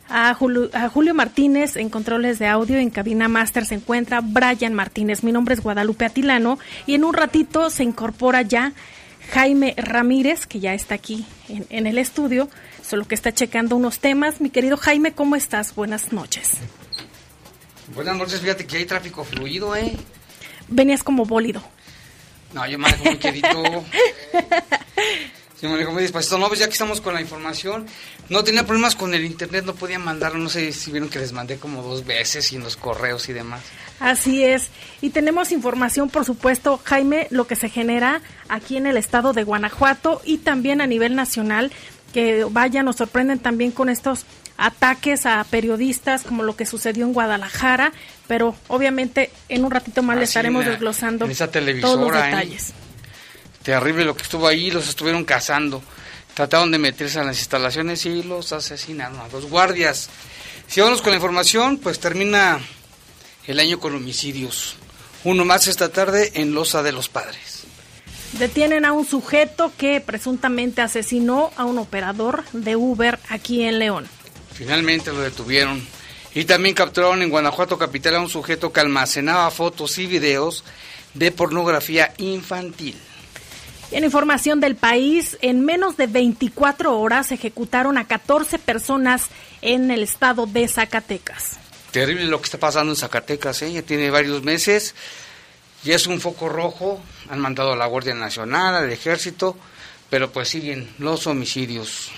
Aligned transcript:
A 0.08 0.34
Julio, 0.34 0.70
a 0.74 0.90
Julio, 0.90 1.14
Martínez 1.14 1.76
en 1.76 1.90
controles 1.90 2.38
de 2.40 2.48
audio, 2.48 2.78
en 2.78 2.90
cabina 2.90 3.28
máster 3.28 3.66
se 3.66 3.76
encuentra 3.76 4.22
Brian 4.22 4.74
Martínez. 4.74 5.24
Mi 5.24 5.32
nombre 5.32 5.56
es 5.56 5.62
Guadalupe 5.62 6.06
Atilano 6.06 6.58
y 6.86 6.96
en 6.96 7.04
un 7.04 7.14
ratito 7.14 7.70
se 7.70 7.84
incorpora 7.84 8.42
ya 8.42 8.74
Jaime 9.32 9.74
Ramírez, 9.78 10.46
que 10.46 10.60
ya 10.62 10.74
está 10.74 10.96
aquí 10.96 11.26
en, 11.50 11.66
en 11.70 11.88
el 11.88 11.98
estudio, 11.98 12.50
solo 12.82 13.06
que 13.06 13.16
está 13.16 13.34
checando 13.34 13.76
unos 13.76 14.00
temas. 14.00 14.40
Mi 14.40 14.50
querido 14.50 14.78
Jaime, 14.78 15.14
¿cómo 15.14 15.36
estás? 15.36 15.76
Buenas 15.76 16.14
noches. 16.14 16.52
Buenas 17.94 18.16
noches, 18.16 18.40
fíjate 18.40 18.66
que 18.66 18.78
hay 18.78 18.86
tráfico 18.86 19.24
fluido, 19.26 19.76
¿eh? 19.76 19.96
Venías 20.70 21.04
como 21.04 21.26
bólido. 21.26 21.62
No, 22.54 22.68
yo 22.68 22.78
manejo 22.78 23.04
muy 23.06 23.18
querido. 23.18 23.84
yo 25.62 25.70
manejo 25.70 25.92
muy 25.92 26.04
despacito. 26.04 26.38
No, 26.38 26.48
pues 26.48 26.60
ya 26.60 26.68
que 26.68 26.74
estamos 26.74 27.02
con 27.02 27.14
la 27.14 27.22
información, 27.22 27.88
no 28.30 28.44
tenía 28.44 28.66
problemas 28.66 28.96
con 28.96 29.14
el 29.14 29.26
internet, 29.26 29.66
no 29.66 29.76
podía 29.76 30.00
mandar, 30.00 30.36
no 30.36 30.50
sé 30.50 30.72
si 30.72 30.92
vieron 30.92 31.10
que 31.10 31.20
les 31.20 31.32
mandé 31.32 31.58
como 31.58 31.82
dos 31.82 32.06
veces 32.06 32.52
y 32.54 32.58
los 32.58 32.78
correos 32.78 33.28
y 33.30 33.34
demás. 33.34 33.62
Así 34.00 34.44
es. 34.44 34.70
Y 35.02 35.12
tenemos 35.12 35.52
información, 35.52 36.10
por 36.10 36.26
supuesto, 36.26 36.80
Jaime, 36.84 37.28
lo 37.30 37.48
que 37.48 37.56
se 37.56 37.70
genera 37.70 38.22
aquí 38.50 38.78
en 38.78 38.88
el 38.88 38.98
estado 38.98 39.34
de 39.34 39.44
Guanajuato 39.44 40.22
y 40.26 40.40
también 40.40 40.82
a 40.82 40.88
nivel 40.88 41.16
nacional, 41.16 41.72
que 42.14 42.46
vaya, 42.50 42.84
nos 42.84 42.96
sorprenden 42.98 43.40
también 43.40 43.72
con 43.72 43.90
estos 43.90 44.26
ataques 44.58 45.26
a 45.26 45.44
periodistas 45.44 46.24
como 46.24 46.44
lo 46.44 46.56
que 46.56 46.66
sucedió 46.66 47.06
en 47.06 47.14
Guadalajara, 47.14 47.92
pero 48.28 48.56
obviamente 48.68 49.32
en 49.50 49.66
un 49.66 49.72
ratito 49.72 50.04
más 50.04 50.18
le 50.18 50.24
estaremos 50.24 50.66
desglosando 50.66 51.28
todos 51.82 52.00
los 52.00 52.14
detalles. 52.14 52.70
¿eh? 52.70 52.74
Terrible 53.64 54.06
lo 54.06 54.16
que 54.16 54.24
estuvo 54.24 54.48
ahí, 54.48 54.72
los 54.72 54.88
estuvieron 54.88 55.24
cazando. 55.26 55.82
Trataron 56.34 56.72
de 56.72 56.80
meterse 56.80 57.20
a 57.20 57.24
las 57.24 57.38
instalaciones 57.38 58.06
y 58.06 58.24
los 58.24 58.54
asesinaron 58.54 59.20
a 59.20 59.30
dos 59.30 59.46
guardias. 59.46 60.10
Si 60.68 60.82
vamos 60.82 61.02
con 61.02 61.12
la 61.12 61.18
información, 61.18 61.78
pues 61.78 62.00
termina 62.00 62.60
el 63.46 63.60
año 63.60 63.80
con 63.80 63.96
homicidios. 63.96 64.76
Uno 65.24 65.46
más 65.46 65.68
esta 65.68 65.90
tarde 65.90 66.32
en 66.36 66.54
Loza 66.54 66.84
de 66.84 66.92
los 66.92 67.08
Padres. 67.08 67.53
Detienen 68.40 68.84
a 68.86 68.94
un 68.94 69.06
sujeto 69.06 69.72
que 69.78 70.02
presuntamente 70.02 70.82
asesinó 70.82 71.52
a 71.56 71.66
un 71.66 71.78
operador 71.78 72.44
de 72.52 72.76
Uber 72.76 73.20
aquí 73.30 73.64
en 73.64 73.80
León. 73.80 74.08
Finalmente 74.54 75.12
lo 75.12 75.22
detuvieron. 75.22 75.86
Y 76.34 76.46
también 76.46 76.74
capturaron 76.74 77.22
en 77.22 77.30
Guanajuato 77.30 77.78
capital 77.78 78.16
a 78.16 78.20
un 78.20 78.30
sujeto 78.30 78.74
que 78.74 78.80
almacenaba 78.80 79.52
fotos 79.52 80.00
y 80.00 80.08
videos 80.08 80.64
de 81.14 81.32
pornografía 81.32 82.14
infantil. 82.18 82.96
En 83.92 84.04
información 84.04 84.60
del 84.60 84.76
país, 84.76 85.38
en 85.42 85.64
menos 85.64 85.98
de 85.98 86.08
24 86.08 87.00
horas 87.00 87.32
ejecutaron 87.32 88.00
a 88.00 88.08
14 88.08 88.58
personas 88.58 89.28
en 89.62 89.92
el 89.92 90.02
estado 90.02 90.48
de 90.48 90.68
Zacatecas. 90.68 91.60
Terrible 91.92 92.26
lo 92.26 92.40
que 92.40 92.46
está 92.46 92.58
pasando 92.58 92.94
en 92.94 92.96
Zacatecas, 92.96 93.62
¿eh? 93.62 93.72
ya 93.72 93.84
tiene 93.84 94.10
varios 94.10 94.42
meses, 94.42 94.96
ya 95.84 95.96
es 95.96 96.08
un 96.08 96.22
foco 96.22 96.50
rojo, 96.50 97.02
han 97.30 97.40
mandado 97.40 97.74
a 97.74 97.76
la 97.76 97.86
Guardia 97.88 98.14
Nacional, 98.14 98.76
al 98.76 98.92
Ejército, 98.92 99.56
pero 100.10 100.32
pues 100.32 100.50
siguen 100.50 100.90
los 101.00 101.28
homicidios. 101.28 102.12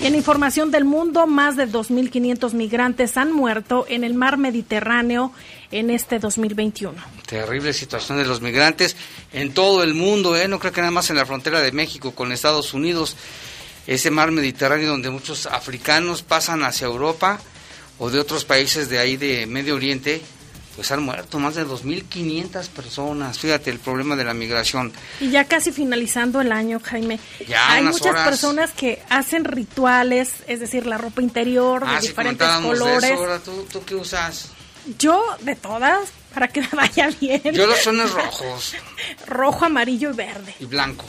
En 0.00 0.14
información 0.14 0.70
del 0.70 0.84
mundo, 0.84 1.26
más 1.26 1.56
de 1.56 1.66
2.500 1.66 2.52
migrantes 2.52 3.16
han 3.16 3.32
muerto 3.32 3.86
en 3.88 4.04
el 4.04 4.14
mar 4.14 4.36
Mediterráneo 4.36 5.32
en 5.70 5.90
este 5.90 6.18
2021. 6.18 6.94
Terrible 7.26 7.72
situación 7.72 8.18
de 8.18 8.26
los 8.26 8.40
migrantes 8.40 8.96
en 9.32 9.54
todo 9.54 9.82
el 9.82 9.94
mundo, 9.94 10.36
¿eh? 10.36 10.48
no 10.48 10.58
creo 10.58 10.72
que 10.72 10.80
nada 10.80 10.90
más 10.90 11.08
en 11.10 11.16
la 11.16 11.24
frontera 11.24 11.60
de 11.60 11.72
México 11.72 12.14
con 12.14 12.30
Estados 12.30 12.74
Unidos, 12.74 13.16
ese 13.86 14.10
mar 14.10 14.32
Mediterráneo 14.32 14.90
donde 14.90 15.10
muchos 15.10 15.46
africanos 15.46 16.22
pasan 16.22 16.62
hacia 16.62 16.86
Europa 16.86 17.40
o 17.98 18.10
de 18.10 18.20
otros 18.20 18.44
países 18.44 18.90
de 18.90 18.98
ahí 18.98 19.16
de 19.16 19.46
Medio 19.46 19.76
Oriente 19.76 20.20
pues 20.76 20.90
han 20.92 21.02
muerto 21.02 21.38
más 21.40 21.54
de 21.56 21.66
2.500 21.66 22.68
personas. 22.68 23.38
Fíjate 23.38 23.70
el 23.70 23.78
problema 23.80 24.14
de 24.14 24.24
la 24.24 24.34
migración. 24.34 24.92
Y 25.20 25.30
ya 25.30 25.44
casi 25.44 25.72
finalizando 25.72 26.40
el 26.40 26.52
año, 26.52 26.80
Jaime. 26.84 27.18
Ya, 27.48 27.72
Hay 27.72 27.82
muchas 27.82 28.06
horas. 28.12 28.28
personas 28.28 28.72
que 28.72 29.02
hacen 29.08 29.44
rituales, 29.44 30.34
es 30.46 30.60
decir, 30.60 30.86
la 30.86 30.98
ropa 30.98 31.22
interior 31.22 31.84
de 31.86 31.96
Ah, 31.96 32.00
diferentes 32.00 32.46
de 32.56 32.62
colores. 32.62 33.04
eso. 33.10 33.14
Ahora, 33.14 33.38
¿tú, 33.40 33.66
¿tú 33.72 33.82
qué 33.84 33.94
usas? 33.94 34.50
Yo 34.98 35.24
de 35.40 35.56
todas, 35.56 36.10
para 36.32 36.48
que 36.48 36.60
me 36.60 36.68
vaya 36.72 37.08
bien. 37.20 37.40
Yo 37.52 37.66
los 37.66 37.78
sones 37.80 38.12
rojos 38.12 38.74
Rojo, 39.26 39.64
amarillo 39.64 40.10
y 40.10 40.14
verde. 40.14 40.54
y 40.60 40.66
blanco. 40.66 41.04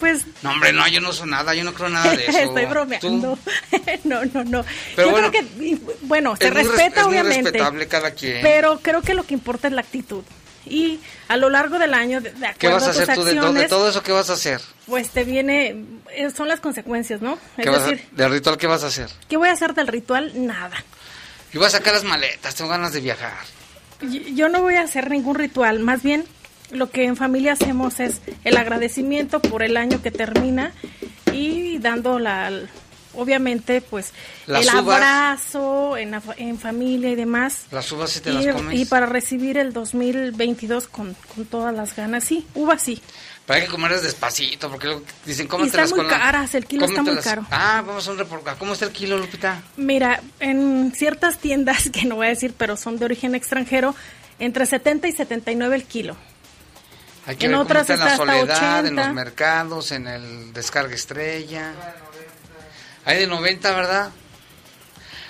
Pues 0.00 0.24
No, 0.42 0.50
hombre, 0.50 0.72
no, 0.72 0.86
yo 0.88 1.00
no 1.00 1.10
uso 1.10 1.26
nada, 1.26 1.54
yo 1.54 1.64
no 1.64 1.74
creo 1.74 1.88
nada 1.88 2.14
de 2.14 2.24
eso. 2.28 2.38
estoy 2.38 2.64
bromeando. 2.66 3.38
No, 4.04 4.24
no, 4.26 4.44
no. 4.44 4.64
Pero 4.94 5.08
Yo 5.08 5.12
bueno, 5.12 5.30
creo 5.30 5.42
que, 5.42 5.78
bueno, 6.02 6.36
se 6.36 6.50
respeta 6.50 7.00
es 7.00 7.06
muy 7.06 7.14
obviamente. 7.18 7.42
respetable 7.50 7.86
cada 7.88 8.10
quien. 8.12 8.40
Pero 8.42 8.78
creo 8.80 9.02
que 9.02 9.14
lo 9.14 9.24
que 9.24 9.34
importa 9.34 9.68
es 9.68 9.74
la 9.74 9.80
actitud. 9.80 10.22
Y 10.66 11.00
a 11.28 11.36
lo 11.38 11.48
largo 11.48 11.78
del 11.78 11.94
año, 11.94 12.20
de, 12.20 12.28
acuerdo 12.30 12.56
¿Qué 12.58 12.68
vas 12.68 12.82
a 12.84 12.90
a 12.90 12.92
tus 12.92 13.00
hacer 13.02 13.14
tú 13.14 13.24
de, 13.24 13.68
todo 13.68 13.88
eso? 13.88 14.02
¿Qué 14.02 14.12
vas 14.12 14.28
a 14.30 14.34
hacer? 14.34 14.60
pues 14.86 15.08
te 15.10 15.24
viene, 15.24 15.84
eh, 16.14 16.30
son 16.34 16.48
las 16.48 16.60
consecuencias, 16.60 17.20
¿no? 17.22 17.38
Es 17.56 17.64
¿Qué 17.64 17.70
vas 17.70 17.82
a- 17.82 17.86
decir, 17.86 18.06
¿Del 18.12 18.30
ritual 18.30 18.56
qué 18.58 18.66
vas 18.66 18.84
a 18.84 18.88
hacer? 18.88 19.08
¿qué 19.28 19.36
voy 19.38 19.48
a 19.48 19.52
hacer 19.52 19.74
del 19.74 19.86
ritual? 19.86 20.32
Nada. 20.46 20.76
Yo 21.52 21.60
voy 21.60 21.66
a 21.66 21.70
sacar 21.70 21.94
las 21.94 22.04
maletas, 22.04 22.54
tengo 22.54 22.70
ganas 22.70 22.92
de 22.92 23.00
viajar. 23.00 23.32
Yo 24.34 24.48
no 24.48 24.60
voy 24.60 24.74
a 24.74 24.82
hacer 24.82 25.10
ningún 25.10 25.34
ritual, 25.36 25.80
más 25.80 26.02
bien 26.02 26.24
lo 26.70 26.90
que 26.90 27.04
en 27.04 27.16
familia 27.16 27.52
hacemos 27.52 28.00
es 28.00 28.20
el 28.44 28.56
agradecimiento 28.56 29.40
por 29.40 29.62
el 29.62 29.76
año 29.76 30.02
que 30.02 30.10
termina 30.10 30.72
y 31.32 31.78
dando 31.78 32.18
la, 32.18 32.50
obviamente, 33.14 33.80
pues 33.80 34.12
Las 34.46 34.66
el 34.66 34.74
uvas. 34.80 34.96
abrazo 34.96 35.96
en, 35.96 36.10
la 36.12 36.22
en 36.36 36.58
familia 36.58 37.10
y 37.10 37.14
demás. 37.14 37.62
Las 37.70 37.90
uvas 37.92 38.10
sí 38.10 38.20
te 38.20 38.30
y, 38.30 38.42
las 38.44 38.54
comes. 38.56 38.78
y 38.78 38.84
para 38.84 39.06
recibir 39.06 39.56
el 39.58 39.72
2022 39.72 40.88
con, 40.88 41.14
con 41.34 41.44
todas 41.46 41.74
las 41.74 41.94
ganas, 41.96 42.24
sí, 42.24 42.46
uvas 42.54 42.82
sí. 42.82 43.00
Pero 43.46 43.60
hay 43.60 43.64
que 43.66 43.70
comerlas 43.72 44.02
despacito, 44.02 44.68
porque 44.68 44.94
dicen, 45.24 45.46
cómetelas 45.48 45.86
están 45.86 45.98
muy 45.98 46.06
con 46.06 46.18
la- 46.18 46.24
caras, 46.24 46.54
el 46.54 46.66
kilo 46.66 46.84
está 46.84 47.02
muy 47.02 47.16
caro. 47.16 47.46
Ah, 47.50 47.82
vamos 47.86 48.06
a 48.06 48.10
un 48.10 48.18
reportaje. 48.18 48.58
¿Cómo 48.58 48.74
está 48.74 48.84
el 48.84 48.92
kilo, 48.92 49.16
Lupita? 49.16 49.62
Mira, 49.78 50.20
en 50.38 50.92
ciertas 50.94 51.38
tiendas, 51.38 51.88
que 51.92 52.04
no 52.04 52.16
voy 52.16 52.26
a 52.26 52.30
decir, 52.30 52.52
pero 52.58 52.76
son 52.76 52.98
de 52.98 53.06
origen 53.06 53.34
extranjero, 53.34 53.94
entre 54.38 54.66
70 54.66 55.08
y 55.08 55.12
79 55.12 55.74
el 55.76 55.84
kilo. 55.84 56.14
Hay 57.28 57.36
que 57.36 57.44
En 57.46 57.52
ver 57.52 57.60
otras 57.60 57.86
cómo 57.86 57.92
está 57.92 57.94
en 57.94 58.08
está 58.10 58.24
la 58.26 58.34
hasta 58.36 58.56
soledad, 58.56 58.78
en 58.86 58.92
80. 58.94 59.06
los 59.06 59.14
mercados, 59.14 59.92
en 59.92 60.06
el 60.08 60.52
descarga 60.54 60.94
estrella. 60.94 61.72
Hay 63.04 63.18
de 63.18 63.26
90, 63.26 63.70
¿verdad? 63.74 64.10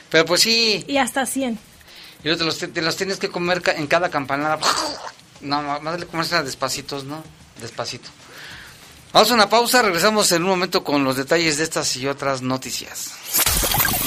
Pero 0.09 0.25
pues 0.25 0.41
sí, 0.43 0.85
Y 0.89 0.97
hasta 0.97 1.27
100. 1.27 1.59
y 2.25 2.37
te 2.37 2.45
los, 2.45 2.57
te 2.59 2.83
los 2.83 2.97
tienes 2.97 3.19
que 3.19 3.29
comer 3.29 3.63
en 3.77 3.87
cada 3.87 4.11
campanada. 4.11 4.59
No, 5.41 5.63
más 5.63 6.01
de 6.01 6.05
comerse 6.07 6.43
despacitos, 6.43 7.05
¿no? 7.05 7.23
Despacito. 7.61 8.09
Vamos 9.13 9.31
a 9.31 9.35
una 9.35 9.49
pausa, 9.49 9.83
regresamos 9.83 10.31
en 10.33 10.43
un 10.43 10.49
momento 10.51 10.85
con 10.85 11.03
los 11.03 11.17
detalles 11.17 11.57
de 11.57 11.65
estas 11.65 11.97
y 11.97 12.07
otras 12.07 12.43
noticias. 12.43 13.11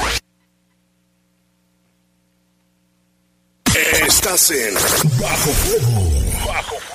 Estás 4.06 4.50
en 4.50 4.74
Bajo 4.74 5.52
Fuego. 5.52 6.10
Bajo 6.46 6.76
Fuego. 6.76 6.89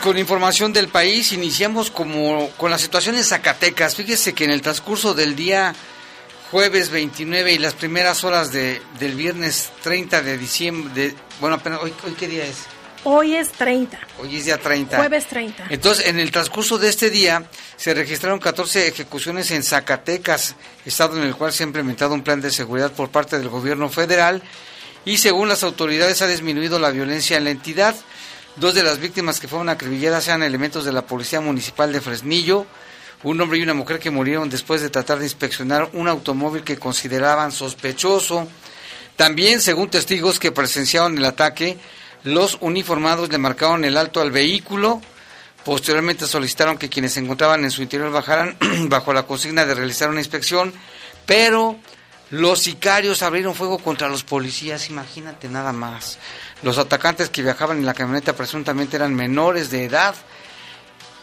Con 0.00 0.18
información 0.18 0.72
del 0.72 0.88
país. 0.88 1.32
Iniciamos 1.32 1.90
como 1.90 2.50
con 2.56 2.70
la 2.70 2.78
situación 2.78 3.16
en 3.16 3.24
Zacatecas. 3.24 3.94
Fíjese 3.94 4.32
que 4.32 4.44
en 4.44 4.50
el 4.50 4.62
transcurso 4.62 5.14
del 5.14 5.36
día 5.36 5.74
jueves 6.50 6.90
29 6.90 7.52
y 7.52 7.58
las 7.58 7.74
primeras 7.74 8.24
horas 8.24 8.52
de, 8.52 8.80
del 8.98 9.14
viernes 9.14 9.70
30 9.82 10.22
de 10.22 10.38
diciembre, 10.38 10.94
de, 10.94 11.14
bueno, 11.40 11.56
apenas, 11.56 11.80
¿hoy, 11.82 11.92
¿hoy 12.06 12.12
qué 12.12 12.28
día 12.28 12.44
es? 12.44 12.66
Hoy 13.04 13.36
es 13.36 13.52
30. 13.52 13.98
Hoy 14.20 14.36
es 14.36 14.44
día 14.46 14.58
30. 14.58 14.96
Jueves 14.96 15.26
30. 15.26 15.66
Entonces, 15.70 16.06
en 16.06 16.18
el 16.18 16.30
transcurso 16.30 16.78
de 16.78 16.88
este 16.88 17.10
día 17.10 17.44
se 17.76 17.94
registraron 17.94 18.40
14 18.40 18.88
ejecuciones 18.88 19.50
en 19.50 19.62
Zacatecas, 19.62 20.56
estado 20.84 21.16
en 21.16 21.22
el 21.22 21.36
cual 21.36 21.52
se 21.52 21.62
ha 21.62 21.66
implementado 21.66 22.14
un 22.14 22.22
plan 22.22 22.40
de 22.40 22.50
seguridad 22.50 22.92
por 22.92 23.10
parte 23.10 23.38
del 23.38 23.48
gobierno 23.48 23.88
federal 23.88 24.42
y 25.04 25.18
según 25.18 25.48
las 25.48 25.62
autoridades 25.62 26.20
ha 26.22 26.26
disminuido 26.26 26.78
la 26.78 26.90
violencia 26.90 27.36
en 27.36 27.44
la 27.44 27.50
entidad. 27.50 27.94
Dos 28.60 28.74
de 28.74 28.82
las 28.82 28.98
víctimas 28.98 29.38
que 29.38 29.46
fueron 29.46 29.68
acribilladas 29.68 30.26
eran 30.26 30.42
elementos 30.42 30.84
de 30.84 30.90
la 30.90 31.06
Policía 31.06 31.40
Municipal 31.40 31.92
de 31.92 32.00
Fresnillo, 32.00 32.66
un 33.22 33.40
hombre 33.40 33.58
y 33.58 33.62
una 33.62 33.72
mujer 33.72 34.00
que 34.00 34.10
murieron 34.10 34.50
después 34.50 34.80
de 34.80 34.90
tratar 34.90 35.20
de 35.20 35.26
inspeccionar 35.26 35.90
un 35.92 36.08
automóvil 36.08 36.64
que 36.64 36.76
consideraban 36.76 37.52
sospechoso. 37.52 38.48
También, 39.14 39.60
según 39.60 39.90
testigos 39.90 40.40
que 40.40 40.50
presenciaron 40.50 41.16
el 41.16 41.24
ataque, 41.24 41.78
los 42.24 42.58
uniformados 42.60 43.30
le 43.30 43.38
marcaron 43.38 43.84
el 43.84 43.96
alto 43.96 44.20
al 44.20 44.32
vehículo. 44.32 45.00
Posteriormente 45.64 46.26
solicitaron 46.26 46.78
que 46.78 46.88
quienes 46.88 47.12
se 47.12 47.20
encontraban 47.20 47.62
en 47.62 47.70
su 47.70 47.82
interior 47.82 48.10
bajaran 48.10 48.56
bajo 48.88 49.12
la 49.12 49.22
consigna 49.22 49.66
de 49.66 49.74
realizar 49.74 50.10
una 50.10 50.20
inspección, 50.20 50.72
pero 51.26 51.78
los 52.30 52.58
sicarios 52.58 53.22
abrieron 53.22 53.54
fuego 53.54 53.78
contra 53.78 54.08
los 54.08 54.22
policías, 54.22 54.90
imagínate 54.90 55.48
nada 55.48 55.72
más. 55.72 56.18
Los 56.62 56.78
atacantes 56.78 57.30
que 57.30 57.42
viajaban 57.42 57.78
en 57.78 57.86
la 57.86 57.94
camioneta 57.94 58.34
presuntamente 58.34 58.96
eran 58.96 59.14
menores 59.14 59.70
de 59.70 59.84
edad, 59.84 60.14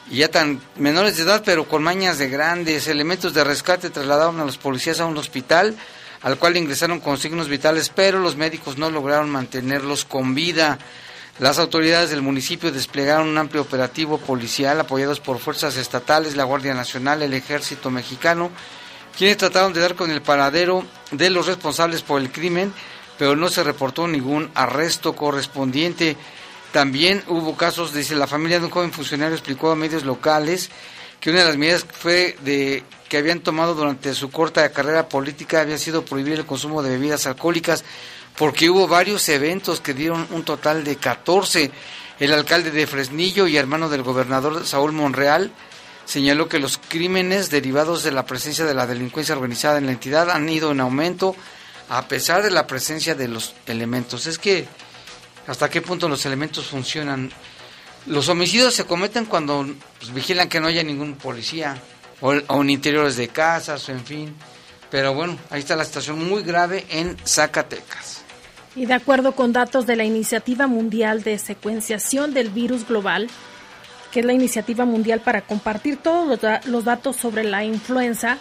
y 0.10 0.18
ya 0.18 0.30
tan 0.30 0.62
menores 0.76 1.18
de 1.18 1.24
edad, 1.24 1.42
pero 1.44 1.68
con 1.68 1.84
mañas 1.84 2.18
de 2.18 2.30
grandes. 2.30 2.88
Elementos 2.88 3.34
de 3.34 3.44
rescate 3.44 3.90
trasladaron 3.90 4.40
a 4.40 4.46
los 4.46 4.58
policías 4.58 5.00
a 5.00 5.06
un 5.06 5.18
hospital, 5.18 5.76
al 6.22 6.38
cual 6.38 6.58
ingresaron 6.58 7.00
con 7.00 7.18
signos 7.18 7.50
vitales, 7.50 7.90
pero 7.90 8.20
los 8.20 8.36
médicos 8.36 8.78
no 8.78 8.90
lograron 8.90 9.30
mantenerlos 9.30 10.06
con 10.06 10.36
vida. 10.36 10.78
Las 11.40 11.60
autoridades 11.60 12.12
del 12.12 12.22
municipio 12.22 12.72
desplegaron 12.72 13.28
un 13.28 13.38
amplio 13.38 13.64
operativo 13.64 14.20
policial 14.20 14.80
apoyados 14.80 15.20
por 15.20 15.40
fuerzas 15.40 15.76
estatales, 15.76 16.36
la 16.36 16.46
Guardia 16.46 16.74
Nacional, 16.74 17.22
el 17.24 17.34
Ejército 17.34 17.92
Mexicano, 17.92 18.52
quienes 19.18 19.38
trataron 19.38 19.74
de 19.74 19.82
dar 19.82 19.96
con 19.96 20.12
el 20.12 20.22
paradero 20.22 20.86
de 21.12 21.30
los 21.30 21.48
responsables 21.48 22.04
por 22.04 22.22
el 22.22 22.32
crimen 22.32 22.74
pero 23.18 23.36
no 23.36 23.50
se 23.50 23.64
reportó 23.64 24.08
ningún 24.08 24.52
arresto 24.56 25.16
correspondiente. 25.16 26.18
También 26.72 27.24
hubo 27.28 27.56
casos, 27.56 27.94
dice 27.94 28.16
la 28.16 28.28
familia 28.28 28.60
de 28.60 28.66
un 28.66 28.72
joven 28.72 28.92
funcionario 28.92 29.36
explicó 29.36 29.72
a 29.72 29.76
medios 29.76 30.04
locales 30.04 30.70
que 31.20 31.30
una 31.30 31.40
de 31.40 31.46
las 31.46 31.58
medidas 31.58 31.86
fue 31.90 32.38
de 32.42 32.84
que 33.10 33.18
habían 33.18 33.40
tomado 33.40 33.76
durante 33.76 34.14
su 34.14 34.30
corta 34.30 34.70
carrera 34.72 35.08
política 35.08 35.62
había 35.62 35.78
sido 35.78 36.04
prohibir 36.04 36.34
el 36.34 36.46
consumo 36.46 36.84
de 36.84 36.90
bebidas 36.90 37.26
alcohólicas 37.28 37.84
porque 38.38 38.70
hubo 38.70 38.88
varios 38.88 39.28
eventos 39.30 39.80
que 39.80 39.94
dieron 39.94 40.28
un 40.32 40.44
total 40.44 40.84
de 40.84 40.98
14. 40.98 41.72
El 42.20 42.34
alcalde 42.34 42.72
de 42.72 42.88
Fresnillo 42.88 43.48
y 43.48 43.58
hermano 43.58 43.90
del 43.90 44.04
gobernador 44.04 44.66
Saúl 44.66 44.92
Monreal 44.92 45.52
señaló 46.06 46.48
que 46.48 46.60
los 46.60 46.78
crímenes 46.78 47.50
derivados 47.50 48.04
de 48.04 48.12
la 48.12 48.26
presencia 48.26 48.66
de 48.66 48.74
la 48.74 48.88
delincuencia 48.88 49.36
organizada 49.36 49.78
en 49.78 49.86
la 49.86 49.92
entidad 49.94 50.30
han 50.30 50.48
ido 50.48 50.72
en 50.72 50.80
aumento 50.80 51.36
a 51.90 52.08
pesar 52.08 52.44
de 52.44 52.52
la 52.52 52.68
presencia 52.68 53.16
de 53.16 53.28
los 53.28 53.54
elementos. 53.68 54.28
Es 54.28 54.38
que, 54.38 54.68
¿hasta 55.48 55.70
qué 55.70 55.82
punto 55.82 56.10
los 56.10 56.26
elementos 56.26 56.66
funcionan? 56.68 57.32
Los 58.06 58.30
homicidios 58.30 58.74
se 58.74 58.86
cometen 58.86 59.26
cuando 59.26 59.66
pues, 60.00 60.14
vigilan 60.14 60.50
que 60.50 60.60
no 60.60 60.68
haya 60.68 60.84
ningún 60.84 61.16
policía, 61.16 61.78
o, 62.22 62.34
en 62.34 62.70
interiores 62.70 63.18
de 63.18 63.28
casas, 63.28 63.88
o 63.90 63.92
en 63.92 64.06
fin. 64.06 64.36
Pero 64.90 65.14
bueno, 65.14 65.38
ahí 65.50 65.60
está 65.60 65.76
la 65.76 65.86
situación 65.86 66.28
muy 66.28 66.44
grave 66.44 66.86
en 66.90 67.18
Zacatecas. 67.26 68.22
Y 68.76 68.86
de 68.86 68.94
acuerdo 68.94 69.34
con 69.34 69.54
datos 69.54 69.86
de 69.86 69.96
la 69.96 70.04
Iniciativa 70.04 70.68
Mundial 70.68 71.24
de 71.24 71.40
Secuenciación 71.40 72.34
del 72.34 72.50
Virus 72.50 72.88
Global, 72.88 73.30
que 74.12 74.20
es 74.20 74.26
la 74.26 74.34
iniciativa 74.34 74.86
mundial 74.86 75.22
para 75.22 75.42
compartir 75.42 75.98
todos 75.98 76.40
los 76.66 76.86
datos 76.86 77.16
sobre 77.16 77.44
la 77.44 77.64
influenza, 77.64 78.38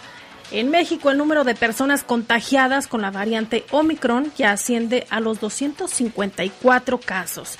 En 0.51 0.69
México, 0.69 1.09
el 1.09 1.17
número 1.17 1.43
de 1.43 1.55
personas 1.55 2.03
contagiadas 2.03 2.87
con 2.87 3.01
la 3.01 3.11
variante 3.11 3.65
Omicron 3.71 4.31
ya 4.37 4.51
asciende 4.51 5.07
a 5.09 5.19
los 5.19 5.39
254 5.39 6.99
casos. 6.99 7.57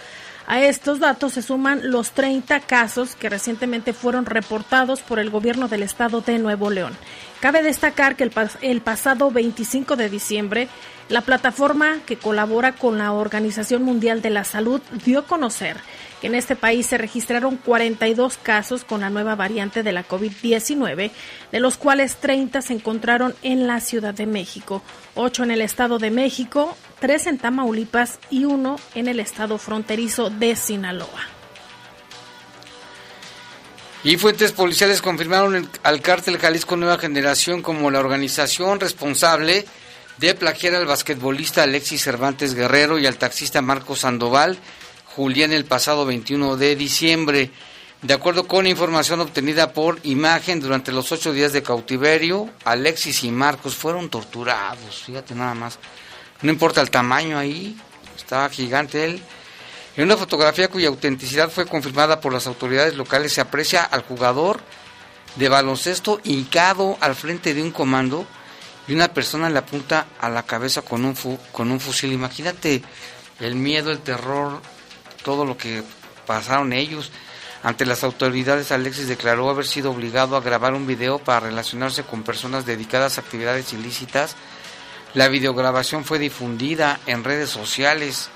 A 0.48 0.62
estos 0.62 1.00
datos 1.00 1.34
se 1.34 1.42
suman 1.42 1.90
los 1.90 2.12
30 2.12 2.60
casos 2.60 3.16
que 3.16 3.30
recientemente 3.30 3.94
fueron 3.94 4.28
reportados 4.28 5.02
por 5.02 5.18
el 5.18 5.32
gobierno 5.32 5.68
del 5.68 5.82
estado 5.82 6.22
de 6.22 6.38
Nuevo 6.38 6.70
León. 6.70 6.94
Cabe 7.40 7.64
destacar 7.64 8.16
que 8.16 8.26
el, 8.26 8.32
el, 8.62 8.82
pasado 8.82 9.32
25 9.32 9.96
de 9.96 10.08
diciembre, 10.08 10.68
la 11.10 11.22
plataforma 11.22 11.98
que 12.06 12.18
colabora 12.18 12.74
con 12.74 13.00
la 13.00 13.12
Organización 13.12 13.82
Mundial 13.82 14.22
de 14.22 14.30
la 14.30 14.44
Salud 14.44 14.82
dio 15.04 15.20
a 15.20 15.26
conocer 15.26 15.78
que 16.22 16.28
en 16.28 16.36
este 16.36 16.56
país 16.56 16.86
se 16.86 16.98
registraron 16.98 17.58
42 17.58 18.38
casos 18.38 18.84
con 18.84 19.02
la 19.02 19.10
nueva 19.10 19.36
variante 19.36 19.84
de 19.84 19.92
la 19.92 20.08
COVID-19, 20.08 21.12
de 21.52 21.60
los 21.60 21.78
cuales 21.78 22.18
30 22.18 22.62
se 22.62 22.74
encontraron 22.74 23.36
en 23.42 23.68
la 23.68 23.80
Ciudad 23.80 24.14
de 24.14 24.26
México, 24.26 24.82
8 25.16 25.44
en 25.44 25.52
el 25.52 25.62
Estado 25.62 26.00
de 26.00 26.12
México, 26.12 26.78
3 27.00 27.28
en 27.28 27.38
Tamaulipas 27.38 28.20
y 28.30 28.46
1 28.46 28.76
en 28.96 29.08
el 29.08 29.20
estado 29.20 29.58
fronterizo 29.58 30.30
de 30.30 30.56
Sinaloa. 30.56 31.36
Y 34.04 34.18
fuentes 34.18 34.52
policiales 34.52 35.02
confirmaron 35.02 35.68
al 35.82 36.02
cártel 36.02 36.38
Jalisco 36.38 36.78
Nueva 36.78 37.00
Generación 37.00 37.64
como 37.64 37.90
la 37.90 38.00
organización 38.00 38.80
responsable 38.80 39.66
de 40.18 40.36
plagiar 40.36 40.76
al 40.76 40.86
basquetbolista 40.86 41.64
Alexis 41.64 42.04
Cervantes 42.04 42.54
Guerrero 42.54 43.00
y 43.00 43.08
al 43.08 43.18
taxista 43.18 43.64
Marco 43.64 43.96
Sandoval 43.96 44.60
Julián 45.16 45.54
el 45.54 45.64
pasado 45.64 46.06
21 46.06 46.58
de 46.58 46.76
diciembre. 46.76 47.50
De 48.02 48.14
acuerdo 48.14 48.48
con 48.48 48.68
información 48.68 49.22
obtenida 49.22 49.72
por 49.72 50.00
imagen, 50.04 50.60
durante 50.60 50.92
los 50.92 51.10
ocho 51.14 51.32
días 51.32 51.54
de 51.54 51.64
cautiverio, 51.64 52.50
Alexis 52.66 53.24
y 53.24 53.32
Marcos 53.32 53.76
fueron 53.76 54.10
torturados. 54.10 55.04
Fíjate 55.04 55.34
nada 55.34 55.54
más. 55.54 55.80
No 56.42 56.52
importa 56.52 56.82
el 56.82 56.92
tamaño 56.92 57.38
ahí, 57.38 57.78
estaba 58.18 58.50
gigante 58.50 59.06
él. 59.06 59.22
En 59.96 60.04
una 60.04 60.18
fotografía 60.18 60.68
cuya 60.68 60.90
autenticidad 60.90 61.50
fue 61.50 61.66
confirmada 61.66 62.20
por 62.20 62.34
las 62.34 62.46
autoridades 62.46 62.96
locales 62.96 63.32
se 63.32 63.40
aprecia 63.40 63.84
al 63.84 64.04
jugador 64.04 64.60
de 65.38 65.48
baloncesto 65.48 66.20
hincado 66.26 66.98
al 67.00 67.16
frente 67.16 67.54
de 67.54 67.64
un 67.64 67.72
comando 67.72 68.28
y 68.86 68.94
una 68.94 69.14
persona 69.14 69.50
le 69.50 69.60
apunta 69.60 70.08
a 70.20 70.30
la 70.30 70.44
cabeza 70.44 70.82
con 70.82 71.06
un, 71.06 71.16
con 71.54 71.72
un 71.72 71.80
fusil. 71.80 72.12
Imagínate 72.12 72.84
el 73.40 73.56
miedo, 73.56 73.92
el 73.92 74.00
terror, 74.00 74.62
todo 75.26 75.44
lo 75.44 75.58
que 75.58 75.84
pasaron 76.28 76.72
ellos. 76.72 77.12
Ante 77.64 77.86
las 77.88 78.04
autoridades, 78.04 78.72
Alexis 78.72 79.08
declaró 79.08 79.50
haber 79.50 79.66
sido 79.66 79.92
obligado 79.92 80.38
a 80.38 80.42
grabar 80.42 80.76
un 80.76 80.86
video 80.86 81.18
para 81.18 81.48
relacionarse 81.48 82.04
con 82.04 82.22
personas 82.22 82.68
dedicadas 82.68 83.18
a 83.18 83.22
actividades 83.22 83.74
ilícitas. 83.74 84.36
La 85.16 85.28
videograbación 85.28 86.06
fue 86.06 86.20
difundida 86.20 87.00
en 87.08 87.24
redes 87.24 87.50
sociales. 87.50 88.30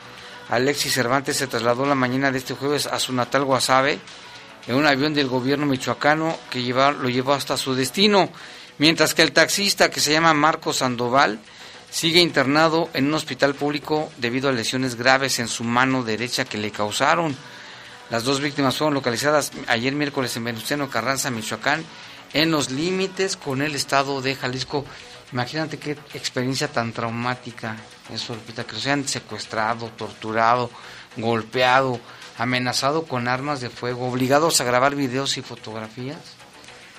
Alexis 0.50 0.96
Cervantes 0.96 1.38
se 1.38 1.46
trasladó 1.46 1.86
la 1.86 1.94
mañana 1.94 2.32
de 2.32 2.40
este 2.40 2.56
jueves 2.56 2.88
a 2.88 3.00
su 3.00 3.14
natal 3.14 3.46
Guasave 3.46 4.00
en 4.66 4.76
un 4.76 4.88
avión 4.88 5.14
del 5.14 5.28
gobierno 5.28 5.68
michoacano 5.68 6.36
que 6.50 6.60
lo 6.60 7.10
llevó 7.10 7.34
hasta 7.34 7.56
su 7.56 7.76
destino, 7.76 8.32
mientras 8.80 9.14
que 9.14 9.22
el 9.22 9.32
taxista 9.32 9.92
que 9.92 10.00
se 10.00 10.12
llama 10.12 10.34
Marco 10.34 10.74
Sandoval 10.74 11.40
sigue 11.90 12.22
internado 12.22 12.90
en 12.94 13.08
un 13.08 13.14
hospital 13.14 13.56
público 13.56 14.12
debido 14.18 14.50
a 14.50 14.54
lesiones 14.54 14.96
graves 14.96 15.40
en 15.40 15.48
su 15.48 15.64
mano 15.64 16.04
derecha 16.04 16.46
que 16.46 16.58
le 16.58 16.72
causaron. 16.72 17.36
Las 18.10 18.24
dos 18.24 18.42
víctimas 18.42 18.78
fueron 18.78 18.94
localizadas 18.94 19.52
ayer 19.68 19.94
miércoles 19.94 20.36
en 20.36 20.44
Venustiano 20.44 20.90
Carranza, 20.90 21.30
Michoacán, 21.30 21.84
en 22.34 22.52
los 22.52 22.72
límites 22.72 23.38
con 23.38 23.62
el 23.62 23.76
estado 23.76 24.22
de 24.22 24.36
Jalisco. 24.36 24.86
Imagínate 25.32 25.78
qué 25.78 25.92
experiencia 26.14 26.68
tan 26.68 26.92
traumática 26.92 27.76
eso, 28.14 28.36
que 28.46 28.74
los 28.74 28.86
hayan 28.86 29.08
secuestrado, 29.08 29.88
torturado, 29.90 30.72
golpeado, 31.18 32.00
amenazado 32.38 33.04
con 33.04 33.28
armas 33.28 33.62
de 33.62 33.70
fuego, 33.70 34.08
obligados 34.08 34.60
a 34.62 34.64
grabar 34.64 34.96
videos 34.96 35.38
y 35.38 35.42
fotografías. 35.42 36.39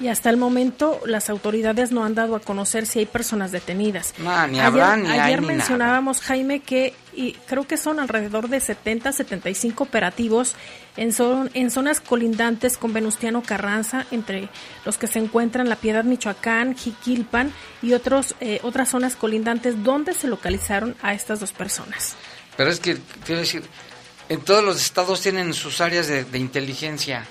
Y 0.00 0.08
hasta 0.08 0.30
el 0.30 0.38
momento 0.38 0.98
las 1.04 1.28
autoridades 1.28 1.92
no 1.92 2.04
han 2.04 2.14
dado 2.14 2.34
a 2.34 2.40
conocer 2.40 2.86
si 2.86 3.00
hay 3.00 3.06
personas 3.06 3.52
detenidas. 3.52 4.14
No, 4.16 4.46
ni 4.46 4.58
habrá, 4.58 4.94
ayer, 4.94 5.04
ni 5.04 5.18
ayer 5.18 5.42
mencionábamos, 5.42 6.22
Jaime, 6.22 6.60
que 6.60 6.94
y 7.12 7.32
creo 7.46 7.66
que 7.66 7.76
son 7.76 8.00
alrededor 8.00 8.48
de 8.48 8.60
70, 8.60 9.12
75 9.12 9.84
operativos 9.84 10.54
en, 10.96 11.12
son, 11.12 11.50
en 11.54 11.70
zonas 11.70 12.00
colindantes 12.00 12.78
con 12.78 12.92
Venustiano 12.92 13.42
Carranza, 13.42 14.06
entre 14.10 14.48
los 14.86 14.96
que 14.96 15.06
se 15.06 15.18
encuentran 15.18 15.68
La 15.68 15.76
Piedad, 15.76 16.04
Michoacán, 16.04 16.76
Jiquilpan 16.76 17.52
y 17.82 17.92
otros, 17.92 18.34
eh, 18.40 18.60
otras 18.62 18.88
zonas 18.88 19.16
colindantes 19.16 19.82
donde 19.84 20.14
se 20.14 20.28
localizaron 20.28 20.96
a 21.02 21.12
estas 21.12 21.40
dos 21.40 21.52
personas. 21.52 22.14
Pero 22.56 22.70
es 22.70 22.80
que, 22.80 22.98
quiero 23.26 23.40
decir, 23.40 23.62
en 24.28 24.40
todos 24.40 24.64
los 24.64 24.80
estados 24.80 25.20
tienen 25.20 25.52
sus 25.52 25.80
áreas 25.80 26.06
de, 26.06 26.24
de 26.24 26.38
inteligencia 26.38 27.26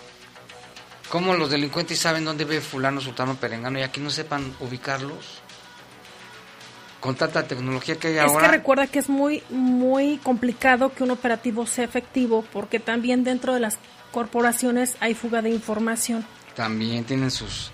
¿Cómo 1.09 1.33
los 1.33 1.49
delincuentes 1.49 1.99
saben 1.99 2.23
dónde 2.23 2.45
ve 2.45 2.61
fulano, 2.61 3.01
sultano, 3.01 3.35
perengano 3.35 3.79
y 3.79 3.81
aquí 3.81 3.99
no 3.99 4.11
sepan 4.11 4.53
ubicarlos? 4.59 5.41
Con 6.99 7.15
tanta 7.15 7.47
tecnología 7.47 7.95
que 7.95 8.09
hay 8.09 8.17
ahora. 8.19 8.45
Es 8.45 8.51
que 8.51 8.57
recuerda 8.57 8.87
que 8.87 8.99
es 8.99 9.09
muy, 9.09 9.41
muy 9.49 10.17
complicado 10.17 10.93
que 10.93 11.03
un 11.03 11.11
operativo 11.11 11.65
sea 11.65 11.85
efectivo 11.85 12.45
porque 12.53 12.79
también 12.79 13.23
dentro 13.23 13.53
de 13.53 13.59
las 13.59 13.79
corporaciones 14.11 14.95
hay 14.99 15.15
fuga 15.15 15.41
de 15.41 15.49
información. 15.49 16.25
También 16.55 17.05
tienen 17.05 17.31
sus... 17.31 17.71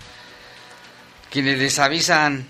quienes 1.30 1.58
les 1.58 1.78
avisan. 1.78 2.46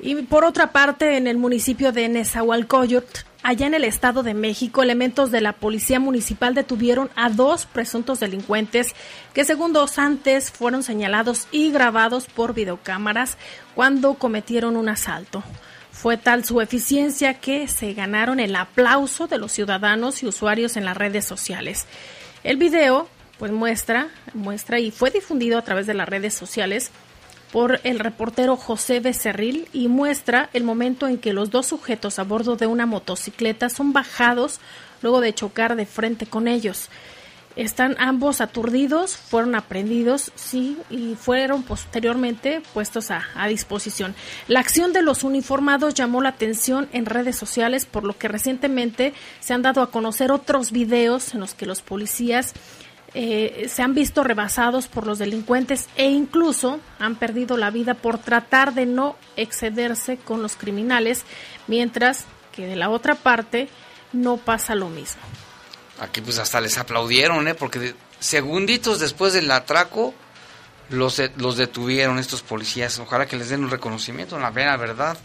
Y 0.00 0.16
por 0.22 0.44
otra 0.44 0.72
parte, 0.72 1.16
en 1.16 1.26
el 1.26 1.38
municipio 1.38 1.92
de 1.92 2.08
Nezahualcóyotl, 2.08 3.20
Allá 3.46 3.66
en 3.66 3.74
el 3.74 3.84
Estado 3.84 4.22
de 4.22 4.32
México, 4.32 4.82
elementos 4.82 5.30
de 5.30 5.42
la 5.42 5.52
Policía 5.52 6.00
Municipal 6.00 6.54
detuvieron 6.54 7.10
a 7.14 7.28
dos 7.28 7.66
presuntos 7.66 8.18
delincuentes 8.18 8.94
que 9.34 9.44
según 9.44 9.74
dos 9.74 9.98
antes 9.98 10.50
fueron 10.50 10.82
señalados 10.82 11.46
y 11.52 11.70
grabados 11.70 12.24
por 12.24 12.54
videocámaras 12.54 13.36
cuando 13.74 14.14
cometieron 14.14 14.78
un 14.78 14.88
asalto. 14.88 15.44
Fue 15.92 16.16
tal 16.16 16.46
su 16.46 16.62
eficiencia 16.62 17.34
que 17.34 17.68
se 17.68 17.92
ganaron 17.92 18.40
el 18.40 18.56
aplauso 18.56 19.26
de 19.26 19.36
los 19.36 19.52
ciudadanos 19.52 20.22
y 20.22 20.26
usuarios 20.26 20.78
en 20.78 20.86
las 20.86 20.96
redes 20.96 21.26
sociales. 21.26 21.84
El 22.44 22.56
video 22.56 23.08
pues 23.38 23.52
muestra, 23.52 24.08
muestra 24.32 24.80
y 24.80 24.90
fue 24.90 25.10
difundido 25.10 25.58
a 25.58 25.62
través 25.62 25.86
de 25.86 25.92
las 25.92 26.08
redes 26.08 26.32
sociales 26.32 26.92
por 27.54 27.78
el 27.84 28.00
reportero 28.00 28.56
José 28.56 28.98
Becerril 28.98 29.68
y 29.72 29.86
muestra 29.86 30.50
el 30.54 30.64
momento 30.64 31.06
en 31.06 31.18
que 31.18 31.32
los 31.32 31.50
dos 31.52 31.66
sujetos 31.66 32.18
a 32.18 32.24
bordo 32.24 32.56
de 32.56 32.66
una 32.66 32.84
motocicleta 32.84 33.68
son 33.68 33.92
bajados 33.92 34.58
luego 35.02 35.20
de 35.20 35.32
chocar 35.32 35.76
de 35.76 35.86
frente 35.86 36.26
con 36.26 36.48
ellos. 36.48 36.88
Están 37.54 37.94
ambos 38.00 38.40
aturdidos, 38.40 39.16
fueron 39.16 39.54
aprendidos, 39.54 40.32
sí, 40.34 40.76
y 40.90 41.14
fueron 41.14 41.62
posteriormente 41.62 42.60
puestos 42.72 43.12
a, 43.12 43.22
a, 43.36 43.46
disposición. 43.46 44.16
La 44.48 44.58
acción 44.58 44.92
de 44.92 45.02
los 45.02 45.22
uniformados 45.22 45.94
llamó 45.94 46.22
la 46.22 46.30
atención 46.30 46.88
en 46.92 47.06
redes 47.06 47.36
sociales, 47.36 47.86
por 47.86 48.02
lo 48.02 48.18
que 48.18 48.26
recientemente 48.26 49.14
se 49.38 49.54
han 49.54 49.62
dado 49.62 49.80
a 49.80 49.92
conocer 49.92 50.32
otros 50.32 50.72
videos 50.72 51.34
en 51.34 51.38
los 51.38 51.54
que 51.54 51.66
los 51.66 51.82
policías 51.82 52.52
eh, 53.16 53.68
se 53.68 53.82
han 53.82 53.94
visto 53.94 54.24
rebasados 54.24 54.88
por 54.88 55.06
los 55.06 55.18
delincuentes 55.18 55.88
e 55.96 56.06
incluso 56.10 56.80
han 56.98 57.14
perdido 57.14 57.56
la 57.56 57.70
vida 57.70 57.94
por 57.94 58.18
tratar 58.18 58.74
de 58.74 58.86
no 58.86 59.16
excederse 59.36 60.16
con 60.16 60.42
los 60.42 60.56
criminales, 60.56 61.22
mientras 61.68 62.24
que 62.52 62.66
de 62.66 62.74
la 62.74 62.90
otra 62.90 63.14
parte 63.14 63.68
no 64.12 64.36
pasa 64.36 64.74
lo 64.74 64.88
mismo. 64.88 65.22
Aquí 66.00 66.20
pues 66.20 66.38
hasta 66.38 66.60
les 66.60 66.76
aplaudieron, 66.76 67.46
¿eh? 67.46 67.54
porque 67.54 67.94
segunditos 68.18 68.98
después 68.98 69.32
del 69.32 69.48
atraco 69.50 70.12
los, 70.88 71.22
los 71.36 71.56
detuvieron 71.56 72.18
estos 72.18 72.42
policías. 72.42 72.98
Ojalá 72.98 73.26
que 73.26 73.36
les 73.36 73.48
den 73.48 73.62
un 73.62 73.70
reconocimiento, 73.70 74.38
la 74.40 74.50
verdad. 74.50 75.16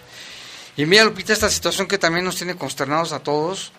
Y 0.77 0.86
mira, 0.86 1.05
Lupita, 1.05 1.34
esta 1.34 1.50
situación 1.50 1.88
que 1.88 1.98
también 1.98 2.24
nos 2.24 2.36
tiene 2.36 2.55
consternados 2.55 3.13
a 3.13 3.19
todos 3.19 3.74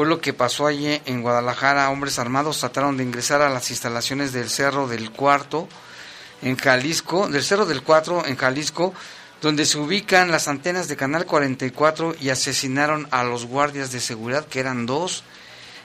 fue 0.00 0.08
lo 0.08 0.22
que 0.22 0.32
pasó 0.32 0.66
allí 0.66 0.98
en 1.04 1.20
Guadalajara. 1.20 1.90
Hombres 1.90 2.18
armados 2.18 2.58
trataron 2.60 2.96
de 2.96 3.04
ingresar 3.04 3.42
a 3.42 3.50
las 3.50 3.68
instalaciones 3.68 4.32
del 4.32 4.48
Cerro 4.48 4.88
del 4.88 5.10
Cuarto 5.10 5.68
en 6.40 6.56
Jalisco, 6.56 7.28
del 7.28 7.42
Cerro 7.42 7.66
del 7.66 7.82
Cuatro 7.82 8.24
en 8.24 8.34
Jalisco, 8.34 8.94
donde 9.42 9.66
se 9.66 9.76
ubican 9.76 10.30
las 10.30 10.48
antenas 10.48 10.88
de 10.88 10.96
Canal 10.96 11.26
44 11.26 12.14
y 12.18 12.30
asesinaron 12.30 13.08
a 13.10 13.24
los 13.24 13.44
guardias 13.44 13.92
de 13.92 14.00
seguridad, 14.00 14.46
que 14.46 14.60
eran 14.60 14.86
dos. 14.86 15.22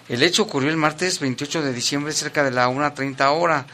El 0.08 0.24
hecho 0.24 0.44
ocurrió 0.44 0.70
el 0.70 0.78
martes 0.78 1.20
28 1.20 1.62
de 1.62 1.74
diciembre 1.74 2.14
cerca 2.14 2.46
de 2.46 2.52
la 2.52 2.70
1.30 2.70 3.38
hora. 3.38 3.66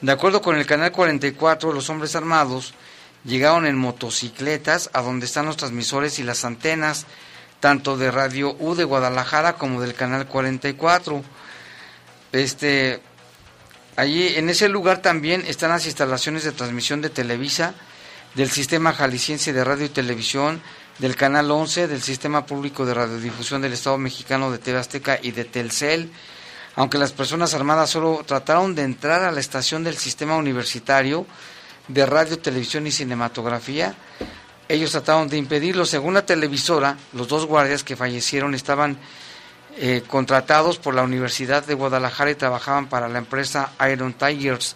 De 0.00 0.10
acuerdo 0.10 0.42
con 0.42 0.56
el 0.56 0.66
Canal 0.66 0.90
44, 0.90 1.72
los 1.72 1.88
hombres 1.90 2.16
armados 2.16 2.74
llegaron 3.24 3.66
en 3.66 3.78
motocicletas 3.78 4.90
a 4.94 5.02
donde 5.02 5.26
están 5.26 5.46
los 5.46 5.56
transmisores 5.56 6.18
y 6.18 6.24
las 6.24 6.44
antenas 6.44 7.06
tanto 7.66 7.96
de 7.96 8.12
Radio 8.12 8.54
U 8.60 8.76
de 8.76 8.84
Guadalajara 8.84 9.54
como 9.54 9.80
del 9.80 9.94
canal 9.94 10.28
44. 10.28 11.20
Este 12.30 13.02
allí 13.96 14.36
en 14.36 14.48
ese 14.48 14.68
lugar 14.68 15.02
también 15.02 15.42
están 15.44 15.70
las 15.70 15.84
instalaciones 15.84 16.44
de 16.44 16.52
transmisión 16.52 17.02
de 17.02 17.10
Televisa 17.10 17.74
del 18.36 18.52
Sistema 18.52 18.92
Jalisciense 18.92 19.52
de 19.52 19.64
Radio 19.64 19.86
y 19.86 19.88
Televisión, 19.88 20.62
del 21.00 21.16
Canal 21.16 21.50
11, 21.50 21.88
del 21.88 22.02
Sistema 22.02 22.46
Público 22.46 22.86
de 22.86 22.94
Radiodifusión 22.94 23.62
del 23.62 23.72
Estado 23.72 23.98
Mexicano 23.98 24.52
de 24.52 24.58
TV 24.58 24.78
Azteca 24.78 25.18
y 25.20 25.32
de 25.32 25.44
Telcel, 25.44 26.12
aunque 26.76 26.98
las 26.98 27.10
personas 27.10 27.52
armadas 27.52 27.90
solo 27.90 28.22
trataron 28.24 28.76
de 28.76 28.82
entrar 28.82 29.24
a 29.24 29.32
la 29.32 29.40
estación 29.40 29.82
del 29.82 29.96
Sistema 29.96 30.36
Universitario 30.36 31.26
de 31.88 32.06
Radio, 32.06 32.38
Televisión 32.38 32.86
y 32.86 32.92
Cinematografía, 32.92 33.96
ellos 34.68 34.92
trataron 34.92 35.28
de 35.28 35.36
impedirlo. 35.36 35.86
Según 35.86 36.14
la 36.14 36.26
televisora, 36.26 36.96
los 37.12 37.28
dos 37.28 37.46
guardias 37.46 37.84
que 37.84 37.96
fallecieron 37.96 38.54
estaban 38.54 38.98
eh, 39.78 40.02
contratados 40.06 40.78
por 40.78 40.94
la 40.94 41.02
Universidad 41.02 41.64
de 41.64 41.74
Guadalajara 41.74 42.30
y 42.30 42.34
trabajaban 42.34 42.88
para 42.88 43.08
la 43.08 43.18
empresa 43.18 43.72
Iron 43.92 44.14
Tigers. 44.14 44.74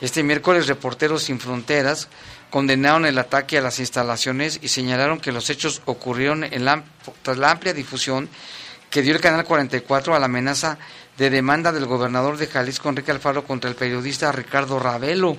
Este 0.00 0.22
miércoles, 0.22 0.66
Reporteros 0.66 1.24
Sin 1.24 1.38
Fronteras 1.38 2.08
condenaron 2.50 3.06
el 3.06 3.18
ataque 3.18 3.58
a 3.58 3.62
las 3.62 3.78
instalaciones 3.78 4.58
y 4.62 4.68
señalaron 4.68 5.20
que 5.20 5.32
los 5.32 5.48
hechos 5.48 5.82
ocurrieron 5.84 6.44
en 6.44 6.64
la, 6.64 6.82
tras 7.22 7.38
la 7.38 7.50
amplia 7.50 7.72
difusión 7.72 8.28
que 8.90 9.02
dio 9.02 9.14
el 9.14 9.20
Canal 9.20 9.44
44 9.44 10.14
a 10.14 10.18
la 10.18 10.26
amenaza 10.26 10.76
de 11.16 11.30
demanda 11.30 11.72
del 11.72 11.86
gobernador 11.86 12.36
de 12.36 12.46
Jalisco, 12.46 12.88
Enrique 12.88 13.10
Alfaro, 13.10 13.44
contra 13.44 13.70
el 13.70 13.76
periodista 13.76 14.32
Ricardo 14.32 14.78
Ravelo. 14.78 15.36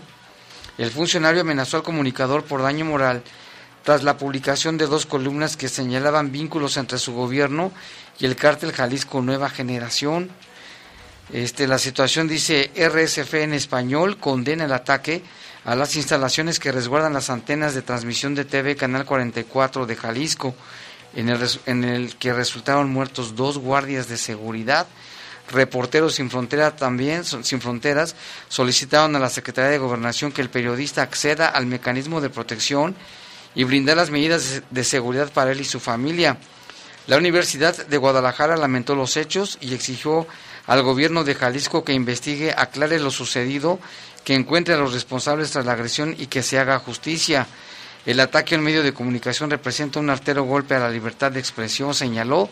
El 0.77 0.91
funcionario 0.91 1.41
amenazó 1.41 1.77
al 1.77 1.83
comunicador 1.83 2.45
por 2.45 2.63
daño 2.63 2.85
moral 2.85 3.21
tras 3.83 4.03
la 4.03 4.17
publicación 4.17 4.77
de 4.77 4.87
dos 4.87 5.05
columnas 5.05 5.57
que 5.57 5.67
señalaban 5.67 6.31
vínculos 6.31 6.77
entre 6.77 6.97
su 6.97 7.13
gobierno 7.13 7.71
y 8.17 8.25
el 8.25 8.35
cártel 8.35 8.71
Jalisco 8.71 9.21
Nueva 9.21 9.49
Generación. 9.49 10.29
Este, 11.31 11.67
la 11.67 11.77
situación 11.77 12.27
dice 12.27 12.71
RSF 12.75 13.33
en 13.35 13.53
español 13.53 14.17
condena 14.17 14.65
el 14.65 14.73
ataque 14.73 15.23
a 15.65 15.75
las 15.75 15.95
instalaciones 15.95 16.59
que 16.59 16.71
resguardan 16.71 17.13
las 17.13 17.29
antenas 17.29 17.73
de 17.73 17.81
transmisión 17.81 18.35
de 18.35 18.45
TV 18.45 18.75
Canal 18.75 19.05
44 19.05 19.85
de 19.85 19.95
Jalisco, 19.95 20.55
en 21.15 21.29
el, 21.29 21.47
en 21.65 21.83
el 21.83 22.15
que 22.15 22.33
resultaron 22.33 22.91
muertos 22.91 23.35
dos 23.35 23.57
guardias 23.57 24.07
de 24.07 24.17
seguridad. 24.17 24.87
Reporteros 25.51 26.15
sin 26.15 26.29
Fronteras 26.29 26.77
también, 26.77 27.25
sin 27.25 27.59
fronteras, 27.59 28.15
solicitaron 28.47 29.15
a 29.15 29.19
la 29.19 29.29
Secretaría 29.29 29.71
de 29.71 29.77
Gobernación 29.77 30.31
que 30.31 30.41
el 30.41 30.49
periodista 30.49 31.01
acceda 31.01 31.49
al 31.49 31.65
mecanismo 31.65 32.21
de 32.21 32.29
protección 32.29 32.95
y 33.55 33.63
brindar 33.63 33.97
las 33.97 34.09
medidas 34.09 34.61
de 34.69 34.83
seguridad 34.83 35.31
para 35.31 35.51
él 35.51 35.61
y 35.61 35.65
su 35.65 35.79
familia. 35.79 36.37
La 37.07 37.17
Universidad 37.17 37.85
de 37.85 37.97
Guadalajara 37.97 38.55
lamentó 38.55 38.95
los 38.95 39.17
hechos 39.17 39.57
y 39.61 39.73
exigió 39.73 40.25
al 40.67 40.81
gobierno 40.83 41.23
de 41.23 41.35
Jalisco 41.35 41.83
que 41.83 41.93
investigue, 41.93 42.53
aclare 42.55 42.99
lo 42.99 43.11
sucedido 43.11 43.79
que 44.23 44.35
encuentre 44.35 44.73
a 44.73 44.77
los 44.77 44.93
responsables 44.93 45.51
tras 45.51 45.65
la 45.65 45.73
agresión 45.73 46.15
y 46.17 46.27
que 46.27 46.43
se 46.43 46.59
haga 46.59 46.79
justicia. 46.79 47.47
El 48.05 48.19
ataque 48.19 48.55
en 48.55 48.63
medio 48.63 48.83
de 48.83 48.93
comunicación 48.93 49.49
representa 49.49 49.99
un 49.99 50.09
artero 50.09 50.43
golpe 50.43 50.75
a 50.75 50.79
la 50.79 50.89
libertad 50.89 51.31
de 51.31 51.39
expresión, 51.39 51.93
señaló, 51.93 52.49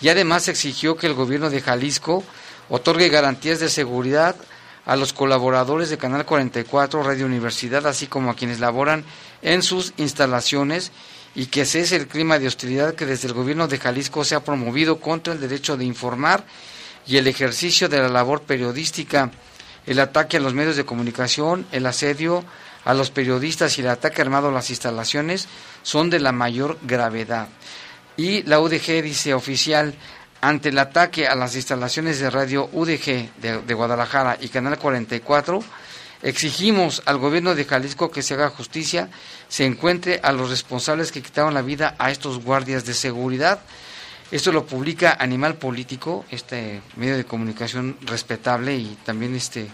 y 0.00 0.08
además 0.08 0.48
exigió 0.48 0.96
que 0.96 1.06
el 1.06 1.14
gobierno 1.14 1.50
de 1.50 1.60
Jalisco 1.60 2.24
otorgue 2.70 3.08
garantías 3.08 3.60
de 3.60 3.68
seguridad 3.68 4.36
a 4.86 4.96
los 4.96 5.12
colaboradores 5.12 5.90
de 5.90 5.98
Canal 5.98 6.24
44 6.24 7.02
Radio 7.02 7.26
Universidad, 7.26 7.86
así 7.86 8.06
como 8.06 8.30
a 8.30 8.34
quienes 8.34 8.60
laboran 8.60 9.04
en 9.42 9.62
sus 9.62 9.92
instalaciones 9.96 10.92
y 11.34 11.46
que 11.46 11.64
cese 11.64 11.96
el 11.96 12.08
clima 12.08 12.38
de 12.38 12.48
hostilidad 12.48 12.94
que 12.94 13.06
desde 13.06 13.28
el 13.28 13.34
gobierno 13.34 13.68
de 13.68 13.78
Jalisco 13.78 14.24
se 14.24 14.34
ha 14.34 14.44
promovido 14.44 15.00
contra 15.00 15.32
el 15.32 15.40
derecho 15.40 15.76
de 15.76 15.84
informar 15.84 16.44
y 17.06 17.16
el 17.16 17.26
ejercicio 17.26 17.88
de 17.88 17.98
la 17.98 18.08
labor 18.08 18.42
periodística 18.42 19.30
el 19.86 19.98
ataque 19.98 20.36
a 20.36 20.40
los 20.40 20.54
medios 20.54 20.76
de 20.76 20.84
comunicación, 20.84 21.66
el 21.72 21.86
asedio 21.86 22.44
a 22.84 22.94
los 22.94 23.10
periodistas 23.10 23.78
y 23.78 23.80
el 23.82 23.88
ataque 23.88 24.22
armado 24.22 24.48
a 24.48 24.52
las 24.52 24.70
instalaciones 24.70 25.48
son 25.82 26.10
de 26.10 26.20
la 26.20 26.32
mayor 26.32 26.78
gravedad. 26.82 27.48
Y 28.16 28.42
la 28.44 28.60
UDG 28.60 29.02
dice 29.02 29.34
oficial, 29.34 29.94
ante 30.40 30.70
el 30.70 30.78
ataque 30.78 31.26
a 31.26 31.34
las 31.34 31.56
instalaciones 31.56 32.18
de 32.18 32.30
radio 32.30 32.68
UDG 32.72 33.30
de, 33.40 33.74
Guadalajara 33.74 34.38
y 34.40 34.48
Canal 34.48 34.78
44, 34.78 35.62
exigimos 36.22 37.02
al 37.06 37.18
gobierno 37.18 37.54
de 37.54 37.64
Jalisco 37.64 38.10
que 38.10 38.22
se 38.22 38.34
haga 38.34 38.50
justicia, 38.50 39.08
se 39.48 39.64
encuentre 39.64 40.20
a 40.22 40.32
los 40.32 40.50
responsables 40.50 41.12
que 41.12 41.22
quitaron 41.22 41.54
la 41.54 41.62
vida 41.62 41.94
a 41.98 42.10
estos 42.10 42.42
guardias 42.42 42.84
de 42.84 42.94
seguridad. 42.94 43.60
Esto 44.30 44.52
lo 44.52 44.64
publica 44.64 45.16
Animal 45.18 45.56
Político, 45.56 46.24
este 46.30 46.82
medio 46.96 47.16
de 47.16 47.24
comunicación 47.24 47.96
respetable 48.02 48.76
y 48.76 48.96
también 49.04 49.34
este 49.34 49.68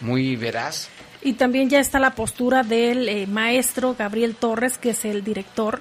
muy 0.00 0.36
veraz. 0.36 0.88
Y 1.22 1.34
también 1.34 1.68
ya 1.68 1.78
está 1.78 1.98
la 1.98 2.14
postura 2.14 2.62
del 2.62 3.08
eh, 3.08 3.26
maestro 3.26 3.94
Gabriel 3.96 4.34
Torres, 4.34 4.78
que 4.78 4.90
es 4.90 5.04
el 5.04 5.22
director 5.22 5.80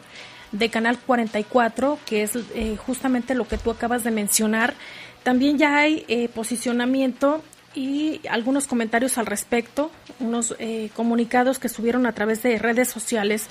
de 0.51 0.69
Canal 0.69 0.99
44, 0.99 1.97
que 2.05 2.23
es 2.23 2.35
eh, 2.35 2.77
justamente 2.85 3.33
lo 3.33 3.47
que 3.47 3.57
tú 3.57 3.71
acabas 3.71 4.03
de 4.03 4.11
mencionar. 4.11 4.75
También 5.23 5.57
ya 5.57 5.77
hay 5.77 6.05
eh, 6.07 6.29
posicionamiento 6.29 7.43
y 7.73 8.21
algunos 8.29 8.67
comentarios 8.67 9.17
al 9.17 9.25
respecto, 9.25 9.91
unos 10.19 10.55
comunicados 10.95 11.59
que 11.59 11.69
subieron 11.69 12.05
a 12.05 12.13
través 12.13 12.43
de 12.43 12.57
redes 12.59 12.89
sociales 12.89 13.49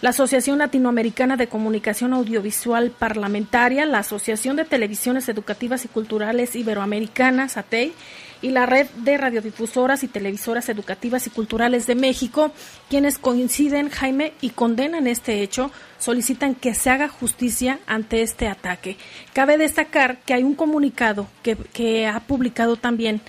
la 0.00 0.10
Asociación 0.10 0.58
Latinoamericana 0.58 1.36
de 1.36 1.48
Comunicación 1.48 2.12
Audiovisual 2.12 2.92
Parlamentaria, 2.92 3.84
la 3.84 3.98
Asociación 3.98 4.54
de 4.54 4.64
Televisiones 4.64 5.28
Educativas 5.28 5.84
y 5.84 5.88
Culturales 5.88 6.54
Iberoamericanas, 6.54 7.56
ATEI, 7.56 7.92
y 8.40 8.50
la 8.50 8.64
Red 8.64 8.86
de 8.98 9.18
Radiodifusoras 9.18 10.04
y 10.04 10.08
Televisoras 10.08 10.68
Educativas 10.68 11.26
y 11.26 11.30
Culturales 11.30 11.88
de 11.88 11.96
México, 11.96 12.52
quienes 12.88 13.18
coinciden, 13.18 13.90
Jaime, 13.90 14.34
y 14.40 14.50
condenan 14.50 15.08
este 15.08 15.42
hecho, 15.42 15.72
solicitan 15.98 16.54
que 16.54 16.76
se 16.76 16.90
haga 16.90 17.08
justicia 17.08 17.80
ante 17.88 18.22
este 18.22 18.46
ataque. 18.46 18.96
Cabe 19.32 19.58
destacar 19.58 20.20
que 20.20 20.34
hay 20.34 20.44
un 20.44 20.54
comunicado 20.54 21.26
que, 21.42 21.56
que 21.56 22.06
ha 22.06 22.20
publicado 22.20 22.76
también 22.76 23.20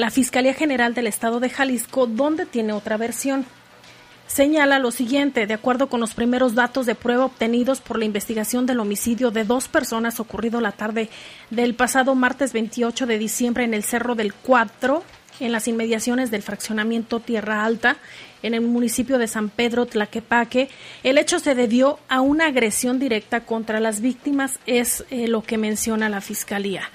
la 0.00 0.10
Fiscalía 0.10 0.54
General 0.54 0.94
del 0.94 1.06
Estado 1.06 1.40
de 1.40 1.50
Jalisco, 1.50 2.06
donde 2.06 2.46
tiene 2.46 2.72
otra 2.72 2.96
versión 2.96 3.44
señala 4.26 4.78
lo 4.78 4.92
siguiente, 4.92 5.46
de 5.46 5.54
acuerdo 5.54 5.88
con 5.88 5.98
los 5.98 6.14
primeros 6.14 6.54
datos 6.54 6.86
de 6.86 6.94
prueba 6.94 7.24
obtenidos 7.24 7.80
por 7.80 7.98
la 7.98 8.04
investigación 8.04 8.64
del 8.64 8.78
homicidio 8.78 9.32
de 9.32 9.44
dos 9.44 9.66
personas 9.66 10.20
ocurrido 10.20 10.60
la 10.60 10.70
tarde 10.70 11.08
del 11.50 11.74
pasado 11.74 12.14
martes 12.14 12.52
28 12.52 13.06
de 13.06 13.18
diciembre 13.18 13.64
en 13.64 13.74
el 13.74 13.82
Cerro 13.82 14.14
del 14.14 14.32
Cuatro, 14.32 15.02
en 15.40 15.50
las 15.50 15.66
inmediaciones 15.66 16.30
del 16.30 16.42
fraccionamiento 16.42 17.18
Tierra 17.18 17.64
Alta, 17.64 17.96
en 18.44 18.54
el 18.54 18.60
municipio 18.60 19.18
de 19.18 19.26
San 19.26 19.48
Pedro 19.48 19.86
Tlaquepaque. 19.86 20.68
El 21.02 21.18
hecho 21.18 21.40
se 21.40 21.56
debió 21.56 21.98
a 22.08 22.20
una 22.20 22.46
agresión 22.46 23.00
directa 23.00 23.40
contra 23.40 23.80
las 23.80 24.00
víctimas, 24.00 24.60
es 24.64 25.04
eh, 25.10 25.26
lo 25.26 25.42
que 25.42 25.58
menciona 25.58 26.08
la 26.08 26.20
Fiscalía. 26.20 26.88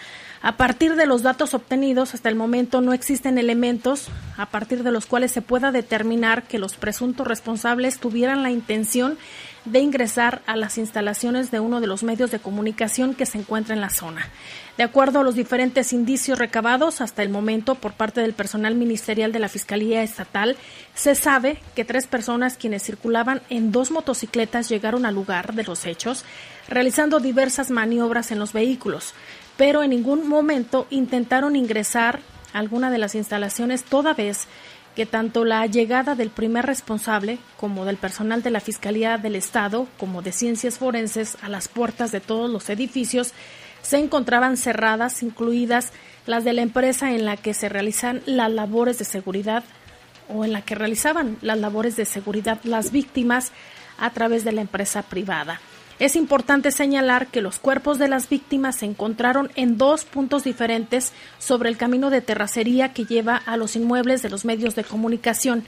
A 0.46 0.58
partir 0.58 0.96
de 0.96 1.08
los 1.08 1.24
datos 1.24 1.56
obtenidos, 1.56 2.14
hasta 2.14 2.30
el 2.30 2.36
momento 2.36 2.80
no 2.80 2.94
existen 2.94 3.40
elementos 3.40 4.10
a 4.38 4.46
partir 4.46 4.84
de 4.84 4.92
los 4.92 5.08
cuales 5.08 5.32
se 5.32 5.42
pueda 5.42 5.72
determinar 5.72 6.44
que 6.44 6.60
los 6.60 6.76
presuntos 6.76 7.26
responsables 7.26 7.98
tuvieran 7.98 8.44
la 8.44 8.52
intención 8.52 9.18
de 9.66 9.80
ingresar 9.80 10.44
a 10.46 10.56
las 10.56 10.78
instalaciones 10.78 11.50
de 11.50 11.60
uno 11.60 11.82
de 11.82 11.88
los 11.88 12.04
medios 12.04 12.30
de 12.30 12.38
comunicación 12.38 13.16
que 13.16 13.26
se 13.26 13.40
encuentra 13.40 13.74
en 13.74 13.82
la 13.82 13.90
zona. 13.90 14.30
De 14.78 14.84
acuerdo 14.84 15.22
a 15.22 15.24
los 15.24 15.34
diferentes 15.34 15.94
indicios 15.94 16.38
recabados 16.38 17.02
hasta 17.02 17.24
el 17.24 17.30
momento 17.30 17.74
por 17.74 17.94
parte 17.94 18.22
del 18.22 18.34
personal 18.34 18.76
ministerial 18.76 19.32
de 19.32 19.40
la 19.40 19.50
Fiscalía 19.50 20.04
Estatal, 20.04 20.58
se 20.94 21.16
sabe 21.16 21.58
que 21.76 21.86
tres 21.86 22.06
personas 22.06 22.56
quienes 22.56 22.84
circulaban 22.84 23.42
en 23.50 23.72
dos 23.72 23.90
motocicletas 23.90 24.70
llegaron 24.70 25.08
al 25.08 25.16
lugar 25.16 25.56
de 25.56 25.64
los 25.64 25.88
hechos, 25.88 26.24
realizando 26.68 27.20
diversas 27.20 27.72
maniobras 27.72 28.30
en 28.30 28.38
los 28.38 28.54
vehículos 28.54 29.16
pero 29.58 29.84
en 29.84 29.92
ningún 29.92 30.28
momento 30.28 30.88
intentaron 30.90 31.56
ingresar 31.56 32.20
a 32.54 32.60
alguna 32.60 32.90
de 32.90 32.98
las 32.98 33.16
instalaciones 33.16 33.84
toda 33.84 34.14
vez 34.14 34.48
que 34.96 35.06
tanto 35.06 35.44
la 35.44 35.66
llegada 35.66 36.16
del 36.16 36.30
primer 36.30 36.66
responsable 36.66 37.38
como 37.58 37.86
del 37.86 37.98
personal 37.98 38.42
de 38.42 38.52
la 38.52 38.62
Fiscalía 38.62 39.18
del 39.18 39.36
Estado 39.36 39.88
como 39.98 40.22
de 40.22 40.32
Ciencias 40.32 40.78
Forenses 40.78 41.38
a 41.42 41.50
las 41.50 41.68
puertas 41.68 42.12
de 42.12 42.22
todos 42.22 42.50
los 42.50 42.70
edificios 42.70 43.34
se 43.82 43.98
encontraban 43.98 44.58
cerradas, 44.58 45.22
incluidas 45.22 45.92
las 46.26 46.44
de 46.44 46.54
la 46.54 46.62
empresa 46.62 47.12
en 47.12 47.26
la 47.26 47.38
que 47.38 47.54
se 47.54 47.70
realizan 47.70 48.22
las 48.26 48.52
labores 48.52 48.98
de 48.98 49.06
seguridad 49.06 49.64
o 50.34 50.44
en 50.44 50.54
la 50.54 50.62
que 50.64 50.76
realizaban 50.76 51.38
las 51.42 51.60
labores 51.60 51.96
de 51.96 52.06
seguridad 52.06 52.60
las 52.64 52.92
víctimas 52.92 53.52
a 54.00 54.10
través 54.10 54.44
de 54.44 54.54
la 54.54 54.62
empresa 54.62 55.04
privada. 55.04 55.60
Es 55.98 56.18
importante 56.18 56.72
señalar 56.72 57.28
que 57.28 57.42
los 57.42 57.58
cuerpos 57.58 58.00
de 58.00 58.10
las 58.10 58.28
víctimas 58.28 58.76
se 58.76 58.86
encontraron 58.86 59.50
en 59.56 59.78
dos 59.78 60.04
puntos 60.04 60.44
diferentes 60.44 61.14
sobre 61.40 61.70
el 61.70 61.78
camino 61.78 62.10
de 62.10 62.20
terracería 62.20 62.92
que 62.92 63.06
lleva 63.06 63.38
a 63.38 63.56
los 63.56 63.78
inmuebles 63.78 64.22
de 64.22 64.30
los 64.30 64.44
medios 64.44 64.76
de 64.76 64.84
comunicación. 64.84 65.64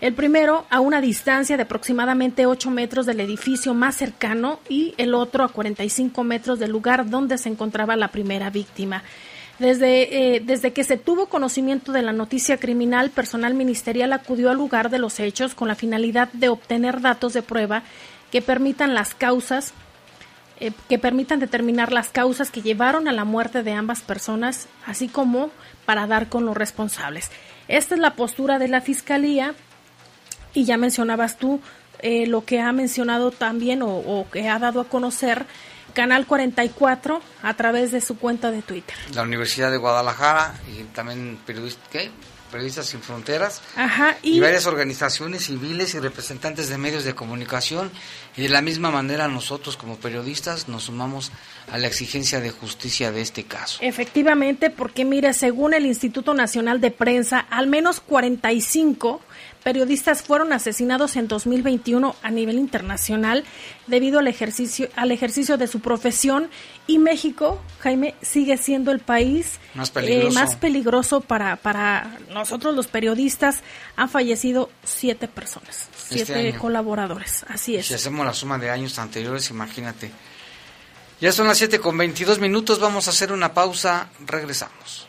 El 0.00 0.14
primero 0.14 0.64
a 0.70 0.80
una 0.80 1.02
distancia 1.02 1.56
de 1.56 1.64
aproximadamente 1.64 2.46
8 2.46 2.70
metros 2.70 3.04
del 3.04 3.20
edificio 3.20 3.74
más 3.74 3.96
cercano 3.96 4.60
y 4.70 4.94
el 4.96 5.12
otro 5.12 5.44
a 5.44 5.48
45 5.48 6.24
metros 6.24 6.58
del 6.58 6.70
lugar 6.70 7.10
donde 7.10 7.36
se 7.36 7.50
encontraba 7.50 7.94
la 7.96 8.08
primera 8.08 8.48
víctima. 8.48 9.02
Desde, 9.58 10.36
eh, 10.36 10.40
desde 10.40 10.72
que 10.72 10.84
se 10.84 10.96
tuvo 10.96 11.26
conocimiento 11.26 11.90
de 11.90 12.02
la 12.02 12.12
noticia 12.12 12.58
criminal, 12.58 13.10
personal 13.10 13.54
ministerial 13.54 14.12
acudió 14.12 14.50
al 14.50 14.56
lugar 14.56 14.88
de 14.88 15.00
los 15.00 15.18
hechos 15.18 15.56
con 15.56 15.66
la 15.66 15.74
finalidad 15.74 16.28
de 16.32 16.48
obtener 16.48 17.00
datos 17.00 17.32
de 17.32 17.42
prueba 17.42 17.82
que 18.30 18.42
permitan 18.42 18.94
las 18.94 19.14
causas, 19.14 19.72
eh, 20.60 20.72
que 20.88 20.98
permitan 20.98 21.40
determinar 21.40 21.92
las 21.92 22.08
causas 22.08 22.50
que 22.50 22.62
llevaron 22.62 23.08
a 23.08 23.12
la 23.12 23.24
muerte 23.24 23.62
de 23.62 23.72
ambas 23.72 24.00
personas, 24.00 24.68
así 24.86 25.08
como 25.08 25.50
para 25.86 26.06
dar 26.06 26.28
con 26.28 26.44
los 26.44 26.56
responsables. 26.56 27.30
Esta 27.68 27.94
es 27.94 28.00
la 28.00 28.14
postura 28.14 28.58
de 28.58 28.68
la 28.68 28.80
Fiscalía 28.80 29.54
y 30.54 30.64
ya 30.64 30.76
mencionabas 30.76 31.38
tú 31.38 31.60
eh, 32.00 32.26
lo 32.26 32.44
que 32.44 32.60
ha 32.60 32.72
mencionado 32.72 33.30
también 33.30 33.82
o, 33.82 33.88
o 33.88 34.28
que 34.30 34.48
ha 34.48 34.58
dado 34.58 34.80
a 34.80 34.88
conocer 34.88 35.46
Canal 35.94 36.26
44 36.26 37.20
a 37.42 37.54
través 37.54 37.90
de 37.90 38.00
su 38.00 38.18
cuenta 38.18 38.50
de 38.50 38.62
Twitter. 38.62 38.94
La 39.14 39.22
Universidad 39.22 39.70
de 39.70 39.78
Guadalajara 39.78 40.54
y 40.68 40.84
también 40.84 41.38
Periodistas 42.50 42.86
Sin 42.86 43.00
Fronteras 43.00 43.60
Ajá, 43.76 44.16
y, 44.22 44.40
varias 44.40 44.66
organizaciones 44.66 45.46
civiles 45.46 45.94
y 45.94 46.00
representantes 46.00 46.68
de 46.68 46.78
medios 46.78 47.04
de 47.04 47.14
comunicación 47.14 47.90
y 48.36 48.42
de 48.42 48.48
la 48.48 48.62
misma 48.62 48.90
manera 48.90 49.28
nosotros 49.28 49.76
como 49.76 49.96
periodistas 49.96 50.68
nos 50.68 50.84
sumamos 50.84 51.32
a 51.70 51.78
la 51.78 51.86
exigencia 51.86 52.40
de 52.40 52.50
justicia 52.50 53.12
de 53.12 53.20
este 53.20 53.44
caso. 53.44 53.78
Efectivamente, 53.82 54.70
porque 54.70 55.04
mire, 55.04 55.32
según 55.34 55.74
el 55.74 55.86
Instituto 55.86 56.34
Nacional 56.34 56.80
de 56.80 56.90
Prensa, 56.90 57.38
al 57.38 57.66
menos 57.66 58.00
45 58.00 59.20
periodistas 59.62 60.22
fueron 60.22 60.52
asesinados 60.52 61.16
en 61.16 61.28
2021 61.28 62.16
a 62.22 62.30
nivel 62.30 62.58
internacional 62.58 63.44
debido 63.86 64.18
al 64.18 64.28
ejercicio, 64.28 64.88
al 64.96 65.12
ejercicio 65.12 65.56
de 65.58 65.66
su 65.66 65.80
profesión 65.80 66.50
y 66.86 66.98
México, 66.98 67.60
Jaime, 67.80 68.14
sigue 68.22 68.56
siendo 68.56 68.90
el 68.92 69.00
país 69.00 69.58
más 69.74 69.90
peligroso, 69.90 70.28
eh, 70.28 70.32
más 70.32 70.56
peligroso 70.56 71.20
para, 71.20 71.56
para 71.56 72.18
nosotros 72.32 72.74
los 72.74 72.86
periodistas. 72.86 73.62
Han 73.96 74.08
fallecido 74.08 74.70
siete 74.84 75.28
personas, 75.28 75.88
Este 76.10 76.24
siete 76.24 76.58
colaboradores, 76.58 77.44
así 77.48 77.76
es. 77.76 77.86
Si 77.86 77.94
hacemos 77.94 78.24
la 78.24 78.32
suma 78.32 78.58
de 78.58 78.70
años 78.70 78.98
anteriores, 78.98 79.50
imagínate. 79.50 80.10
Ya 81.20 81.32
son 81.32 81.48
las 81.48 81.58
7 81.58 81.80
con 81.80 81.98
22 81.98 82.38
minutos, 82.38 82.78
vamos 82.78 83.08
a 83.08 83.10
hacer 83.10 83.32
una 83.32 83.52
pausa, 83.52 84.08
regresamos. 84.24 85.08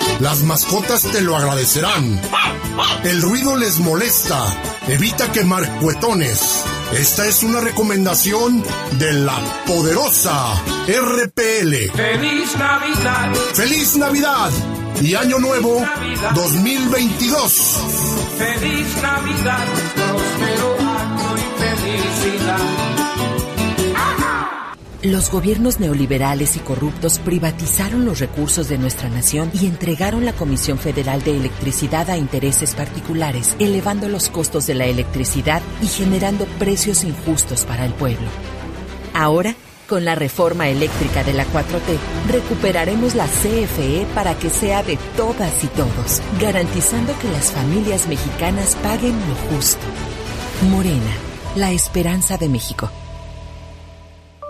Las 0.21 0.43
mascotas 0.43 1.01
te 1.11 1.19
lo 1.21 1.35
agradecerán. 1.35 2.21
El 3.03 3.23
ruido 3.23 3.57
les 3.57 3.79
molesta. 3.79 4.37
Evita 4.87 5.31
quemar 5.31 5.67
cuetones. 5.79 6.63
Esta 6.93 7.25
es 7.25 7.41
una 7.41 7.59
recomendación 7.59 8.63
de 8.99 9.13
la 9.13 9.39
poderosa 9.65 10.53
RPL. 10.87 11.91
¡Feliz 11.95 12.55
Navidad! 12.55 13.33
¡Feliz 13.55 13.97
Navidad! 13.97 14.51
Y 15.01 15.15
Año 15.15 15.39
Nuevo 15.39 15.83
2022. 16.35 17.51
¡Feliz 18.37 19.01
Navidad! 19.01 19.65
Los 25.03 25.31
gobiernos 25.31 25.79
neoliberales 25.79 26.55
y 26.57 26.59
corruptos 26.59 27.17
privatizaron 27.17 28.05
los 28.05 28.19
recursos 28.19 28.69
de 28.69 28.77
nuestra 28.77 29.09
nación 29.09 29.49
y 29.51 29.65
entregaron 29.65 30.25
la 30.25 30.33
Comisión 30.33 30.77
Federal 30.77 31.23
de 31.23 31.35
Electricidad 31.35 32.07
a 32.11 32.17
intereses 32.17 32.75
particulares, 32.75 33.55
elevando 33.57 34.07
los 34.09 34.29
costos 34.29 34.67
de 34.67 34.75
la 34.75 34.85
electricidad 34.85 35.63
y 35.81 35.87
generando 35.87 36.45
precios 36.59 37.03
injustos 37.03 37.65
para 37.65 37.83
el 37.87 37.95
pueblo. 37.95 38.27
Ahora, 39.15 39.55
con 39.89 40.05
la 40.05 40.13
reforma 40.13 40.69
eléctrica 40.69 41.23
de 41.23 41.33
la 41.33 41.47
4T, 41.47 41.97
recuperaremos 42.31 43.15
la 43.15 43.25
CFE 43.25 44.05
para 44.13 44.37
que 44.37 44.51
sea 44.51 44.83
de 44.83 44.99
todas 45.17 45.63
y 45.63 45.67
todos, 45.67 46.21
garantizando 46.39 47.17
que 47.17 47.27
las 47.29 47.51
familias 47.51 48.07
mexicanas 48.07 48.75
paguen 48.83 49.15
lo 49.27 49.55
justo. 49.55 49.81
Morena, 50.69 51.11
la 51.55 51.71
esperanza 51.71 52.37
de 52.37 52.49
México. 52.49 52.91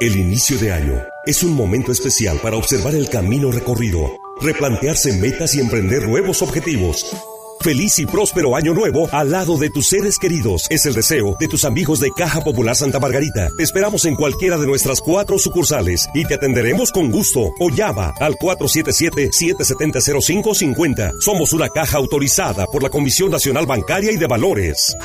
El 0.01 0.17
inicio 0.17 0.57
de 0.57 0.73
año 0.73 1.01
es 1.27 1.43
un 1.43 1.53
momento 1.53 1.91
especial 1.91 2.39
para 2.41 2.57
observar 2.57 2.95
el 2.95 3.07
camino 3.07 3.51
recorrido, 3.51 4.17
replantearse 4.41 5.13
metas 5.13 5.53
y 5.53 5.59
emprender 5.59 6.07
nuevos 6.07 6.41
objetivos. 6.41 7.15
Feliz 7.59 7.99
y 7.99 8.07
próspero 8.07 8.55
año 8.55 8.73
nuevo 8.73 9.07
al 9.11 9.29
lado 9.29 9.59
de 9.59 9.69
tus 9.69 9.89
seres 9.89 10.17
queridos. 10.17 10.65
Es 10.71 10.87
el 10.87 10.95
deseo 10.95 11.37
de 11.39 11.47
tus 11.47 11.65
amigos 11.65 11.99
de 11.99 12.09
Caja 12.17 12.41
Popular 12.41 12.75
Santa 12.75 12.99
Margarita. 12.99 13.51
Te 13.55 13.61
esperamos 13.61 14.05
en 14.05 14.15
cualquiera 14.15 14.57
de 14.57 14.65
nuestras 14.65 15.01
cuatro 15.01 15.37
sucursales 15.37 16.09
y 16.15 16.25
te 16.25 16.33
atenderemos 16.33 16.91
con 16.91 17.11
gusto 17.11 17.51
o 17.59 17.69
llama 17.69 18.11
al 18.19 18.33
477-770-0550. 18.37 21.21
Somos 21.21 21.53
una 21.53 21.69
caja 21.69 21.99
autorizada 21.99 22.65
por 22.65 22.81
la 22.81 22.89
Comisión 22.89 23.29
Nacional 23.29 23.67
Bancaria 23.67 24.11
y 24.11 24.17
de 24.17 24.25
Valores. 24.25 24.97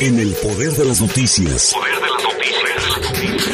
En 0.00 0.18
el 0.18 0.34
poder 0.34 0.72
de 0.72 0.86
las 0.86 1.00
noticias. 1.00 1.72
Poder 1.72 1.94
de 1.94 2.00
las 2.00 2.24
noticias. 3.00 3.53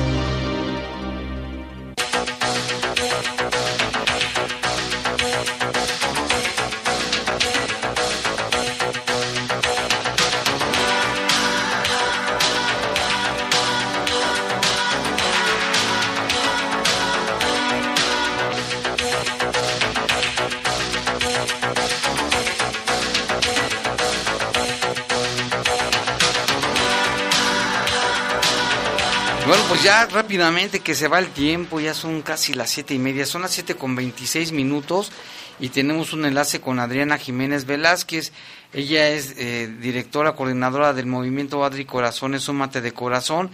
Ya 30.01 30.13
rápidamente 30.13 30.79
que 30.79 30.95
se 30.95 31.07
va 31.07 31.19
el 31.19 31.29
tiempo, 31.29 31.79
ya 31.79 31.93
son 31.93 32.21
casi 32.21 32.53
las 32.53 32.69
siete 32.69 32.93
y 32.93 32.99
media, 32.99 33.25
son 33.25 33.43
las 33.43 33.51
siete 33.51 33.75
con 33.75 33.95
veintiséis 33.95 34.51
minutos 34.51 35.11
y 35.59 35.69
tenemos 35.69 36.13
un 36.13 36.25
enlace 36.25 36.59
con 36.59 36.79
Adriana 36.79 37.17
Jiménez 37.17 37.65
Velázquez. 37.65 38.31
Ella 38.73 39.09
es 39.09 39.35
eh, 39.37 39.67
directora 39.79 40.33
coordinadora 40.33 40.93
del 40.93 41.05
movimiento 41.05 41.63
Adri 41.63 41.85
Corazones, 41.85 42.43
Súmate 42.43 42.81
de 42.81 42.93
Corazón. 42.93 43.51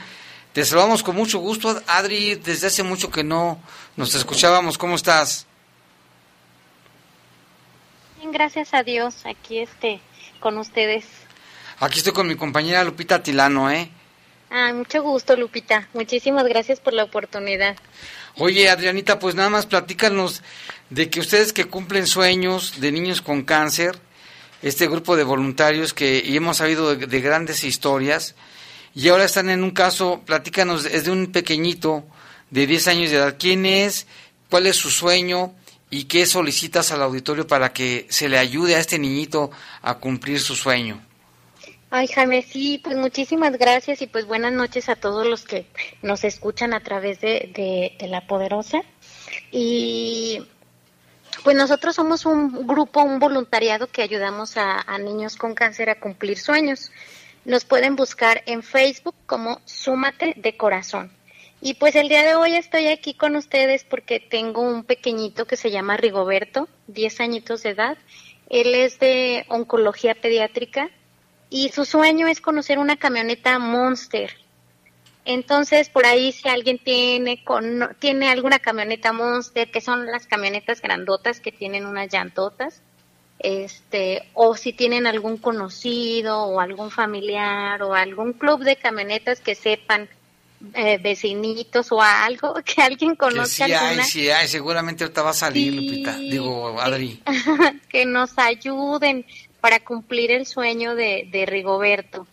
Te 0.53 0.63
saludamos 0.63 1.03
con 1.03 1.15
mucho 1.15 1.39
gusto, 1.39 1.81
Adri, 1.87 2.35
desde 2.35 2.67
hace 2.67 2.83
mucho 2.83 3.11
que 3.11 3.23
no 3.23 3.59
nos 3.97 4.15
escuchábamos. 4.15 4.77
¿Cómo 4.77 4.95
estás? 4.95 5.45
Bien, 8.19 8.31
gracias 8.31 8.73
a 8.73 8.83
Dios, 8.83 9.25
aquí 9.25 9.59
este, 9.59 9.99
con 10.39 10.57
ustedes. 10.57 11.05
Aquí 11.79 11.97
estoy 11.99 12.13
con 12.13 12.27
mi 12.27 12.35
compañera 12.35 12.83
Lupita 12.83 13.21
Tilano, 13.21 13.69
¿eh? 13.69 13.91
Ah, 14.49 14.71
mucho 14.73 15.03
gusto, 15.03 15.35
Lupita. 15.35 15.87
Muchísimas 15.93 16.45
gracias 16.45 16.79
por 16.79 16.93
la 16.93 17.03
oportunidad. 17.03 17.75
Oye, 18.37 18.69
Adrianita, 18.69 19.19
pues 19.19 19.35
nada 19.35 19.49
más 19.49 19.65
platícanos 19.65 20.41
de 20.89 21.09
que 21.09 21.19
ustedes 21.19 21.53
que 21.53 21.65
cumplen 21.65 22.07
sueños 22.07 22.79
de 22.79 22.91
niños 22.91 23.21
con 23.21 23.43
cáncer, 23.43 23.97
este 24.61 24.87
grupo 24.87 25.17
de 25.17 25.23
voluntarios 25.23 25.93
que 25.93 26.35
hemos 26.35 26.57
sabido 26.57 26.95
de, 26.95 27.21
grandes 27.21 27.63
historias, 27.63 28.35
y 28.95 29.09
ahora 29.09 29.25
están 29.25 29.49
en 29.49 29.63
un 29.63 29.71
caso, 29.71 30.21
platícanos, 30.25 30.85
es 30.85 31.05
de 31.05 31.11
un 31.11 31.31
pequeñito 31.31 32.03
de 32.49 32.65
10 32.65 32.87
años 32.87 33.11
de 33.11 33.17
edad. 33.17 33.35
¿Quién 33.37 33.65
es? 33.65 34.07
¿Cuál 34.49 34.67
es 34.67 34.75
su 34.77 34.89
sueño? 34.89 35.53
¿Y 35.89 36.05
qué 36.05 36.25
solicitas 36.25 36.91
al 36.91 37.01
auditorio 37.01 37.47
para 37.47 37.73
que 37.73 38.07
se 38.09 38.29
le 38.29 38.37
ayude 38.37 38.75
a 38.75 38.79
este 38.79 38.97
niñito 38.97 39.51
a 39.81 39.95
cumplir 39.95 40.39
su 40.39 40.55
sueño? 40.55 41.01
Ay, 41.89 42.07
Jaime, 42.07 42.41
sí, 42.41 42.81
pues 42.83 42.97
muchísimas 42.97 43.57
gracias 43.57 44.01
y 44.01 44.07
pues 44.07 44.25
buenas 44.25 44.51
noches 44.51 44.89
a 44.89 44.97
todos 44.97 45.25
los 45.25 45.45
que 45.45 45.65
nos 46.01 46.25
escuchan 46.25 46.73
a 46.73 46.81
través 46.81 47.21
de, 47.21 47.95
de, 47.97 48.07
La 48.09 48.27
Poderosa. 48.27 48.81
Y 49.51 50.45
pues 51.45 51.55
nosotros 51.55 51.95
somos 51.95 52.25
un 52.25 52.67
grupo, 52.67 53.01
un 53.03 53.19
voluntariado 53.19 53.87
que 53.87 54.01
ayudamos 54.01 54.57
a, 54.57 54.81
a, 54.81 54.97
niños 54.97 55.37
con 55.37 55.55
cáncer 55.55 55.89
a 55.89 55.97
cumplir 55.97 56.37
sueños. 56.37 56.91
Nos 57.45 57.63
pueden 57.63 57.95
buscar 57.95 58.43
en 58.47 58.63
Facebook 58.63 59.15
como 59.25 59.61
Súmate 59.63 60.33
de 60.35 60.57
Corazón. 60.57 61.09
Y 61.61 61.75
pues 61.75 61.95
el 61.95 62.09
día 62.09 62.23
de 62.23 62.35
hoy 62.35 62.57
estoy 62.57 62.87
aquí 62.87 63.13
con 63.13 63.37
ustedes 63.37 63.85
porque 63.85 64.19
tengo 64.19 64.61
un 64.61 64.83
pequeñito 64.83 65.45
que 65.45 65.55
se 65.55 65.71
llama 65.71 65.95
Rigoberto, 65.95 66.67
10 66.87 67.21
añitos 67.21 67.63
de 67.63 67.69
edad. 67.69 67.97
Él 68.49 68.75
es 68.75 68.99
de 68.99 69.45
oncología 69.47 70.15
pediátrica 70.15 70.89
y 71.49 71.69
su 71.69 71.85
sueño 71.85 72.27
es 72.27 72.41
conocer 72.41 72.79
una 72.79 72.97
camioneta 72.97 73.59
Monster. 73.59 74.35
Entonces, 75.25 75.89
por 75.89 76.05
ahí 76.05 76.31
si 76.31 76.47
alguien 76.47 76.79
tiene 76.79 77.43
con, 77.43 77.95
tiene 77.99 78.29
alguna 78.29 78.59
camioneta 78.59 79.11
Monster, 79.11 79.69
que 79.69 79.81
son 79.81 80.05
las 80.05 80.25
camionetas 80.25 80.81
grandotas 80.81 81.41
que 81.41 81.51
tienen 81.51 81.85
unas 81.85 82.11
llantotas, 82.11 82.81
este, 83.39 84.23
o 84.33 84.55
si 84.55 84.73
tienen 84.73 85.05
algún 85.05 85.37
conocido 85.37 86.43
o 86.43 86.59
algún 86.59 86.91
familiar 86.91 87.83
o 87.83 87.93
algún 87.93 88.33
club 88.33 88.63
de 88.63 88.77
camionetas 88.77 89.41
que 89.41 89.53
sepan 89.53 90.09
eh, 90.73 90.97
vecinitos 90.97 91.91
o 91.91 92.01
algo 92.01 92.55
que 92.65 92.81
alguien 92.81 93.15
conozca. 93.15 93.65
Que 93.65 93.71
sí 93.71 93.77
hay, 93.77 94.03
sí 94.03 94.29
hay, 94.29 94.47
seguramente 94.47 95.03
ahorita 95.03 95.21
va 95.21 95.29
a 95.31 95.33
salir, 95.33 95.73
Lupita, 95.73 96.17
digo, 96.17 96.79
Adri. 96.79 97.21
que 97.89 98.05
nos 98.05 98.37
ayuden 98.37 99.25
para 99.67 99.81
cumplir 99.81 100.31
el 100.31 100.45
sueño 100.45 100.95
de, 100.95 101.45
Rigoberto. 101.45 102.25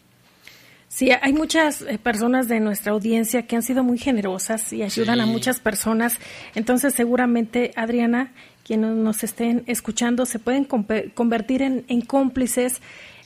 Sí, 0.87 1.11
hay 1.11 1.33
muchas 1.33 1.83
eh, 1.83 1.99
personas 2.01 2.47
de 2.47 2.61
nuestra 2.61 2.93
audiencia 2.93 3.45
que 3.45 3.57
han 3.57 3.65
sido 3.65 3.83
muy 3.83 3.99
generosas 3.99 4.73
y 4.73 4.85
ayudan 4.85 5.21
a 5.21 5.27
muchas 5.27 5.59
personas. 5.59 6.21
Entonces, 6.55 6.95
seguramente, 6.95 7.73
Adriana, 7.75 8.33
quienes 8.65 8.93
nos 8.93 9.25
estén 9.25 9.65
escuchando, 9.67 10.27
se 10.27 10.39
pueden 10.39 10.65
convertir 10.65 11.63
en, 11.63 12.01
cómplices 12.03 12.81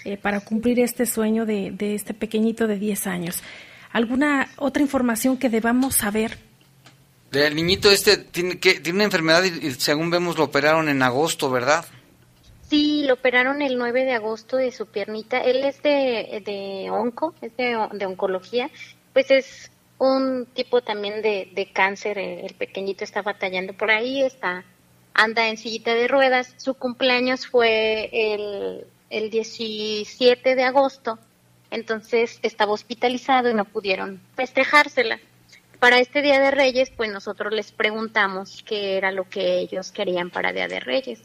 eh, 0.06 0.16
para 0.16 0.40
cumplir 0.40 0.80
este 0.80 1.04
sueño 1.04 1.44
de, 1.44 1.76
este 1.78 2.14
pequeñito 2.14 2.66
de 2.66 2.78
10 2.78 3.06
años. 3.08 3.42
¿Alguna 3.92 4.48
otra 4.56 4.82
información 4.82 5.36
que 5.36 5.50
debamos 5.50 5.96
saber? 5.96 6.38
El 7.30 7.54
niñito 7.54 7.90
este 7.90 8.16
tiene, 8.16 8.58
que, 8.58 8.80
tiene 8.80 8.96
una 8.96 9.04
enfermedad 9.04 9.44
y 9.44 9.70
según 9.72 10.08
vemos 10.08 10.38
lo 10.38 10.44
operaron 10.44 10.88
en 10.88 11.02
agosto, 11.02 11.50
¿verdad? 11.50 11.84
Sí, 12.68 13.04
lo 13.06 13.14
operaron 13.14 13.62
el 13.62 13.78
9 13.78 14.04
de 14.04 14.12
agosto 14.12 14.56
de 14.56 14.72
su 14.72 14.86
piernita. 14.86 15.40
Él 15.40 15.64
es 15.64 15.82
de, 15.82 16.42
de 16.44 16.90
onco, 16.90 17.34
es 17.40 17.56
de, 17.56 17.76
oncología. 18.06 18.70
Pues 19.12 19.30
es 19.30 19.70
un 19.98 20.46
tipo 20.52 20.82
también 20.82 21.22
de, 21.22 21.50
de 21.54 21.72
cáncer. 21.72 22.18
El 22.18 22.54
pequeñito 22.54 23.04
está 23.04 23.22
batallando 23.22 23.72
por 23.72 23.90
ahí, 23.90 24.22
está 24.22 24.64
anda 25.18 25.48
en 25.48 25.56
sillita 25.56 25.94
de 25.94 26.08
ruedas. 26.08 26.54
Su 26.56 26.74
cumpleaños 26.74 27.46
fue 27.46 28.08
el, 28.12 28.86
el 29.10 29.30
17 29.30 30.54
de 30.54 30.62
agosto, 30.62 31.18
entonces 31.70 32.38
estaba 32.42 32.72
hospitalizado 32.72 33.50
y 33.50 33.54
no 33.54 33.64
pudieron 33.64 34.20
festejársela. 34.36 35.18
Para 35.80 35.98
este 35.98 36.22
Día 36.22 36.40
de 36.40 36.50
Reyes, 36.50 36.90
pues 36.96 37.12
nosotros 37.12 37.52
les 37.52 37.72
preguntamos 37.72 38.62
qué 38.64 38.96
era 38.96 39.12
lo 39.12 39.28
que 39.28 39.58
ellos 39.58 39.92
querían 39.92 40.30
para 40.30 40.52
Día 40.52 40.68
de 40.68 40.80
Reyes. 40.80 41.20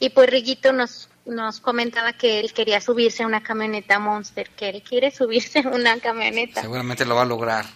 Y 0.00 0.10
pues 0.10 0.30
Riguito 0.30 0.72
nos, 0.72 1.08
nos 1.26 1.60
comentaba 1.60 2.12
que 2.12 2.40
él 2.40 2.52
quería 2.52 2.80
subirse 2.80 3.22
a 3.22 3.26
una 3.26 3.42
camioneta 3.42 3.98
Monster, 3.98 4.50
que 4.50 4.68
él 4.68 4.82
quiere 4.82 5.10
subirse 5.10 5.60
a 5.60 5.68
una 5.68 5.98
camioneta. 6.00 6.62
Seguramente 6.62 7.04
lo 7.04 7.16
va 7.16 7.22
a 7.22 7.26
lograr. 7.26 7.66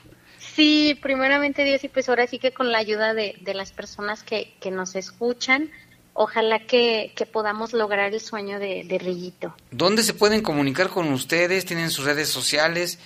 Sí, 0.54 0.98
primeramente 1.00 1.64
Dios 1.64 1.82
y 1.84 1.88
pues 1.88 2.08
ahora 2.08 2.26
sí 2.26 2.38
que 2.38 2.52
con 2.52 2.72
la 2.72 2.78
ayuda 2.78 3.14
de, 3.14 3.36
de 3.40 3.54
las 3.54 3.72
personas 3.72 4.22
que, 4.22 4.54
que 4.60 4.70
nos 4.70 4.94
escuchan, 4.94 5.70
ojalá 6.12 6.66
que, 6.66 7.12
que, 7.16 7.24
podamos 7.24 7.72
lograr 7.72 8.12
el 8.12 8.20
sueño 8.20 8.58
de, 8.58 8.84
de 8.84 8.98
Riguito. 8.98 9.54
¿Dónde 9.70 10.02
se 10.02 10.12
pueden 10.12 10.42
comunicar 10.42 10.90
con 10.90 11.10
ustedes? 11.12 11.64
¿Tienen 11.64 11.90
sus 11.90 12.04
redes 12.04 12.28
sociales? 12.28 12.98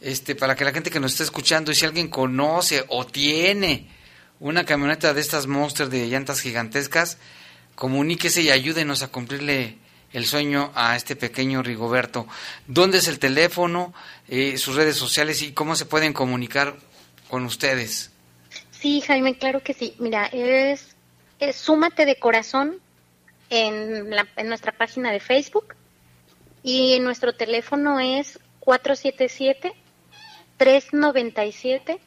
Este, 0.00 0.34
para 0.34 0.56
que 0.56 0.64
la 0.64 0.72
gente 0.72 0.90
que 0.90 0.98
nos 0.98 1.12
está 1.12 1.24
escuchando, 1.24 1.70
y 1.70 1.74
si 1.74 1.84
alguien 1.84 2.08
conoce 2.08 2.84
o 2.88 3.06
tiene 3.06 3.88
una 4.40 4.64
camioneta 4.64 5.14
de 5.14 5.20
estas 5.20 5.46
Monster 5.46 5.90
de 5.90 6.08
llantas 6.08 6.40
gigantescas, 6.40 7.18
comuníquese 7.80 8.42
y 8.42 8.50
ayúdenos 8.50 9.02
a 9.02 9.08
cumplirle 9.08 9.78
el 10.12 10.26
sueño 10.26 10.70
a 10.74 10.96
este 10.96 11.16
pequeño 11.16 11.62
Rigoberto. 11.62 12.26
¿Dónde 12.66 12.98
es 12.98 13.08
el 13.08 13.18
teléfono, 13.18 13.94
eh, 14.28 14.58
sus 14.58 14.76
redes 14.76 14.96
sociales 14.96 15.40
y 15.40 15.52
cómo 15.52 15.74
se 15.74 15.86
pueden 15.86 16.12
comunicar 16.12 16.76
con 17.30 17.46
ustedes? 17.46 18.10
Sí, 18.70 19.00
Jaime, 19.00 19.38
claro 19.38 19.62
que 19.62 19.72
sí. 19.72 19.94
Mira, 19.98 20.26
es, 20.26 20.94
Súmate 21.54 22.04
de 22.04 22.16
Corazón 22.16 22.76
en, 23.48 24.10
la, 24.10 24.28
en 24.36 24.48
nuestra 24.48 24.72
página 24.72 25.10
de 25.10 25.20
Facebook 25.20 25.74
y 26.62 27.00
nuestro 27.00 27.32
teléfono 27.32 27.98
es 27.98 28.38
477 28.60 29.72
397 30.58 31.98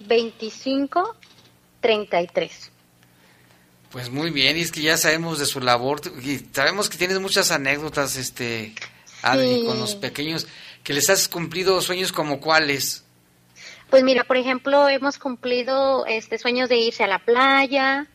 2533. 0.00 2.69
Pues 3.90 4.08
muy 4.08 4.30
bien, 4.30 4.56
y 4.56 4.60
es 4.60 4.70
que 4.70 4.82
ya 4.82 4.96
sabemos 4.96 5.40
de 5.40 5.46
su 5.46 5.60
labor 5.60 6.00
y 6.22 6.38
sabemos 6.52 6.88
que 6.88 6.96
tienes 6.96 7.18
muchas 7.18 7.50
anécdotas, 7.50 8.16
este, 8.16 8.72
Adri, 9.22 9.64
con 9.66 9.80
los 9.80 9.96
pequeños, 9.96 10.46
que 10.84 10.92
les 10.92 11.10
has 11.10 11.28
cumplido 11.28 11.80
sueños 11.80 12.12
como 12.12 12.40
cuáles. 12.40 13.04
Pues 13.90 14.04
mira, 14.04 14.22
por 14.22 14.36
ejemplo, 14.36 14.88
hemos 14.88 15.18
cumplido 15.18 16.06
este 16.06 16.38
sueños 16.38 16.68
de 16.68 16.76
irse 16.76 17.02
a 17.02 17.08
la 17.08 17.18
playa, 17.18 18.06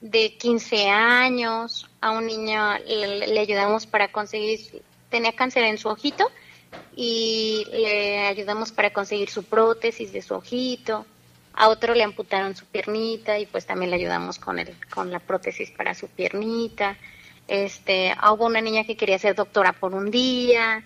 de 0.00 0.36
15 0.36 0.88
años, 0.88 1.88
a 2.00 2.12
un 2.12 2.26
niño 2.26 2.78
le, 2.86 3.26
le 3.26 3.40
ayudamos 3.40 3.86
para 3.86 4.12
conseguir, 4.12 4.60
tenía 5.10 5.32
cáncer 5.32 5.64
en 5.64 5.78
su 5.78 5.88
ojito 5.88 6.30
y 6.94 7.66
le 7.72 8.26
ayudamos 8.26 8.70
para 8.70 8.92
conseguir 8.92 9.30
su 9.30 9.42
prótesis 9.42 10.12
de 10.12 10.22
su 10.22 10.34
ojito 10.34 11.06
a 11.56 11.68
otro 11.68 11.94
le 11.94 12.02
amputaron 12.02 12.56
su 12.56 12.66
piernita 12.66 13.38
y 13.38 13.46
pues 13.46 13.66
también 13.66 13.90
le 13.90 13.96
ayudamos 13.96 14.38
con 14.38 14.58
el, 14.58 14.74
con 14.92 15.10
la 15.10 15.20
prótesis 15.20 15.70
para 15.70 15.94
su 15.94 16.08
piernita. 16.08 16.96
Este, 17.46 18.14
hubo 18.32 18.46
una 18.46 18.60
niña 18.60 18.84
que 18.84 18.96
quería 18.96 19.18
ser 19.18 19.34
doctora 19.34 19.72
por 19.72 19.94
un 19.94 20.10
día. 20.10 20.82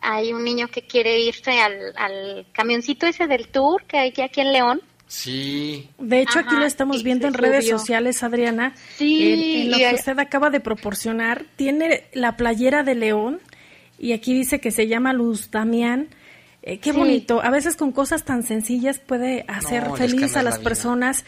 Hay 0.00 0.32
un 0.32 0.44
niño 0.44 0.68
que 0.68 0.82
quiere 0.82 1.20
irse 1.20 1.60
al, 1.60 1.92
al 1.96 2.46
camioncito 2.52 3.06
ese 3.06 3.26
del 3.26 3.48
tour 3.48 3.84
que 3.84 3.98
hay 3.98 4.12
aquí 4.22 4.40
en 4.40 4.52
León. 4.52 4.82
Sí. 5.06 5.90
De 5.98 6.20
hecho, 6.20 6.38
aquí 6.38 6.54
lo 6.54 6.64
estamos 6.64 7.02
viendo 7.02 7.26
en 7.26 7.34
redes 7.34 7.68
sociales, 7.68 8.22
Adriana. 8.22 8.74
Sí. 8.96 9.62
en 9.62 9.70
lo 9.72 9.76
que 9.76 9.94
usted 9.94 10.18
acaba 10.18 10.50
de 10.50 10.60
proporcionar, 10.60 11.44
tiene 11.56 12.04
la 12.12 12.36
playera 12.36 12.84
de 12.84 12.94
León 12.94 13.40
y 13.98 14.12
aquí 14.12 14.32
dice 14.32 14.60
que 14.60 14.70
se 14.70 14.86
llama 14.86 15.12
Luz 15.12 15.50
Damián 15.50 16.08
eh, 16.62 16.78
qué 16.78 16.92
bonito. 16.92 17.42
A 17.42 17.50
veces 17.50 17.76
con 17.76 17.92
cosas 17.92 18.24
tan 18.24 18.42
sencillas 18.42 18.98
puede 18.98 19.44
hacer 19.48 19.84
feliz 19.96 20.36
a 20.36 20.42
las 20.42 20.58
personas. 20.58 21.24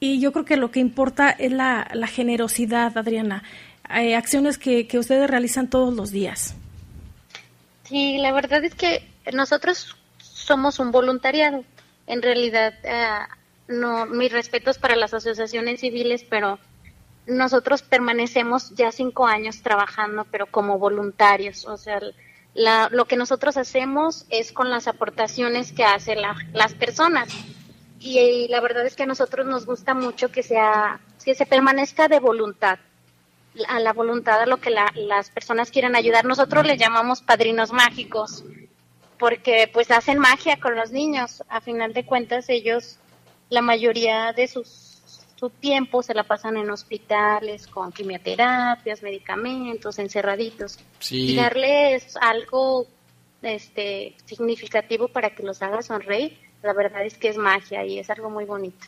Y 0.00 0.20
yo 0.20 0.32
creo 0.32 0.44
que 0.44 0.56
lo 0.56 0.70
que 0.70 0.80
importa 0.80 1.30
es 1.30 1.50
la, 1.50 1.90
la 1.92 2.06
generosidad, 2.06 2.96
Adriana. 2.96 3.42
Hay 3.82 4.14
acciones 4.14 4.58
que, 4.58 4.86
que 4.86 4.98
ustedes 4.98 5.28
realizan 5.28 5.68
todos 5.68 5.94
los 5.94 6.12
días. 6.12 6.54
Sí, 7.84 8.18
la 8.18 8.32
verdad 8.32 8.62
es 8.64 8.74
que 8.74 9.08
nosotros 9.32 9.96
somos 10.18 10.78
un 10.78 10.92
voluntariado. 10.92 11.64
en 12.06 12.22
realidad, 12.22 12.74
eh, 12.84 13.18
no, 13.68 14.06
mis 14.06 14.32
respetos 14.32 14.78
para 14.78 14.96
las 14.96 15.12
asociaciones 15.12 15.80
civiles, 15.80 16.24
pero 16.28 16.58
nosotros 17.26 17.82
permanecemos 17.82 18.74
ya 18.74 18.92
cinco 18.92 19.26
años 19.26 19.60
trabajando, 19.62 20.26
pero 20.30 20.46
como 20.46 20.78
voluntarios. 20.78 21.66
O 21.66 21.76
sea, 21.76 22.00
lo 22.54 23.04
que 23.04 23.16
nosotros 23.16 23.56
hacemos 23.56 24.26
es 24.30 24.52
con 24.52 24.70
las 24.70 24.88
aportaciones 24.88 25.72
que 25.72 25.84
hacen 25.84 26.18
las 26.52 26.74
personas. 26.74 27.28
Y, 28.00 28.46
la 28.48 28.60
verdad 28.60 28.86
es 28.86 28.94
que 28.94 29.02
a 29.02 29.06
nosotros 29.06 29.46
nos 29.46 29.66
gusta 29.66 29.94
mucho 29.94 30.30
que 30.30 30.42
sea 30.42 31.00
que 31.24 31.34
se 31.34 31.46
permanezca 31.46 32.08
de 32.08 32.20
voluntad 32.20 32.78
a 33.68 33.80
la 33.80 33.92
voluntad 33.92 34.40
a 34.40 34.46
lo 34.46 34.58
que 34.58 34.70
las 34.70 35.30
personas 35.30 35.70
quieran 35.70 35.96
ayudar. 35.96 36.24
Nosotros 36.24 36.64
les 36.64 36.78
llamamos 36.78 37.22
padrinos 37.22 37.72
mágicos 37.72 38.44
porque 39.18 39.68
pues 39.72 39.90
hacen 39.90 40.18
magia 40.18 40.58
con 40.60 40.76
los 40.76 40.92
niños. 40.92 41.42
A 41.48 41.60
final 41.60 41.92
de 41.92 42.06
cuentas 42.06 42.48
ellos 42.48 42.98
la 43.50 43.60
mayoría 43.60 44.32
de 44.32 44.46
sus 44.46 44.87
su 45.38 45.50
tiempo 45.50 46.02
se 46.02 46.14
la 46.14 46.24
pasan 46.24 46.56
en 46.56 46.70
hospitales 46.70 47.66
con 47.68 47.92
quimioterapias, 47.92 49.02
medicamentos, 49.02 49.98
encerraditos. 49.98 50.78
Y 51.10 51.36
darles 51.36 52.16
algo 52.20 52.86
este 53.42 54.16
significativo 54.24 55.06
para 55.08 55.30
que 55.30 55.44
los 55.44 55.62
haga 55.62 55.80
sonreír, 55.82 56.36
la 56.62 56.72
verdad 56.72 57.04
es 57.04 57.16
que 57.16 57.28
es 57.28 57.36
magia 57.36 57.84
y 57.84 58.00
es 58.00 58.10
algo 58.10 58.30
muy 58.30 58.44
bonito. 58.44 58.86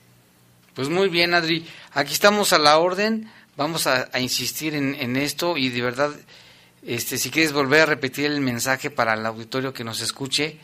Pues 0.74 0.88
muy 0.88 1.08
bien, 1.08 1.34
Adri. 1.34 1.66
Aquí 1.92 2.12
estamos 2.12 2.52
a 2.52 2.58
la 2.58 2.78
orden. 2.78 3.30
Vamos 3.56 3.86
a, 3.86 4.08
insistir 4.18 4.74
en, 4.74 4.94
en, 4.94 5.16
esto 5.16 5.56
y 5.56 5.68
de 5.68 5.82
verdad, 5.82 6.10
este, 6.84 7.18
si 7.18 7.30
quieres 7.30 7.52
volver 7.52 7.82
a 7.82 7.86
repetir 7.86 8.26
el 8.26 8.40
mensaje 8.40 8.90
para 8.90 9.14
el 9.14 9.24
auditorio 9.26 9.72
que 9.72 9.84
nos 9.84 10.00
escuche, 10.00 10.56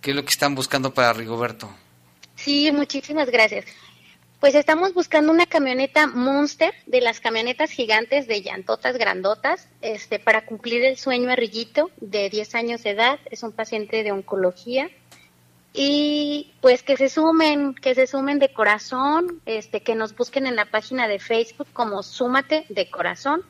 ¿qué 0.00 0.10
es 0.10 0.16
lo 0.16 0.24
que 0.24 0.30
están 0.30 0.54
buscando 0.54 0.94
para 0.94 1.12
Rigoberto? 1.12 1.70
Sí, 2.36 2.70
muchísimas 2.72 3.30
gracias. 3.30 3.66
Pues 4.40 4.54
estamos 4.54 4.94
buscando 4.94 5.32
una 5.32 5.46
camioneta 5.46 6.06
Monster 6.06 6.72
de 6.86 7.00
las 7.00 7.18
camionetas 7.18 7.72
gigantes 7.72 8.28
de 8.28 8.40
llantotas 8.40 8.96
grandotas, 8.96 9.68
este, 9.82 10.20
para 10.20 10.46
cumplir 10.46 10.84
el 10.84 10.96
sueño 10.96 11.32
a 11.32 11.34
Rillito 11.34 11.90
de 11.96 12.30
10 12.30 12.54
años 12.54 12.84
de 12.84 12.90
edad. 12.90 13.18
Es 13.32 13.42
un 13.42 13.50
paciente 13.50 14.04
de 14.04 14.12
oncología. 14.12 14.90
Y 15.72 16.52
pues 16.60 16.84
que 16.84 16.96
se 16.96 17.08
sumen, 17.08 17.74
que 17.74 17.96
se 17.96 18.06
sumen 18.06 18.38
de 18.38 18.52
corazón, 18.52 19.42
este, 19.44 19.82
que 19.82 19.96
nos 19.96 20.14
busquen 20.14 20.46
en 20.46 20.54
la 20.54 20.66
página 20.66 21.08
de 21.08 21.18
Facebook 21.18 21.66
como 21.72 22.04
Súmate 22.04 22.64
de 22.68 22.88
Corazón. 22.88 23.42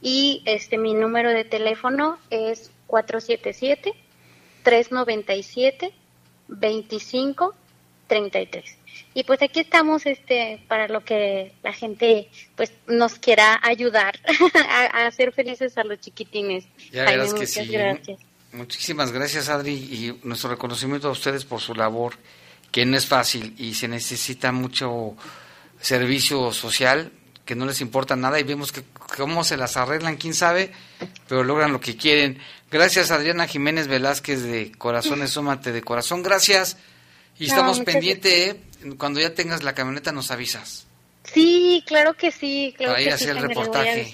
Y 0.00 0.42
este, 0.46 0.78
mi 0.78 0.94
número 0.94 1.28
de 1.28 1.44
teléfono 1.44 2.16
es 2.30 2.70
477 2.86 3.92
397 4.62 5.92
2533 6.48 8.79
y 9.12 9.24
pues 9.24 9.42
aquí 9.42 9.60
estamos 9.60 10.06
este 10.06 10.62
para 10.68 10.86
lo 10.88 11.04
que 11.04 11.52
la 11.62 11.72
gente 11.72 12.28
pues 12.56 12.72
nos 12.86 13.14
quiera 13.14 13.58
ayudar 13.62 14.18
a, 14.68 15.06
hacer 15.06 15.32
felices 15.32 15.76
a 15.78 15.84
los 15.84 16.00
chiquitines. 16.00 16.64
Ya 16.92 17.04
verás 17.04 17.34
que 17.34 17.46
sí. 17.46 17.66
Gracias. 17.66 18.20
Muchísimas 18.52 19.12
gracias 19.12 19.48
Adri 19.48 19.72
y 19.72 20.18
nuestro 20.22 20.50
reconocimiento 20.50 21.08
a 21.08 21.12
ustedes 21.12 21.44
por 21.44 21.60
su 21.60 21.74
labor 21.74 22.14
que 22.70 22.84
no 22.86 22.96
es 22.96 23.06
fácil 23.06 23.54
y 23.58 23.74
se 23.74 23.88
necesita 23.88 24.52
mucho 24.52 25.16
servicio 25.80 26.52
social 26.52 27.12
que 27.44 27.56
no 27.56 27.66
les 27.66 27.80
importa 27.80 28.14
nada 28.14 28.38
y 28.38 28.44
vemos 28.44 28.70
que 28.70 28.84
cómo 29.16 29.42
se 29.42 29.56
las 29.56 29.76
arreglan, 29.76 30.16
quién 30.16 30.34
sabe, 30.34 30.70
pero 31.26 31.42
logran 31.42 31.72
lo 31.72 31.80
que 31.80 31.96
quieren. 31.96 32.38
Gracias 32.70 33.10
Adriana 33.10 33.48
Jiménez 33.48 33.88
Velázquez 33.88 34.42
de 34.42 34.70
Corazones 34.70 35.30
Súmate 35.34 35.72
de 35.72 35.82
Corazón, 35.82 36.22
gracias. 36.22 36.76
Y 37.40 37.46
estamos 37.46 37.80
pendientes, 37.80 38.32
¿eh? 38.32 38.60
Cuando 38.98 39.20
ya 39.20 39.34
tengas 39.34 39.62
la 39.62 39.74
camioneta 39.74 40.12
nos 40.12 40.30
avisas. 40.30 40.86
Sí, 41.24 41.84
claro 41.86 42.14
que 42.14 42.30
sí, 42.30 42.74
claro 42.76 42.92
Para 42.94 43.02
ir 43.02 43.10
a 43.10 43.14
hacer 43.14 43.36
el 43.36 43.42
reportaje. 43.42 44.12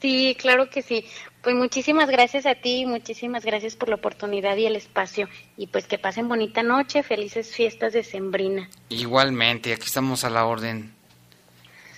Sí, 0.00 0.36
claro 0.38 0.70
que 0.70 0.82
sí. 0.82 1.04
Pues 1.42 1.54
muchísimas 1.54 2.10
gracias 2.10 2.44
a 2.44 2.54
ti, 2.54 2.84
muchísimas 2.84 3.44
gracias 3.44 3.76
por 3.76 3.88
la 3.88 3.94
oportunidad 3.94 4.56
y 4.56 4.66
el 4.66 4.76
espacio. 4.76 5.28
Y 5.56 5.68
pues 5.68 5.86
que 5.86 5.98
pasen 5.98 6.28
bonita 6.28 6.62
noche, 6.62 7.02
felices 7.02 7.54
fiestas 7.54 7.92
de 7.92 8.04
Sembrina. 8.04 8.68
Igualmente, 8.90 9.72
aquí 9.72 9.86
estamos 9.86 10.24
a 10.24 10.30
la 10.30 10.44
orden. 10.44 10.92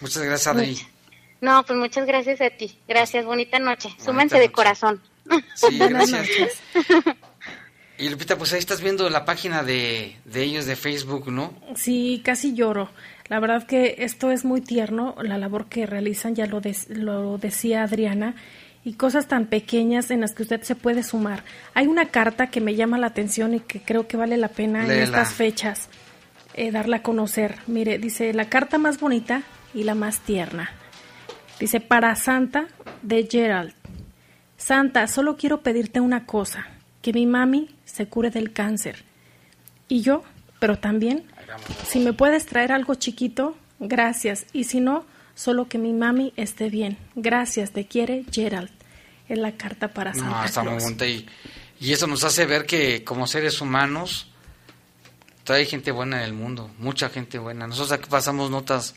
Muchas 0.00 0.22
gracias, 0.22 0.46
Adri. 0.46 0.78
No, 1.40 1.64
pues 1.64 1.76
muchas 1.76 2.06
gracias 2.06 2.40
a 2.40 2.50
ti. 2.50 2.78
Gracias, 2.86 3.24
bonita 3.24 3.58
noche. 3.58 3.88
Súmense 3.98 4.38
de 4.38 4.52
corazón. 4.52 5.02
Sí, 5.54 5.78
gracias. 5.78 6.62
Y 8.02 8.08
Lupita, 8.08 8.36
pues 8.36 8.52
ahí 8.52 8.58
estás 8.58 8.80
viendo 8.80 9.08
la 9.10 9.24
página 9.24 9.62
de, 9.62 10.16
ellos 10.34 10.66
de 10.66 10.74
Facebook, 10.74 11.30
¿no? 11.30 11.54
Sí, 11.76 12.20
casi 12.24 12.52
lloro. 12.52 12.90
La 13.28 13.38
verdad 13.38 13.64
que 13.64 13.94
esto 13.98 14.32
es 14.32 14.44
muy 14.44 14.60
tierno, 14.60 15.14
la 15.22 15.38
labor 15.38 15.66
que 15.66 15.86
realizan, 15.86 16.34
ya 16.34 16.46
lo, 16.46 16.60
lo 16.88 17.38
decía 17.38 17.84
Adriana, 17.84 18.34
y 18.84 18.94
cosas 18.94 19.28
tan 19.28 19.46
pequeñas 19.46 20.10
en 20.10 20.20
las 20.20 20.34
que 20.34 20.42
usted 20.42 20.62
se 20.62 20.74
puede 20.74 21.04
sumar. 21.04 21.44
Hay 21.74 21.86
una 21.86 22.06
carta 22.06 22.48
que 22.48 22.60
me 22.60 22.74
llama 22.74 22.98
la 22.98 23.06
atención 23.06 23.54
y 23.54 23.60
que 23.60 23.80
creo 23.80 24.08
que 24.08 24.16
vale 24.16 24.36
la 24.36 24.48
pena 24.48 24.84
en 24.84 24.90
estas 25.00 25.32
fechas 25.32 25.88
eh, 26.54 26.72
darla 26.72 26.96
a 26.96 27.02
conocer. 27.02 27.58
Mire, 27.68 27.98
dice, 27.98 28.34
la 28.34 28.48
carta 28.48 28.78
más 28.78 28.98
bonita 28.98 29.42
y 29.74 29.84
la 29.84 29.94
más 29.94 30.18
tierna. 30.18 30.72
Dice, 31.60 31.78
para 31.78 32.16
Santa 32.16 32.66
de 33.02 33.28
Gerald. 33.30 33.74
Santa, 34.56 35.06
solo 35.06 35.36
quiero 35.36 35.60
pedirte 35.60 36.00
una 36.00 36.26
cosa 36.26 36.66
que 37.00 37.12
mi 37.12 37.26
mami 37.26 37.68
se 37.92 38.06
cure 38.06 38.30
del 38.30 38.52
cáncer. 38.52 39.04
Y 39.88 40.02
yo, 40.02 40.22
pero 40.58 40.78
también, 40.78 41.24
si 41.86 41.98
me 41.98 42.12
puedes 42.12 42.46
traer 42.46 42.72
algo 42.72 42.94
chiquito, 42.94 43.56
gracias. 43.78 44.46
Y 44.52 44.64
si 44.64 44.80
no, 44.80 45.04
solo 45.34 45.68
que 45.68 45.78
mi 45.78 45.92
mami 45.92 46.32
esté 46.36 46.70
bien. 46.70 46.96
Gracias, 47.14 47.72
te 47.72 47.86
quiere 47.86 48.24
Gerald. 48.30 48.70
Es 49.28 49.38
la 49.38 49.52
carta 49.52 49.88
para 49.88 50.14
Santa 50.14 50.30
no, 50.30 50.44
está 50.44 50.62
Muy 50.62 51.08
y, 51.08 51.26
y 51.80 51.92
eso 51.92 52.06
nos 52.06 52.24
hace 52.24 52.46
ver 52.46 52.66
que 52.66 53.04
como 53.04 53.26
seres 53.26 53.60
humanos 53.60 54.28
hay 55.48 55.66
gente 55.66 55.90
buena 55.90 56.18
en 56.18 56.24
el 56.24 56.32
mundo, 56.32 56.70
mucha 56.78 57.08
gente 57.08 57.38
buena. 57.38 57.66
Nosotros 57.66 57.92
aquí 57.92 58.08
pasamos 58.08 58.50
notas 58.50 58.94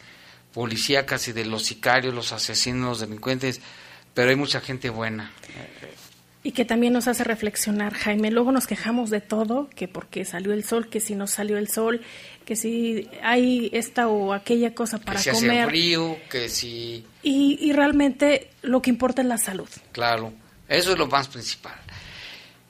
policíacas 0.54 1.28
y 1.28 1.34
de 1.34 1.46
los 1.46 1.64
sicarios, 1.64 2.14
los 2.14 2.32
asesinos, 2.32 2.88
los 2.88 3.00
delincuentes, 3.02 3.62
pero 4.14 4.30
hay 4.30 4.36
mucha 4.36 4.62
gente 4.62 4.90
buena. 4.90 5.32
Y 6.46 6.52
que 6.52 6.64
también 6.64 6.94
nos 6.94 7.08
hace 7.08 7.24
reflexionar, 7.24 7.96
Jaime. 7.96 8.30
Luego 8.30 8.52
nos 8.52 8.68
quejamos 8.68 9.10
de 9.10 9.20
todo, 9.20 9.68
que 9.76 9.88
porque 9.88 10.26
salió 10.26 10.54
el 10.54 10.64
sol, 10.64 10.90
que 10.90 11.00
si 11.00 11.16
no 11.16 11.26
salió 11.26 11.58
el 11.58 11.70
sol, 11.70 12.02
que 12.46 12.56
si 12.56 13.10
hay 13.24 13.72
esta 13.74 14.08
o 14.10 14.32
aquella 14.32 14.76
cosa 14.76 15.00
para 15.00 15.18
que 15.20 15.32
si 15.34 15.42
comer. 15.42 15.62
Hace 15.62 15.70
frío, 15.70 16.18
que 16.30 16.48
si. 16.50 17.04
Y, 17.24 17.58
y 17.60 17.74
realmente 17.74 18.52
lo 18.62 18.80
que 18.80 18.92
importa 18.92 19.24
es 19.24 19.28
la 19.28 19.40
salud. 19.40 19.68
Claro, 19.92 20.34
eso 20.68 20.92
es 20.92 21.00
lo 21.00 21.08
más 21.08 21.30
principal. 21.30 21.74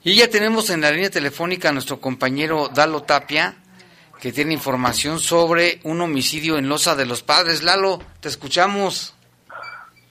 Y 0.02 0.16
ya 0.16 0.30
tenemos 0.30 0.70
en 0.70 0.80
la 0.80 0.90
línea 0.90 1.10
telefónica 1.10 1.68
a 1.68 1.72
nuestro 1.72 2.00
compañero 2.00 2.68
Dalo 2.68 3.02
Tapia, 3.02 3.56
que 4.18 4.32
tiene 4.32 4.54
información 4.54 5.18
sobre 5.18 5.80
un 5.82 6.00
homicidio 6.00 6.56
en 6.56 6.70
Loza 6.70 6.94
de 6.94 7.04
los 7.04 7.22
Padres. 7.22 7.62
Lalo, 7.62 8.00
te 8.20 8.28
escuchamos. 8.30 9.14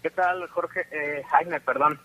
¿Qué 0.03 0.11
tal, 0.11 0.47
Jorge? 0.49 0.81
Eh, 0.91 1.23
Jaime, 1.31 1.59
perdón. 1.61 1.99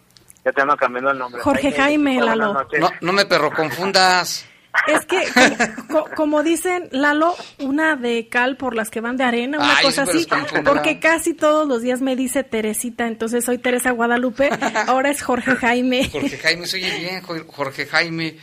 Ya 0.45 0.53
te 0.53 0.63
ando 0.63 0.77
cambiando 0.77 1.11
el 1.11 1.19
nombre. 1.19 1.43
Jorge 1.43 1.73
Jaime, 1.73 2.21
Lalo. 2.21 2.67
No, 3.01 3.13
me 3.13 3.27
perro 3.27 3.51
confundas. 3.51 4.47
Es 4.87 5.05
que, 5.05 5.27
como, 6.17 6.43
dicen, 6.43 6.89
Lalo, 6.93 7.35
una 7.59 7.97
de 7.97 8.29
cal 8.29 8.57
por 8.57 8.75
las 8.75 8.89
que 8.89 9.01
van 9.01 9.17
de 9.17 9.25
arena, 9.25 9.59
una 9.59 9.83
cosa 9.83 10.03
así, 10.03 10.27
porque 10.65 11.01
casi 11.01 11.35
todos 11.35 11.67
los 11.67 11.83
días 11.83 12.01
me 12.01 12.15
dice 12.15 12.45
Teresita, 12.45 13.09
entonces 13.09 13.45
soy 13.45 13.59
Teresa 13.59 13.91
Guadalupe, 13.91 14.49
ahora 14.87 15.11
es 15.11 15.23
Jorge 15.23 15.57
Jaime. 15.57 16.09
Jorge 16.09 16.39
Jaime, 16.39 16.67
soy 16.67 16.83
bien, 16.83 17.21
Jorge 17.23 17.87
Jaime. 17.87 18.39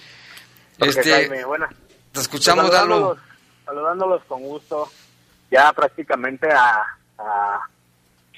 Jorge 0.78 1.00
este, 1.00 1.12
Jaime, 1.12 1.46
bueno. 1.46 1.66
Te 2.12 2.20
escuchamos, 2.20 2.70
Lalo. 2.72 3.18
Saludándolos 3.66 4.24
con 4.26 4.42
gusto, 4.42 4.90
ya 5.50 5.72
prácticamente 5.74 6.48
a, 6.52 6.84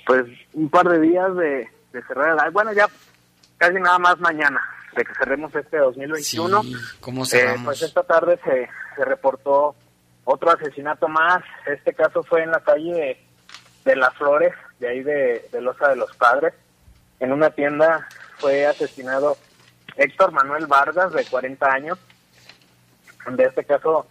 pues 0.06 0.26
un 0.54 0.70
par 0.70 0.88
de 0.88 1.00
días 1.00 1.36
de, 1.36 1.70
de 1.92 2.04
cerrar 2.08 2.38
el 2.46 2.52
bueno 2.52 2.72
ya 2.74 2.88
casi 3.60 3.80
nada 3.80 4.00
más 4.00 4.20
mañana 4.20 4.60
de 4.96 5.06
que 5.06 5.14
cerremos 5.14 5.54
este 5.54 5.78
2021. 5.78 6.64
Sí, 6.64 6.76
¿Cómo 7.00 7.24
eh, 7.26 7.56
pues 7.64 7.84
esta 7.84 8.02
tarde 8.04 8.40
se, 8.44 8.68
se 8.96 9.06
reportó 9.06 9.76
otro 10.24 10.52
asesinato 10.52 11.08
más. 11.08 11.44
Este 11.68 11.94
caso 11.94 12.24
fue 12.24 12.42
en 12.44 12.52
la 12.52 12.62
calle 12.62 13.20
de, 13.86 13.96
Las 13.96 14.16
Flores, 14.16 14.54
de 14.80 14.88
ahí 14.88 15.04
de, 15.04 15.48
de 15.52 15.62
Loza 15.62 15.90
de 15.90 15.96
los 15.96 16.16
Padres. 16.16 16.54
En 17.20 17.32
una 17.32 17.52
tienda 17.52 18.08
fue 18.38 18.66
asesinado 18.66 19.38
Héctor 19.96 20.32
Manuel 20.32 20.66
Vargas, 20.68 21.12
de 21.14 21.26
40 21.26 21.72
años. 21.72 22.00
De 23.30 23.44
este 23.44 23.66
caso 23.66 24.08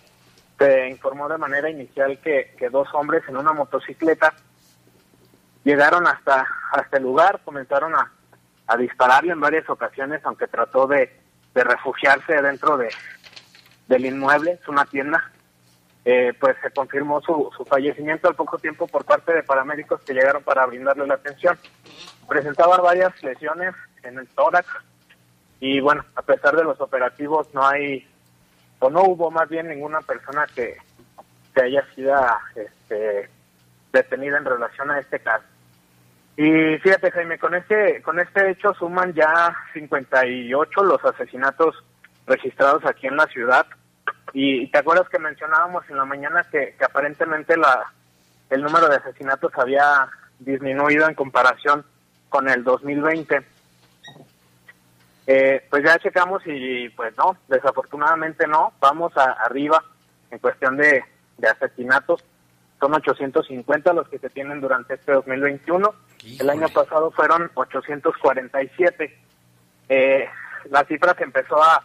se 0.59 0.89
informó 0.89 1.29
de 1.29 1.39
manera 1.39 1.71
inicial 1.71 2.19
que, 2.19 2.55
que 2.59 2.69
dos 2.69 2.89
hombres 2.93 3.23
en 3.29 3.37
una 3.37 3.53
motocicleta 3.53 4.35
llegaron 5.65 6.07
hasta, 6.07 6.47
hasta 6.73 6.97
el 6.97 7.05
lugar, 7.05 7.41
comenzaron 7.45 7.95
a, 7.95 8.13
a 8.69 8.77
dispararle 8.77 9.33
en 9.33 9.41
varias 9.41 9.69
ocasiones, 9.69 10.21
aunque 10.25 10.47
trató 10.47 10.87
de, 10.87 11.11
refugiarse 11.55 12.41
dentro 12.41 12.77
de 12.77 12.89
del 13.89 14.07
inmueble, 14.07 14.53
es 14.53 14.69
una 14.69 14.85
tienda. 14.85 15.33
eh, 16.05 16.33
pues 16.39 16.57
se 16.63 16.71
confirmó 16.71 17.21
su, 17.21 17.51
su 17.57 17.65
fallecimiento 17.65 18.29
al 18.29 18.37
poco 18.37 18.59
tiempo 18.59 18.87
por 18.87 19.05
parte 19.05 19.33
de 19.33 19.43
paramédicos 19.43 20.01
que 20.03 20.15
llegaron 20.15 20.43
para 20.45 20.65
brindarle 20.67 21.07
la 21.07 21.15
atención. 21.15 21.59
Presentaba 22.29 22.77
varias 22.77 23.21
lesiones 23.23 23.75
en 24.05 24.19
el 24.19 24.29
tórax 24.29 24.69
y 25.61 25.81
bueno, 25.81 26.05
a 26.15 26.23
pesar 26.23 26.55
de 26.57 26.65
los 26.65 26.81
operativos 26.81 27.53
no 27.53 27.67
hay, 27.67 28.07
o 28.79 28.89
no 28.91 29.03
hubo 29.03 29.31
más 29.31 29.49
bien 29.49 29.69
ninguna 29.69 30.01
persona 30.03 30.47
que, 30.55 30.77
que 31.55 31.63
haya 31.63 31.85
sido 31.95 32.15
este, 32.55 33.29
detenida 33.93 34.39
en 34.39 34.45
relación 34.45 34.91
a 34.91 35.01
este 35.01 35.19
caso. 35.19 35.45
Y 36.41 36.79
fíjate 36.79 37.11
Jaime, 37.11 37.37
con 37.37 37.53
este, 37.57 38.01
con 38.01 38.21
este 38.21 38.53
hecho 38.53 38.73
suman 38.75 39.13
ya 39.13 39.53
58 39.73 40.85
los 40.85 41.05
asesinatos 41.05 41.75
registrados 42.29 42.85
aquí 42.85 43.09
en 43.09 43.17
la 43.17 43.27
ciudad. 43.27 43.67
Y 44.33 44.71
te 44.71 44.79
acuerdas 44.79 45.09
que 45.09 45.19
mencionábamos 45.19 45.83
en 45.91 45.97
la 45.97 46.05
mañana 46.05 46.47
que, 46.49 46.77
aparentemente 46.81 47.57
la, 47.57 47.93
el 48.51 48.63
número 48.63 48.89
de 48.89 48.95
asesinatos 48.95 49.51
había 49.57 50.09
disminuido 50.39 51.09
en 51.09 51.17
comparación 51.17 51.85
con 52.29 52.49
el 52.49 52.63
2020. 52.63 53.45
Eh, 55.27 55.67
pues 55.69 55.83
ya 55.83 55.99
checamos 55.99 56.41
y 56.47 56.89
pues 56.91 57.17
no, 57.17 57.37
desafortunadamente 57.49 58.47
no, 58.47 58.75
vamos 58.79 59.13
a, 59.17 59.33
arriba 59.45 59.83
en 60.31 60.39
cuestión 60.39 60.77
de, 60.77 61.03
de 61.37 61.49
asesinatos. 61.49 62.23
Son 62.81 62.95
850 62.95 63.93
los 63.93 64.09
que 64.09 64.19
se 64.19 64.31
tienen 64.31 64.61
durante 64.61 64.95
este 64.95 65.13
2021. 65.13 65.95
El 66.39 66.51
año 66.51 66.69
pasado 66.69 67.11
fueron 67.11 67.51
847. 67.55 69.19
Eh, 69.89 70.29
la 70.71 70.85
cifra 70.85 71.15
se 71.15 71.25
empezó 71.25 71.63
a, 71.63 71.85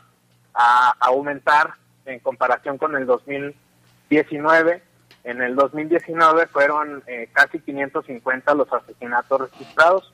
a, 0.53 0.93
aumentar 0.99 1.73
en 2.05 2.19
comparación 2.19 2.77
con 2.77 2.95
el 2.95 3.05
2019. 3.05 4.83
En 5.23 5.41
el 5.41 5.55
2019 5.55 6.47
fueron 6.47 7.01
eh, 7.07 7.29
casi 7.31 7.59
550 7.59 8.53
los 8.53 8.71
asesinatos 8.71 9.51
registrados. 9.51 10.11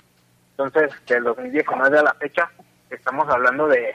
Entonces, 0.51 0.91
del 1.07 1.23
2019 1.23 1.99
a 1.99 2.03
la 2.03 2.13
fecha, 2.13 2.51
estamos 2.89 3.27
hablando 3.29 3.67
de, 3.67 3.93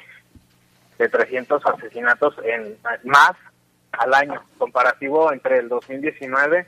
de 0.98 1.08
300 1.08 1.64
asesinatos 1.66 2.34
en 2.44 2.76
más 3.04 3.32
al 3.92 4.14
año, 4.14 4.42
comparativo 4.58 5.32
entre 5.32 5.58
el 5.58 5.68
2019, 5.68 6.66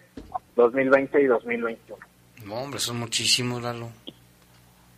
2020 0.57 1.23
y 1.23 1.27
2021. 1.27 2.07
No, 2.45 2.55
hombre, 2.55 2.81
son 2.81 2.99
muchísimos, 2.99 3.63
Lalo. 3.63 3.91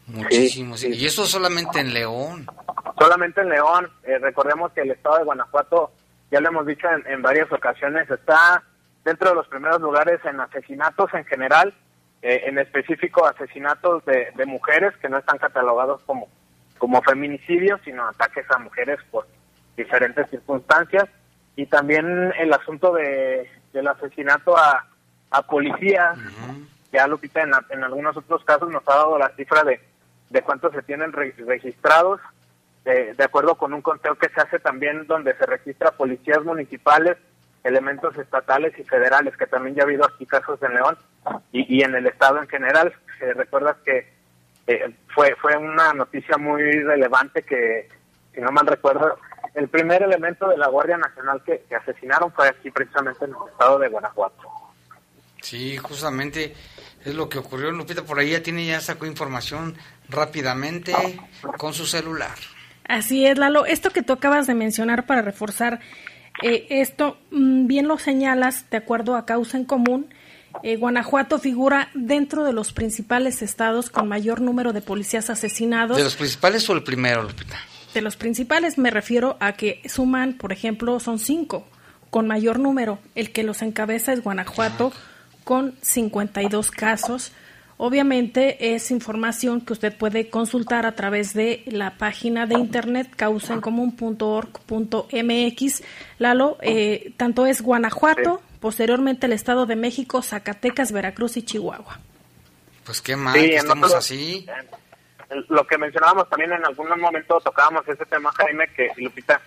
Muchísimos. 0.07 0.83
Y 0.85 1.05
eso 1.05 1.27
solamente 1.27 1.81
en 1.81 1.93
León. 1.93 2.47
Solamente 2.99 3.43
en 3.43 3.51
León. 3.51 3.91
Eh, 4.05 4.19
recordemos 4.19 4.73
que 4.73 4.81
el 4.81 4.93
estado 4.93 5.19
de 5.19 5.25
Guanajuato, 5.25 5.93
ya 6.31 6.41
lo 6.41 6.49
hemos 6.49 6.67
dicho 6.67 6.89
en, 7.07 7.21
varias 7.21 7.51
ocasiones, 7.53 8.11
está 8.11 8.63
dentro 9.05 9.31
de 9.31 9.35
los 9.35 9.49
primeros 9.49 9.81
lugares 9.81 10.21
en 10.25 10.41
asesinatos 10.41 11.13
en 11.13 11.25
general, 11.27 11.75
eh, 12.23 12.45
en 12.47 12.59
específico 12.59 13.27
asesinatos 13.27 14.05
de, 14.07 14.29
de 14.35 14.47
mujeres 14.47 14.97
que 15.01 15.09
no 15.09 15.19
están 15.19 15.39
catalogados 15.39 16.01
como, 16.07 16.29
como 16.79 17.03
feminicidios, 17.03 17.81
sino 17.85 18.09
ataques 18.09 18.47
a 18.51 18.59
mujeres 18.59 18.99
por 19.11 19.27
diferentes 19.77 20.29
circunstancias 20.31 21.05
y 21.55 21.67
también 21.67 22.33
el 22.39 22.53
asunto 22.53 22.93
de, 22.95 23.49
del 23.73 23.89
asesinato 23.89 24.57
a, 24.57 24.87
a 25.31 25.43
policías. 25.43 26.19
Ya 26.93 27.07
Lupita 27.07 27.43
en, 27.43 27.53
en 27.71 27.85
algunos 27.85 28.17
otros 28.17 28.43
casos 28.45 28.71
nos 28.71 28.83
ha 28.89 28.95
dado 28.95 29.19
la 29.19 29.29
cifra 29.37 29.63
de, 29.63 29.81
de 30.31 30.43
cuántos 30.43 30.73
se 30.73 30.83
tienen 30.83 31.13
registrados, 31.13 32.21
de, 32.85 33.15
de 33.15 33.25
acuerdo 33.25 33.57
con 33.57 33.75
un 33.75 33.83
conteo 33.83 34.15
que 34.15 34.29
se 34.31 34.41
hace 34.41 34.59
también 34.59 35.07
donde 35.07 35.37
se 35.37 35.45
registra 35.45 35.91
policías 35.91 36.43
municipales, 36.45 37.19
elementos 37.65 38.17
estatales 38.17 38.79
y 38.79 38.85
federales, 38.85 39.37
que 39.37 39.47
también 39.47 39.75
ya 39.77 39.83
ha 39.83 39.87
habido 39.87 40.07
aquí 40.07 40.25
casos 40.25 40.63
en 40.63 40.75
León 40.75 40.97
y, 41.53 41.77
y 41.77 41.83
en 41.83 41.95
el 41.95 42.07
estado 42.07 42.41
en 42.41 42.49
general. 42.49 42.95
Eh, 43.21 43.35
recuerdas 43.35 43.77
que 43.85 44.11
eh, 44.67 44.95
fue 45.15 45.35
fue 45.37 45.57
una 45.57 45.93
noticia 45.93 46.39
muy 46.39 46.63
relevante 46.63 47.43
que, 47.43 47.89
si 48.33 48.41
no 48.41 48.51
mal 48.53 48.67
recuerdo, 48.67 49.19
el 49.55 49.69
primer 49.69 50.03
elemento 50.03 50.49
de 50.49 50.57
la 50.57 50.69
Guardia 50.69 50.97
Nacional 50.97 51.43
que, 51.45 51.65
asesinaron 51.75 52.33
fue 52.33 52.49
aquí 52.49 52.71
precisamente 52.71 53.25
en 53.25 53.33
el 53.33 53.51
estado 53.51 53.79
de 53.79 53.89
Guanajuato. 53.89 54.58
Sí, 55.43 55.77
justamente 55.77 56.55
es 57.05 57.15
lo 57.15 57.29
que 57.29 57.39
ocurrió. 57.39 57.71
Lupita 57.71 58.05
por 58.05 58.19
ahí 58.19 58.31
ya 58.31 58.43
tiene, 58.43 58.67
ya 58.67 58.81
sacó 58.81 59.07
información 59.07 59.77
rápidamente 60.09 60.93
con 61.57 61.75
su 61.75 61.87
celular. 61.87 62.37
Así 62.85 63.27
es, 63.27 63.39
Lalo. 63.39 63.67
Esto 63.67 63.91
que 63.91 64.03
tú 64.03 64.13
acabas 64.15 64.47
de 64.47 64.55
mencionar 64.55 65.07
para 65.07 65.23
reforzar 65.23 65.81
eh, 66.43 66.67
esto, 66.71 67.19
mm, 67.31 67.67
bien 67.67 67.89
lo 67.89 67.99
señalas, 67.99 68.71
de 68.71 68.77
acuerdo 68.77 69.17
a 69.17 69.27
causa 69.27 69.57
en 69.57 69.65
común. 69.65 70.13
Eh, 70.63 70.77
Guanajuato 70.77 71.39
figura 71.39 71.91
dentro 71.95 72.45
de 72.45 72.53
los 72.53 72.73
principales 72.73 73.43
estados 73.43 73.91
con 73.91 74.09
mayor 74.09 74.41
número 74.41 74.73
de 74.73 74.81
policías 74.81 75.31
asesinados. 75.31 75.97
¿De 75.97 76.05
los 76.05 76.17
principales 76.17 76.69
o 76.69 76.73
el 76.73 76.83
primero, 76.83 77.23
Lupita? 77.23 77.59
De 77.95 78.01
los 78.01 78.17
principales 78.17 78.79
me 78.79 78.91
refiero 78.91 79.37
a 79.41 79.53
que 79.53 79.83
suman, 79.89 80.35
por 80.35 80.53
ejemplo, 80.53 80.99
son 81.01 81.19
cinco, 81.19 81.67
con 82.11 82.27
mayor 82.27 82.59
número. 82.59 82.99
El 83.15 83.31
que 83.31 83.43
los 83.43 83.63
encabeza 83.63 84.13
es 84.13 84.23
Guanajuato, 84.23 84.93
con 85.49 85.75
52 85.81 86.71
casos. 86.71 87.33
Obviamente 87.79 88.75
es 88.75 88.91
información 88.91 89.63
que 89.63 89.73
usted 89.73 89.97
puede 89.97 90.29
consultar 90.29 90.85
a 90.85 90.93
través 90.93 91.33
de 91.33 91.63
la 91.65 91.97
página 91.97 92.45
de 92.45 92.59
internet 92.59 93.09
causaencomún.org.mx. 93.17 95.83
Lalo, 96.19 96.59
eh, 96.61 97.15
tanto 97.17 97.47
es 97.47 97.63
Guanajuato, 97.63 98.43
posteriormente 98.61 99.25
el 99.25 99.33
Estado 99.33 99.65
de 99.65 99.77
México, 99.77 100.21
Zacatecas, 100.21 100.93
Veracruz 100.93 101.39
y 101.39 101.43
Chihuahua. 101.43 101.99
Pues 102.85 103.01
qué 103.01 103.17
mal 103.17 103.33
que 103.33 103.57
estamos 103.57 103.95
así 103.95 104.45
lo 105.49 105.67
que 105.67 105.79
mencionábamos 105.79 106.29
también 106.29 106.53
en 106.53 106.65
algún 106.65 106.89
momento 107.01 107.41
tocábamos 107.41 107.87
ese 107.89 108.05
tema, 108.07 108.33
Jaime, 108.33 108.67
que 108.69 108.91
Lupita, 108.97 109.41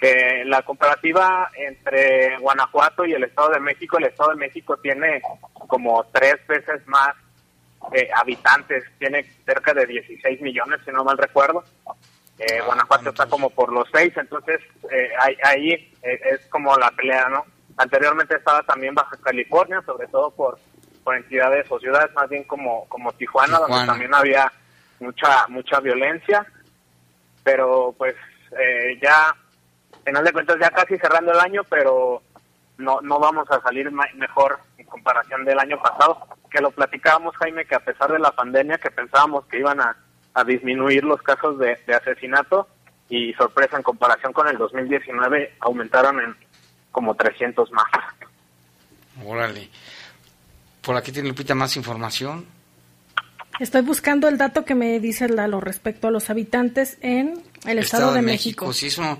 que 0.00 0.44
la 0.46 0.62
comparativa 0.62 1.50
entre 1.54 2.38
Guanajuato 2.38 3.04
y 3.04 3.12
el 3.12 3.24
Estado 3.24 3.50
de 3.50 3.60
México, 3.60 3.98
el 3.98 4.06
Estado 4.06 4.30
de 4.30 4.36
México 4.36 4.76
tiene 4.78 5.20
como 5.52 6.04
tres 6.12 6.36
veces 6.46 6.86
más 6.86 7.14
eh, 7.92 8.08
habitantes, 8.14 8.84
tiene 8.98 9.24
cerca 9.44 9.74
de 9.74 9.86
16 9.86 10.40
millones, 10.40 10.80
si 10.84 10.90
no 10.90 11.04
mal 11.04 11.18
recuerdo. 11.18 11.64
Eh, 12.38 12.58
ah, 12.58 12.64
Guanajuato 12.64 13.10
está 13.10 13.26
como 13.26 13.50
por 13.50 13.72
los 13.72 13.88
seis, 13.92 14.12
entonces 14.16 14.60
eh, 14.90 15.10
ahí, 15.42 15.92
es 16.02 16.40
como 16.48 16.74
la 16.76 16.90
pelea, 16.92 17.28
¿no? 17.28 17.44
Anteriormente 17.76 18.36
estaba 18.36 18.62
también 18.62 18.94
Baja 18.94 19.16
California, 19.22 19.82
sobre 19.84 20.06
todo 20.08 20.30
por, 20.30 20.58
por 21.04 21.16
entidades 21.16 21.66
o 21.70 21.78
ciudades 21.78 22.12
más 22.14 22.28
bien 22.28 22.44
como, 22.44 22.86
como 22.88 23.12
Tijuana. 23.12 23.58
donde 23.58 23.86
también 23.86 24.14
había 24.14 24.50
mucha 24.98 25.46
mucha 25.48 25.80
violencia, 25.80 26.46
pero 27.42 27.94
pues 27.96 28.14
eh, 28.58 28.98
ya, 29.02 29.34
final 30.04 30.24
de 30.24 30.32
cuentas, 30.32 30.56
ya 30.60 30.70
casi 30.70 30.96
cerrando 30.98 31.32
el 31.32 31.40
año, 31.40 31.62
pero 31.68 32.22
no, 32.78 33.00
no 33.00 33.18
vamos 33.18 33.50
a 33.50 33.60
salir 33.60 33.90
mejor 33.90 34.58
en 34.78 34.86
comparación 34.86 35.44
del 35.44 35.58
año 35.58 35.80
pasado, 35.80 36.26
que 36.50 36.60
lo 36.60 36.70
platicábamos, 36.70 37.36
Jaime, 37.36 37.64
que 37.64 37.74
a 37.74 37.84
pesar 37.84 38.10
de 38.12 38.18
la 38.18 38.32
pandemia, 38.32 38.78
que 38.78 38.90
pensábamos 38.90 39.44
que 39.46 39.58
iban 39.58 39.80
a, 39.80 39.96
a 40.34 40.44
disminuir 40.44 41.04
los 41.04 41.22
casos 41.22 41.58
de, 41.58 41.78
de 41.86 41.94
asesinato, 41.94 42.68
y 43.10 43.32
sorpresa, 43.34 43.76
en 43.76 43.82
comparación 43.82 44.32
con 44.32 44.46
el 44.48 44.56
2019, 44.56 45.56
aumentaron 45.60 46.20
en 46.20 46.36
como 46.92 47.14
300 47.14 47.70
más. 47.72 47.86
Órale. 49.24 49.68
Por 50.80 50.96
aquí 50.96 51.12
tiene 51.12 51.28
Lupita 51.28 51.54
más 51.54 51.76
información. 51.76 52.46
Estoy 53.58 53.82
buscando 53.82 54.28
el 54.28 54.38
dato 54.38 54.64
que 54.64 54.74
me 54.74 54.98
dice 55.00 55.28
Lalo 55.28 55.60
respecto 55.60 56.08
a 56.08 56.10
los 56.10 56.30
habitantes 56.30 56.96
en 57.02 57.42
el 57.66 57.78
Estado, 57.78 58.14
de, 58.14 58.22
México. 58.22 58.72
Sí, 58.72 58.86
eso 58.86 59.18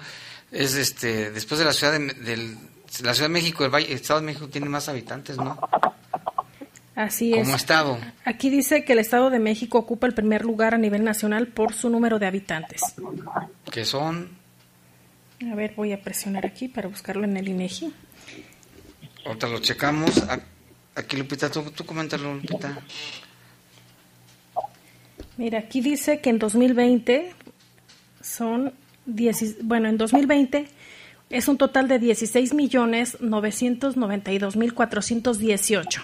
es 0.53 0.74
este, 0.74 1.30
después 1.30 1.59
de 1.59 1.64
la 1.64 1.72
Ciudad 1.72 1.92
de, 1.92 2.57
la 3.03 3.14
Ciudad 3.14 3.28
de 3.28 3.28
México, 3.28 3.64
el, 3.64 3.74
Estado 3.86 4.20
de 4.20 4.26
México 4.26 4.48
tiene 4.48 4.68
más 4.68 4.88
habitantes, 4.88 5.36
¿no? 5.36 5.59
Así 6.94 7.32
es. 7.32 7.44
Como 7.44 7.57
estado. 7.57 7.98
Aquí 8.24 8.51
dice 8.51 8.84
que 8.84 8.92
el 8.92 8.98
Estado 8.98 9.30
de 9.30 9.38
México 9.38 9.78
ocupa 9.78 10.07
el 10.07 10.14
primer 10.14 10.44
lugar 10.44 10.74
a 10.74 10.78
nivel 10.78 11.05
nacional 11.05 11.46
por 11.46 11.72
su 11.72 11.88
número 11.88 12.18
de 12.18 12.26
habitantes. 12.26 12.82
¿Qué 13.70 13.84
son? 13.84 14.28
A 15.51 15.55
ver, 15.55 15.72
voy 15.74 15.92
a 15.92 16.03
presionar 16.03 16.44
aquí 16.44 16.68
para 16.68 16.88
buscarlo 16.88 17.24
en 17.24 17.36
el 17.36 17.48
INEGI. 17.48 17.94
Ahorita 19.24 19.48
lo 19.48 19.61
checamos. 19.61 20.22
Aquí, 20.94 21.16
Lupita, 21.16 21.51
tú, 21.51 21.70
tú 21.70 21.86
coméntalo, 21.86 22.34
Lupita. 22.34 22.78
Mira, 25.38 25.61
aquí 25.61 25.80
dice 25.80 26.20
que 26.20 26.28
en 26.28 26.38
2020 26.38 27.32
son, 28.20 28.74
bueno, 29.62 29.88
en 29.88 29.96
2020 29.98 30.66
es 31.30 31.48
un 31.48 31.59
total 31.59 31.88
de 31.88 31.98
16 31.98 32.55
millones 32.55 33.20
992 33.20 34.57
mil 34.57 34.74
418. 34.74 36.03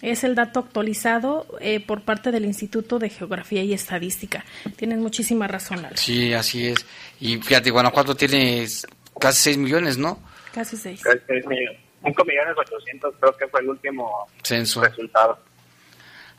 Es 0.00 0.24
el 0.24 0.34
dato 0.34 0.60
actualizado 0.60 1.46
eh, 1.60 1.80
por 1.80 2.02
parte 2.02 2.30
del 2.30 2.44
Instituto 2.44 2.98
de 2.98 3.10
Geografía 3.10 3.62
y 3.62 3.74
Estadística. 3.74 4.44
Tienes 4.76 4.98
muchísima 4.98 5.46
razón, 5.46 5.84
Alex. 5.84 6.00
Sí, 6.00 6.32
así 6.32 6.68
es. 6.68 6.86
Y 7.20 7.36
fíjate, 7.36 7.70
Guanajuato 7.70 8.14
tiene 8.14 8.66
casi 9.20 9.42
6 9.42 9.58
millones, 9.58 9.98
¿no? 9.98 10.18
Casi 10.52 10.76
6. 10.76 11.02
Casi 11.02 11.18
6 11.26 11.46
millones. 11.46 11.80
5 12.02 12.24
millones 12.24 12.54
800 12.58 13.14
creo 13.18 13.36
que 13.36 13.48
fue 13.48 13.60
el 13.60 13.68
último 13.70 14.26
Censo. 14.42 14.82
resultado. 14.82 15.38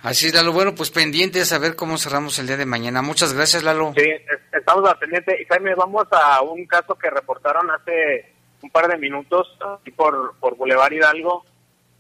Así 0.05 0.27
es, 0.27 0.33
Lalo. 0.33 0.53
Bueno, 0.53 0.75
pues 0.75 0.91
pendientes 0.91 1.51
a 1.51 1.57
ver 1.57 1.75
cómo 1.75 1.97
cerramos 1.97 2.37
el 2.39 2.47
día 2.47 2.57
de 2.57 2.65
mañana. 2.65 3.01
Muchas 3.01 3.33
gracias, 3.33 3.63
Lalo. 3.63 3.93
Sí, 3.97 4.03
es- 4.07 4.39
estamos 4.53 4.87
al 4.89 4.97
pendiente. 4.99 5.35
Y 5.41 5.45
Jaime, 5.45 5.73
vamos 5.75 6.07
a 6.11 6.41
un 6.41 6.65
caso 6.67 6.95
que 6.95 7.09
reportaron 7.09 7.69
hace 7.71 8.33
un 8.61 8.69
par 8.69 8.87
de 8.87 8.97
minutos 8.97 9.47
aquí 9.81 9.91
por, 9.91 10.35
por 10.39 10.55
Boulevard 10.55 10.93
Hidalgo, 10.93 11.43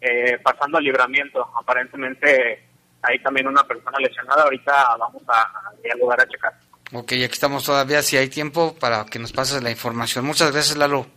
eh, 0.01 0.37
pasando 0.43 0.77
al 0.77 0.83
libramiento. 0.83 1.47
Aparentemente 1.59 2.63
hay 3.01 3.19
también 3.23 3.47
una 3.47 3.63
persona 3.63 3.97
lesionada. 3.99 4.43
Ahorita 4.43 4.95
vamos 4.99 5.23
a, 5.27 5.41
a 5.41 5.71
al 5.91 5.99
lugar 5.99 6.21
a 6.21 6.27
checar. 6.27 6.53
Ok, 6.93 7.11
aquí 7.13 7.23
estamos 7.23 7.63
todavía, 7.65 8.01
si 8.03 8.15
hay 8.17 8.29
tiempo, 8.29 8.75
para 8.79 9.05
que 9.05 9.17
nos 9.19 9.31
pases 9.31 9.63
la 9.63 9.71
información. 9.71 10.23
Muchas 10.25 10.51
gracias, 10.51 10.77
Lalo. 10.77 11.07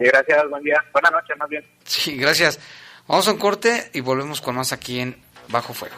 Y 0.00 0.04
gracias, 0.04 0.48
buen 0.50 0.62
día. 0.64 0.82
Buenas 0.92 1.12
noches, 1.12 1.36
más 1.38 1.48
bien. 1.48 1.64
Sí, 1.84 2.16
gracias. 2.16 2.58
Vamos 3.06 3.26
a 3.28 3.32
un 3.32 3.38
corte 3.38 3.90
y 3.92 4.00
volvemos 4.00 4.40
con 4.40 4.56
más 4.56 4.72
aquí 4.72 5.00
en 5.00 5.16
Bajo 5.50 5.74
Fuego. 5.74 5.96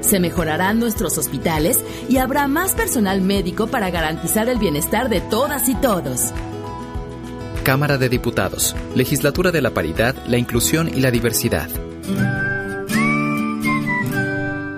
Se 0.01 0.19
mejorarán 0.19 0.81
nuestros 0.81 1.17
hospitales 1.17 1.85
y 2.09 2.17
habrá 2.17 2.49
más 2.49 2.75
personal 2.75 3.23
médico 3.23 3.69
para 3.69 3.91
garantizar 3.91 4.49
el 4.49 4.59
bienestar 4.59 5.09
de 5.09 5.21
todas 5.21 5.69
y 5.69 5.75
todos. 5.77 6.33
Cámara 7.63 7.97
de 7.97 8.09
Diputados. 8.09 8.75
Legislatura 8.97 9.53
de 9.53 9.63
la 9.63 9.71
Paridad, 9.71 10.17
la 10.27 10.39
Inclusión 10.39 10.89
y 10.89 11.01
la 11.01 11.13
Diversidad. 11.13 11.71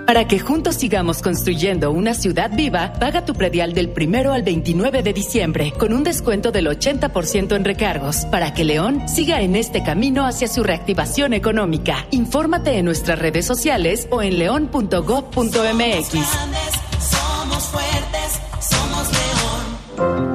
Para 0.05 0.27
que 0.27 0.37
juntos 0.37 0.75
sigamos 0.75 1.23
construyendo 1.23 1.89
una 1.89 2.13
ciudad 2.13 2.51
viva, 2.53 2.93
paga 2.99 3.25
tu 3.25 3.33
predial 3.33 3.73
del 3.73 3.89
primero 3.89 4.33
al 4.33 4.43
29 4.43 5.01
de 5.01 5.13
diciembre 5.13 5.73
con 5.77 5.93
un 5.93 6.03
descuento 6.03 6.51
del 6.51 6.67
80% 6.67 7.55
en 7.55 7.65
recargos 7.65 8.25
para 8.25 8.53
que 8.53 8.63
León 8.63 9.09
siga 9.09 9.41
en 9.41 9.55
este 9.55 9.81
camino 9.83 10.27
hacia 10.27 10.47
su 10.47 10.61
reactivación 10.61 11.33
económica. 11.33 12.05
Infórmate 12.11 12.77
en 12.77 12.85
nuestras 12.85 13.17
redes 13.17 13.47
sociales 13.47 14.07
o 14.11 14.21
en 14.21 14.37
león.gov.mx. 14.37 16.09
Somos 16.99 17.63
fuertes, 17.63 18.41
somos 18.59 19.11
león. 19.11 20.34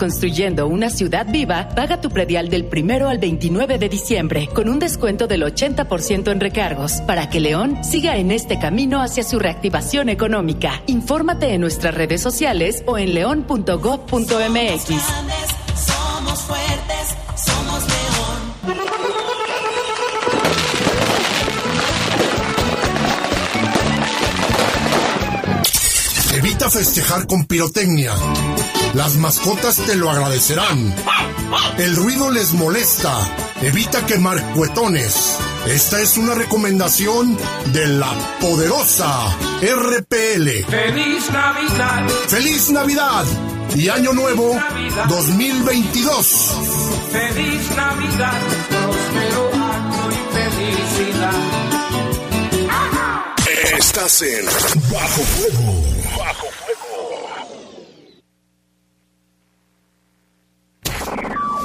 construyendo 0.00 0.66
una 0.66 0.88
ciudad 0.88 1.26
viva, 1.30 1.68
paga 1.76 2.00
tu 2.00 2.08
predial 2.08 2.48
del 2.48 2.64
primero 2.64 3.10
al 3.10 3.18
29 3.18 3.76
de 3.76 3.90
diciembre 3.90 4.48
con 4.52 4.70
un 4.70 4.78
descuento 4.78 5.26
del 5.26 5.42
80% 5.42 6.32
en 6.32 6.40
recargos 6.40 7.02
para 7.02 7.28
que 7.28 7.38
León 7.38 7.84
siga 7.84 8.16
en 8.16 8.30
este 8.30 8.58
camino 8.58 9.02
hacia 9.02 9.22
su 9.22 9.38
reactivación 9.38 10.08
económica. 10.08 10.82
Infórmate 10.86 11.52
en 11.52 11.60
nuestras 11.60 11.94
redes 11.94 12.22
sociales 12.22 12.82
o 12.86 12.96
en 12.96 13.12
león.gov.mx. 13.12 14.86
Somos 15.76 16.40
fuertes, 16.40 17.16
somos 17.36 17.86
león. 17.86 18.00
Evita 26.38 26.70
festejar 26.70 27.26
con 27.26 27.44
pirotecnia. 27.44 28.14
Las 28.94 29.16
mascotas 29.16 29.76
te 29.76 29.94
lo 29.94 30.10
agradecerán. 30.10 30.94
El 31.78 31.94
ruido 31.96 32.30
les 32.30 32.52
molesta. 32.52 33.16
Evita 33.62 34.04
quemar 34.04 34.42
cuetones. 34.54 35.38
Esta 35.66 36.00
es 36.00 36.16
una 36.16 36.34
recomendación 36.34 37.38
de 37.72 37.86
la 37.86 38.12
poderosa 38.40 39.36
RPL. 39.60 40.64
Feliz 40.68 41.30
Navidad. 41.30 42.08
¡Feliz 42.28 42.70
Navidad! 42.70 43.24
Y 43.76 43.88
Año 43.88 44.12
Nuevo 44.12 44.58
2022. 45.08 46.56
Feliz 47.12 47.70
Navidad, 47.76 48.40
próspero 48.68 49.50
año 49.54 50.10
y 50.10 50.14
felicidad. 50.34 51.70
Estás 53.78 54.22
en 54.22 54.44
Bajo 54.90 55.22
Fuego. 55.22 55.84
Bajo 56.18 56.46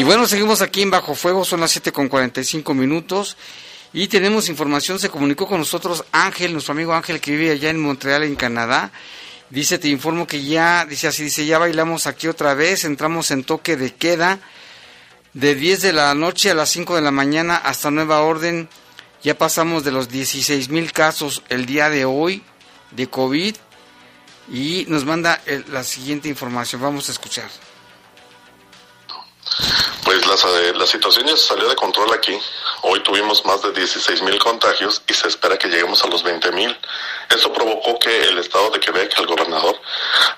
Y 0.00 0.02
bueno, 0.02 0.26
seguimos 0.26 0.62
aquí 0.62 0.80
en 0.80 0.90
Bajo 0.90 1.14
Fuego, 1.14 1.44
son 1.44 1.60
las 1.60 1.72
7 1.72 1.92
con 1.92 2.08
45 2.08 2.72
minutos. 2.72 3.36
Y 3.92 4.08
tenemos 4.08 4.48
información, 4.48 4.98
se 4.98 5.10
comunicó 5.10 5.46
con 5.46 5.58
nosotros 5.58 6.06
Ángel, 6.10 6.54
nuestro 6.54 6.72
amigo 6.72 6.94
Ángel 6.94 7.20
que 7.20 7.32
vive 7.32 7.50
allá 7.50 7.68
en 7.68 7.78
Montreal, 7.78 8.22
en 8.22 8.34
Canadá. 8.34 8.92
Dice, 9.50 9.78
te 9.78 9.88
informo 9.88 10.26
que 10.26 10.42
ya, 10.42 10.86
dice 10.86 11.06
así, 11.06 11.24
dice, 11.24 11.44
ya 11.44 11.58
bailamos 11.58 12.06
aquí 12.06 12.28
otra 12.28 12.54
vez, 12.54 12.84
entramos 12.84 13.30
en 13.30 13.44
toque 13.44 13.76
de 13.76 13.92
queda 13.94 14.38
de 15.34 15.54
10 15.54 15.82
de 15.82 15.92
la 15.92 16.14
noche 16.14 16.50
a 16.50 16.54
las 16.54 16.70
5 16.70 16.94
de 16.94 17.02
la 17.02 17.10
mañana 17.10 17.56
hasta 17.56 17.90
nueva 17.90 18.22
orden. 18.22 18.70
Ya 19.22 19.36
pasamos 19.36 19.84
de 19.84 19.92
los 19.92 20.08
16 20.08 20.70
mil 20.70 20.94
casos 20.94 21.42
el 21.50 21.66
día 21.66 21.90
de 21.90 22.06
hoy 22.06 22.42
de 22.92 23.06
COVID 23.06 23.54
y 24.50 24.86
nos 24.88 25.04
manda 25.04 25.42
el- 25.44 25.66
la 25.70 25.84
siguiente 25.84 26.30
información. 26.30 26.80
Vamos 26.80 27.10
a 27.10 27.12
escuchar. 27.12 27.50
Pues 30.10 30.26
la, 30.26 30.72
la 30.72 30.86
situación 30.88 31.28
ya 31.28 31.36
salió 31.36 31.68
de 31.68 31.76
control 31.76 32.12
aquí. 32.12 32.36
Hoy 32.82 33.00
tuvimos 33.04 33.44
más 33.44 33.62
de 33.62 33.70
16 33.70 34.22
mil 34.22 34.40
contagios 34.40 35.00
y 35.06 35.14
se 35.14 35.28
espera 35.28 35.56
que 35.56 35.68
lleguemos 35.68 36.02
a 36.02 36.08
los 36.08 36.24
20 36.24 36.50
mil. 36.50 36.76
Eso 37.28 37.52
provocó 37.52 37.96
que 38.00 38.24
el 38.24 38.38
estado 38.38 38.70
de 38.70 38.80
Quebec, 38.80 39.16
el 39.20 39.28
gobernador, 39.28 39.80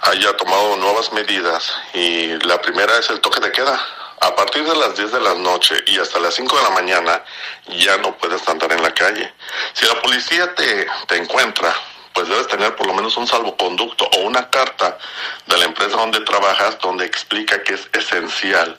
haya 0.03 0.37
tomado 0.37 0.77
nuevas 0.77 1.11
medidas 1.15 1.73
y 1.95 2.27
la 2.47 2.61
primera 2.61 2.99
es 2.99 3.09
el 3.09 3.21
toque 3.23 3.41
de 3.41 3.51
queda. 3.51 3.81
A 4.21 4.37
partir 4.37 4.63
de 4.63 4.77
las 4.77 4.95
10 4.95 5.11
de 5.11 5.21
la 5.21 5.33
noche 5.37 5.75
y 5.87 5.99
hasta 5.99 6.21
las 6.21 6.35
5 6.35 6.55
de 6.55 6.63
la 6.65 6.71
mañana 6.71 7.25
ya 7.69 7.97
no 7.97 8.15
puedes 8.19 8.47
andar 8.47 8.71
en 8.73 8.83
la 8.83 8.93
calle. 8.93 9.33
Si 9.73 9.87
la 9.87 10.03
policía 10.03 10.55
te, 10.55 10.87
te 11.07 11.17
encuentra, 11.17 11.75
pues 12.13 12.29
debes 12.29 12.49
tener 12.49 12.75
por 12.77 12.87
lo 12.87 12.95
menos 12.95 13.17
un 13.17 13.27
salvoconducto 13.27 14.05
o 14.05 14.21
una 14.21 14.49
carta 14.51 14.99
de 15.47 15.57
la 15.59 15.65
empresa 15.65 15.97
donde 15.97 16.21
trabajas 16.21 16.79
donde 16.81 17.07
explica 17.07 17.63
que 17.63 17.75
es 17.75 17.89
esencial 17.93 18.77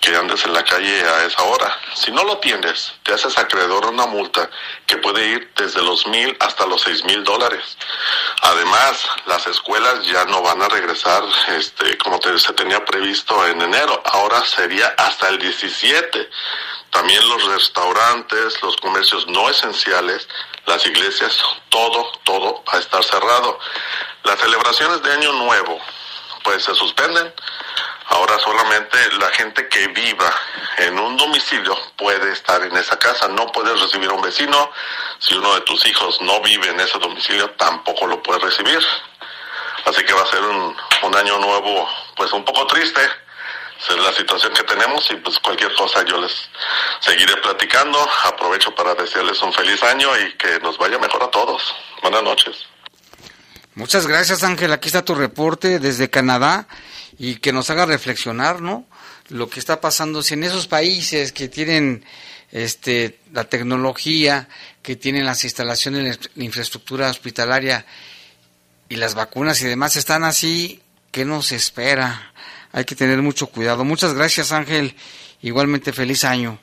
que 0.00 0.14
andes 0.14 0.44
en 0.44 0.52
la 0.52 0.64
calle 0.64 1.02
a 1.02 1.24
esa 1.24 1.42
hora. 1.42 1.76
Si 1.94 2.12
no 2.12 2.24
lo 2.24 2.38
tienes, 2.38 2.92
te 3.02 3.12
haces 3.12 3.36
acreedor 3.38 3.84
a 3.84 3.88
una 3.88 4.06
multa 4.06 4.48
que 4.86 4.98
puede 4.98 5.26
ir 5.26 5.52
desde 5.56 5.82
los 5.82 6.06
mil 6.06 6.36
hasta 6.40 6.66
los 6.66 6.82
seis 6.82 7.04
mil 7.04 7.24
dólares. 7.24 7.76
Además, 8.42 9.08
las 9.26 9.46
escuelas 9.46 10.06
ya 10.06 10.24
no 10.26 10.42
van 10.42 10.62
a 10.62 10.68
regresar 10.68 11.22
este, 11.48 11.96
como 11.98 12.20
se 12.22 12.52
tenía 12.52 12.84
previsto 12.84 13.46
en 13.46 13.60
enero, 13.62 14.02
ahora 14.04 14.44
sería 14.44 14.94
hasta 14.96 15.28
el 15.28 15.38
17. 15.38 16.28
También 16.90 17.28
los 17.28 17.44
restaurantes, 17.46 18.62
los 18.62 18.76
comercios 18.76 19.26
no 19.28 19.48
esenciales, 19.50 20.28
las 20.66 20.84
iglesias, 20.84 21.38
todo, 21.68 22.12
todo 22.24 22.62
va 22.64 22.74
a 22.74 22.80
estar 22.80 23.02
cerrado. 23.02 23.58
Las 24.24 24.38
celebraciones 24.40 25.02
de 25.02 25.12
Año 25.12 25.32
Nuevo, 25.32 25.78
pues 26.42 26.64
se 26.64 26.74
suspenden. 26.74 27.32
Ahora 28.08 28.38
solamente 28.38 28.98
la 29.18 29.30
gente 29.30 29.68
que 29.68 29.88
viva 29.88 30.32
en 30.78 30.98
un 30.98 31.16
domicilio 31.16 31.76
puede 31.96 32.32
estar 32.32 32.62
en 32.62 32.76
esa 32.76 32.98
casa. 32.98 33.28
No 33.28 33.50
puedes 33.52 33.80
recibir 33.80 34.10
a 34.10 34.14
un 34.14 34.22
vecino. 34.22 34.70
Si 35.18 35.34
uno 35.34 35.54
de 35.54 35.60
tus 35.62 35.84
hijos 35.86 36.20
no 36.20 36.40
vive 36.40 36.68
en 36.68 36.78
ese 36.80 36.98
domicilio, 36.98 37.50
tampoco 37.50 38.06
lo 38.06 38.22
puedes 38.22 38.42
recibir. 38.42 38.80
Así 39.86 40.04
que 40.04 40.12
va 40.12 40.22
a 40.22 40.26
ser 40.26 40.42
un, 40.42 40.76
un 41.02 41.16
año 41.16 41.38
nuevo, 41.38 41.88
pues 42.16 42.32
un 42.32 42.44
poco 42.44 42.66
triste. 42.66 43.00
Esa 43.78 43.92
es 43.92 43.98
la 43.98 44.12
situación 44.12 44.52
que 44.54 44.62
tenemos 44.62 45.10
y 45.10 45.16
pues 45.16 45.38
cualquier 45.38 45.72
cosa 45.74 46.04
yo 46.04 46.20
les 46.20 46.32
seguiré 47.00 47.36
platicando. 47.42 47.98
Aprovecho 48.24 48.74
para 48.74 48.94
desearles 48.94 49.40
un 49.42 49.52
feliz 49.52 49.82
año 49.82 50.08
y 50.18 50.32
que 50.36 50.58
nos 50.60 50.78
vaya 50.78 50.98
mejor 50.98 51.22
a 51.22 51.30
todos. 51.30 51.62
Buenas 52.02 52.22
noches. 52.22 52.66
Muchas 53.74 54.06
gracias 54.06 54.42
Ángel, 54.42 54.72
aquí 54.72 54.88
está 54.88 55.04
tu 55.04 55.14
reporte 55.14 55.78
desde 55.78 56.08
Canadá 56.08 56.66
y 57.18 57.36
que 57.36 57.52
nos 57.52 57.68
haga 57.68 57.84
reflexionar, 57.84 58.62
¿no? 58.62 58.86
Lo 59.28 59.50
que 59.50 59.60
está 59.60 59.82
pasando 59.82 60.22
si 60.22 60.32
en 60.32 60.44
esos 60.44 60.66
países 60.66 61.32
que 61.32 61.48
tienen 61.48 62.04
este 62.52 63.18
la 63.32 63.44
tecnología, 63.44 64.48
que 64.82 64.96
tienen 64.96 65.26
las 65.26 65.44
instalaciones, 65.44 66.30
la 66.34 66.44
infraestructura 66.44 67.10
hospitalaria 67.10 67.84
y 68.88 68.96
las 68.96 69.14
vacunas 69.14 69.60
y 69.60 69.66
demás 69.66 69.96
están 69.96 70.24
así, 70.24 70.80
¿qué 71.10 71.26
nos 71.26 71.52
espera? 71.52 72.32
Hay 72.76 72.84
que 72.84 72.94
tener 72.94 73.22
mucho 73.22 73.46
cuidado. 73.46 73.86
Muchas 73.86 74.12
gracias 74.12 74.52
Ángel, 74.52 74.94
igualmente 75.40 75.94
feliz 75.94 76.24
año. 76.24 76.58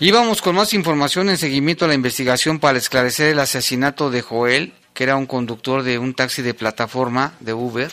Y 0.00 0.12
vamos 0.12 0.40
con 0.40 0.54
más 0.54 0.72
información 0.72 1.28
en 1.28 1.36
seguimiento 1.36 1.84
a 1.84 1.88
la 1.88 1.94
investigación 1.94 2.58
para 2.58 2.78
esclarecer 2.78 3.28
el 3.28 3.38
asesinato 3.38 4.10
de 4.10 4.22
Joel, 4.22 4.72
que 4.94 5.04
era 5.04 5.16
un 5.16 5.26
conductor 5.26 5.82
de 5.82 5.98
un 5.98 6.14
taxi 6.14 6.40
de 6.40 6.54
plataforma 6.54 7.34
de 7.40 7.52
Uber. 7.52 7.92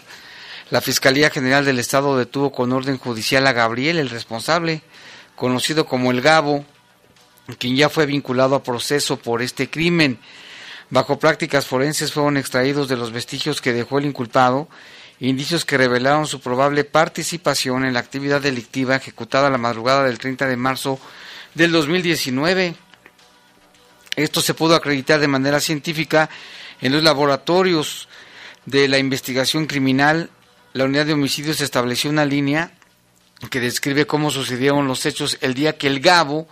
La 0.70 0.80
Fiscalía 0.80 1.30
General 1.30 1.66
del 1.66 1.78
Estado 1.78 2.18
detuvo 2.18 2.54
con 2.54 2.72
orden 2.72 2.98
judicial 2.98 3.46
a 3.46 3.52
Gabriel, 3.52 4.00
el 4.00 4.10
responsable, 4.10 4.84
conocido 5.36 5.86
como 5.86 6.12
el 6.12 6.22
Gabo, 6.22 6.64
quien 7.58 7.76
ya 7.76 7.90
fue 7.90 8.06
vinculado 8.06 8.56
a 8.56 8.64
proceso 8.64 9.18
por 9.18 9.42
este 9.42 9.70
crimen. 9.70 10.18
Bajo 10.90 11.20
prácticas 11.20 11.68
forenses 11.68 12.12
fueron 12.12 12.38
extraídos 12.38 12.88
de 12.88 12.98
los 12.98 13.12
vestigios 13.12 13.62
que 13.62 13.74
dejó 13.74 14.00
el 14.00 14.06
inculpado 14.06 14.68
indicios 15.20 15.66
que 15.66 15.78
revelaron 15.78 16.28
su 16.28 16.40
probable 16.40 16.86
participación 16.86 17.86
en 17.86 17.94
la 17.94 18.00
actividad 18.00 18.42
delictiva 18.42 18.96
ejecutada 18.96 19.50
la 19.50 19.58
madrugada 19.58 20.06
del 20.06 20.18
30 20.18 20.48
de 20.48 20.56
marzo 20.56 21.00
del 21.54 21.72
2019. 21.72 22.76
Esto 24.16 24.42
se 24.42 24.54
pudo 24.54 24.76
acreditar 24.76 25.20
de 25.20 25.28
manera 25.28 25.60
científica 25.60 26.30
en 26.82 26.94
los 26.94 27.04
laboratorios 27.04 28.08
de 28.66 28.88
la 28.88 28.98
investigación 28.98 29.66
criminal. 29.66 30.30
La 30.74 30.86
unidad 30.86 31.06
de 31.06 31.14
homicidios 31.14 31.60
estableció 31.62 32.10
una 32.10 32.26
línea 32.26 32.72
que 33.50 33.60
describe 33.60 34.08
cómo 34.08 34.32
sucedieron 34.32 34.88
los 34.88 35.06
hechos 35.06 35.38
el 35.42 35.54
día 35.54 35.78
que 35.78 35.88
el 35.88 36.00
Gabo 36.00 36.48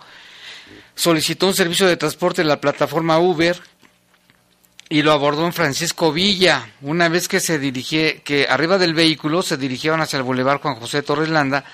solicitó 0.94 1.46
un 1.46 1.54
servicio 1.54 1.86
de 1.86 1.96
transporte 1.96 2.42
en 2.42 2.48
la 2.48 2.60
plataforma 2.60 3.18
Uber 3.18 3.60
y 4.88 5.02
lo 5.02 5.12
abordó 5.12 5.44
en 5.44 5.52
Francisco 5.52 6.12
Villa. 6.12 6.70
Una 6.80 7.08
vez 7.08 7.28
que 7.28 7.40
se 7.40 7.58
dirigía, 7.58 8.20
que 8.20 8.46
arriba 8.48 8.78
del 8.78 8.94
vehículo 8.94 9.42
se 9.42 9.56
dirigieron 9.56 10.00
hacia 10.00 10.16
el 10.16 10.22
Boulevard 10.22 10.60
Juan 10.60 10.76
José 10.76 11.02
Torres 11.02 11.28
Landa, 11.28 11.64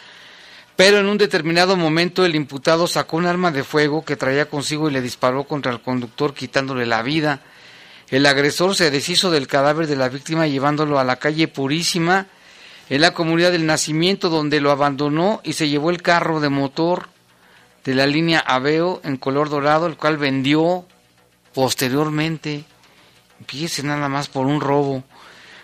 pero 0.77 0.99
en 0.99 1.07
un 1.07 1.19
determinado 1.19 1.77
momento 1.77 2.27
el 2.27 2.35
imputado 2.35 2.87
sacó 2.87 3.17
un 3.17 3.27
arma 3.27 3.53
de 3.53 3.63
fuego 3.63 4.05
que 4.05 4.17
traía 4.17 4.47
consigo 4.47 4.89
y 4.89 4.93
le 4.93 5.01
disparó 5.01 5.45
contra 5.45 5.71
el 5.71 5.81
conductor 5.81 6.35
quitándole 6.35 6.87
la 6.87 7.03
vida. 7.03 7.41
El 8.11 8.27
agresor 8.27 8.75
se 8.75 8.91
deshizo 8.91 9.31
del 9.31 9.47
cadáver 9.47 9.87
de 9.87 9.97
la 9.97 10.09
víctima 10.09 10.47
llevándolo 10.47 10.99
a 10.99 11.05
la 11.05 11.17
calle 11.17 11.49
Purísima, 11.49 12.27
en 12.91 13.01
la 13.01 13.15
comunidad 13.15 13.53
del 13.53 13.65
Nacimiento, 13.65 14.29
donde 14.29 14.61
lo 14.61 14.71
abandonó 14.71 15.41
y 15.43 15.55
se 15.55 15.69
llevó 15.69 15.91
el 15.91 16.03
carro 16.03 16.41
de 16.41 16.51
motor 16.51 17.09
de 17.85 17.95
la 17.95 18.07
línea 18.07 18.41
Aveo 18.41 19.01
en 19.05 19.17
color 19.17 19.49
dorado, 19.49 19.87
el 19.87 19.97
cual 19.97 20.19
vendió 20.19 20.85
posteriormente. 21.55 22.65
Empiece 23.41 23.83
nada 23.83 24.09
más 24.09 24.29
por 24.29 24.47
un 24.47 24.61
robo. 24.61 25.05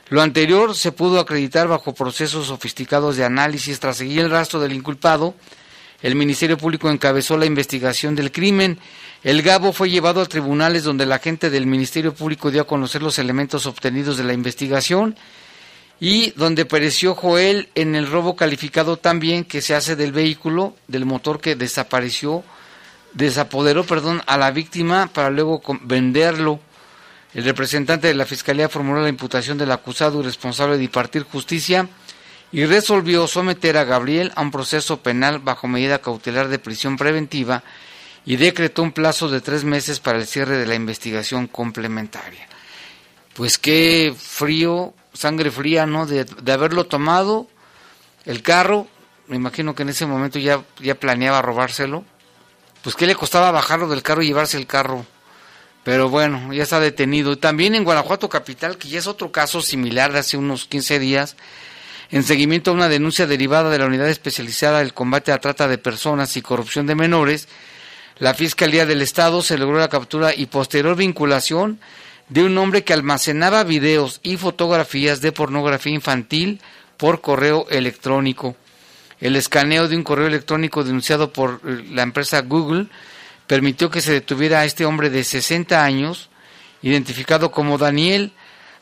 Lo 0.09 0.23
anterior 0.23 0.75
se 0.75 0.91
pudo 0.91 1.21
acreditar 1.21 1.69
bajo 1.69 1.95
procesos 1.95 2.49
sofisticados 2.49 3.17
de 3.17 3.25
análisis 3.25 3.79
tras 3.79 3.99
seguir 3.99 4.21
el 4.21 4.31
rastro 4.31 4.59
del 4.59 4.73
inculpado. 4.73 5.35
El 6.03 6.17
Ministerio 6.17 6.59
Público 6.59 6.91
encabezó 6.91 7.37
la 7.37 7.47
investigación 7.47 8.17
del 8.17 8.33
crimen. 8.33 8.79
El 9.23 9.43
Gabo 9.43 9.73
fue 9.73 9.91
llevado 9.91 10.21
a 10.21 10.27
tribunales 10.27 10.83
donde 10.83 11.07
la 11.07 11.19
gente 11.19 11.51
del 11.51 11.67
Ministerio 11.67 12.15
Público 12.15 12.51
dio 12.51 12.63
a 12.63 12.67
conocer 12.67 13.03
los 13.03 13.19
elementos 13.19 13.67
obtenidos 13.67 14.17
de 14.17 14.25
la 14.25 14.33
investigación 14.33 15.17
y 16.01 16.31
donde 16.31 16.65
pereció 16.65 17.15
Joel 17.15 17.69
en 17.75 17.95
el 17.95 18.11
robo 18.11 18.35
calificado 18.35 18.97
también 18.97 19.45
que 19.45 19.61
se 19.61 19.75
hace 19.75 19.95
del 19.95 20.13
vehículo, 20.13 20.75
del 20.89 21.05
motor 21.05 21.41
que 21.41 21.55
desapareció, 21.55 22.43
desapoderó, 23.13 23.85
perdón, 23.85 24.23
a 24.27 24.39
la 24.39 24.51
víctima 24.51 25.11
para 25.13 25.29
luego 25.29 25.61
venderlo. 25.83 26.59
El 27.35 27.45
representante 27.45 28.09
de 28.09 28.15
la 28.15 28.27
Fiscalía 28.27 28.69
formuló 28.69 29.03
la 29.03 29.09
imputación 29.09 29.57
del 29.57 29.71
acusado 29.71 30.21
y 30.21 30.25
responsable 30.25 30.79
de 30.79 30.85
impartir 30.85 31.23
justicia 31.23 31.89
y 32.53 32.65
resolvió 32.65 33.29
someter 33.29 33.77
a 33.77 33.85
Gabriel 33.85 34.33
a 34.35 34.43
un 34.43 34.51
proceso 34.51 35.01
penal 35.01 35.39
bajo 35.39 35.69
medida 35.69 36.01
cautelar 36.01 36.49
de 36.49 36.59
prisión 36.59 36.97
preventiva 36.97 37.63
y 38.27 38.37
decretó 38.37 38.83
un 38.83 38.93
plazo 38.93 39.29
de 39.29 39.41
tres 39.41 39.65
meses 39.65 40.01
para 40.01 40.19
el 40.19 40.27
cierre 40.27 40.59
de 40.59 40.67
la 40.67 40.75
investigación 40.75 41.47
complementaria. 41.47 42.49
Pues 43.35 43.59
qué 43.59 44.13
frío, 44.19 44.93
sangre 45.15 45.51
fría, 45.51 45.87
¿no? 45.87 46.07
De, 46.07 46.25
de 46.25 46.53
haberlo 46.53 46.87
tomado, 46.87 47.49
el 48.25 48.43
carro, 48.43 48.89
me 49.29 49.37
imagino 49.37 49.75
que 49.75 49.85
en 49.85 49.91
ese 49.91 50.07
momento 50.07 50.39
ya, 50.39 50.65
ya 50.81 50.97
planeaba 50.97 51.41
robárselo. 51.41 52.05
Pues 52.83 52.97
qué 52.97 53.07
le 53.07 53.15
costaba 53.15 53.51
bajarlo 53.51 53.89
del 53.89 54.03
carro 54.03 54.23
y 54.23 54.27
llevarse 54.27 54.57
el 54.57 54.67
carro. 54.67 55.07
Pero 55.91 56.09
bueno, 56.09 56.53
ya 56.53 56.63
está 56.63 56.79
detenido. 56.79 57.37
También 57.37 57.75
en 57.75 57.83
Guanajuato 57.83 58.29
Capital, 58.29 58.79
que 58.79 58.87
ya 58.87 59.01
es 59.01 59.09
otro 59.09 59.33
caso 59.33 59.61
similar 59.61 60.13
de 60.13 60.21
hace 60.21 60.37
unos 60.37 60.67
15 60.67 61.01
días, 61.01 61.35
en 62.13 62.23
seguimiento 62.23 62.71
a 62.71 62.75
una 62.75 62.89
denuncia 62.89 63.27
derivada 63.27 63.71
de 63.71 63.79
la 63.81 63.87
Unidad 63.87 64.09
Especializada 64.09 64.79
del 64.79 64.95
Combate 64.95 65.33
a 65.33 65.39
Trata 65.39 65.67
de 65.67 65.79
Personas 65.79 66.37
y 66.37 66.43
Corrupción 66.43 66.87
de 66.87 66.95
Menores, 66.95 67.49
la 68.21 68.35
Fiscalía 68.35 68.87
del 68.87 69.03
Estado 69.03 69.43
se 69.43 69.59
logró 69.59 69.81
la 69.81 69.89
captura 69.89 70.33
y 70.33 70.47
posterior 70.47 70.95
vinculación 70.95 71.81
de 72.29 72.45
un 72.45 72.57
hombre 72.57 72.85
que 72.85 72.93
almacenaba 72.93 73.65
videos 73.65 74.21
y 74.23 74.37
fotografías 74.37 75.21
de 75.21 75.33
pornografía 75.33 75.93
infantil 75.93 76.61
por 76.99 77.21
correo 77.21 77.67
electrónico. 77.69 78.55
El 79.21 79.35
escaneo 79.35 79.89
de 79.89 79.97
un 79.97 80.05
correo 80.05 80.29
electrónico 80.29 80.85
denunciado 80.85 81.33
por 81.33 81.61
eh, 81.67 81.85
la 81.91 82.03
empresa 82.03 82.43
Google 82.43 82.87
permitió 83.51 83.91
que 83.91 84.01
se 84.01 84.13
detuviera 84.13 84.61
a 84.61 84.65
este 84.65 84.85
hombre 84.85 85.11
de 85.11 85.25
60 85.25 85.85
años, 85.85 86.29
identificado 86.83 87.51
como 87.51 87.79
Daniel, 87.79 88.31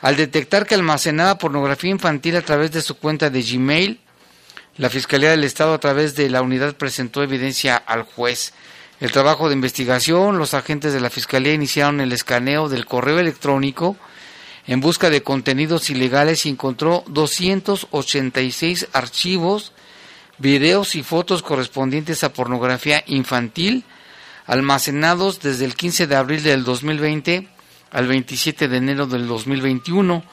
al 0.03 0.17
detectar 0.17 0.67
que 0.67 0.75
almacenaba 0.75 1.39
pornografía 1.39 1.91
infantil 1.91 2.37
a 2.37 2.43
través 2.43 2.71
de 2.73 2.83
su 2.83 2.99
cuenta 2.99 3.31
de 3.31 3.41
Gmail. 3.41 3.99
La 4.77 4.91
Fiscalía 4.91 5.31
del 5.31 5.45
Estado 5.45 5.73
a 5.73 5.81
través 5.81 6.17
de 6.17 6.29
la 6.29 6.43
unidad 6.43 6.77
presentó 6.77 7.23
evidencia 7.23 7.79
al 7.79 8.03
juez. 8.03 8.53
El 9.01 9.11
trabajo 9.11 9.49
de 9.49 9.55
investigación, 9.55 10.37
los 10.37 10.53
agentes 10.53 10.93
de 10.93 11.01
la 11.01 11.09
Fiscalía 11.09 11.55
iniciaron 11.55 12.03
el 12.03 12.13
escaneo 12.13 12.69
del 12.69 12.85
correo 12.85 13.19
electrónico 13.21 13.97
en 14.67 14.83
busca 14.83 15.09
de 15.09 15.23
contenidos 15.23 15.89
ilegales 15.89 16.45
y 16.45 16.51
encontró 16.51 17.05
286 17.07 18.89
archivos, 18.93 19.73
videos 20.37 20.95
y 20.95 21.03
fotos 21.03 21.41
correspondientes 21.41 22.23
a 22.23 22.35
pornografía 22.35 23.03
infantil 23.07 23.87
almacenados 24.49 25.41
desde 25.41 25.65
el 25.65 25.77
15 25.77 26.09
de 26.09 26.17
abril 26.17 26.43
del 26.43 26.65
2020 26.65 27.47
al 27.93 28.07
27 28.09 28.67
de 28.67 28.77
enero 28.77 29.07
del 29.07 29.29
2021. 29.29 30.25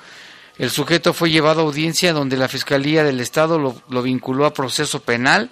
El 0.57 0.71
sujeto 0.71 1.13
fue 1.13 1.29
llevado 1.29 1.61
a 1.61 1.63
audiencia 1.65 2.13
donde 2.13 2.37
la 2.37 2.47
Fiscalía 2.47 3.03
del 3.03 3.19
Estado 3.19 3.59
lo, 3.59 3.81
lo 3.89 4.01
vinculó 4.01 4.45
a 4.45 4.53
proceso 4.53 5.01
penal 5.01 5.51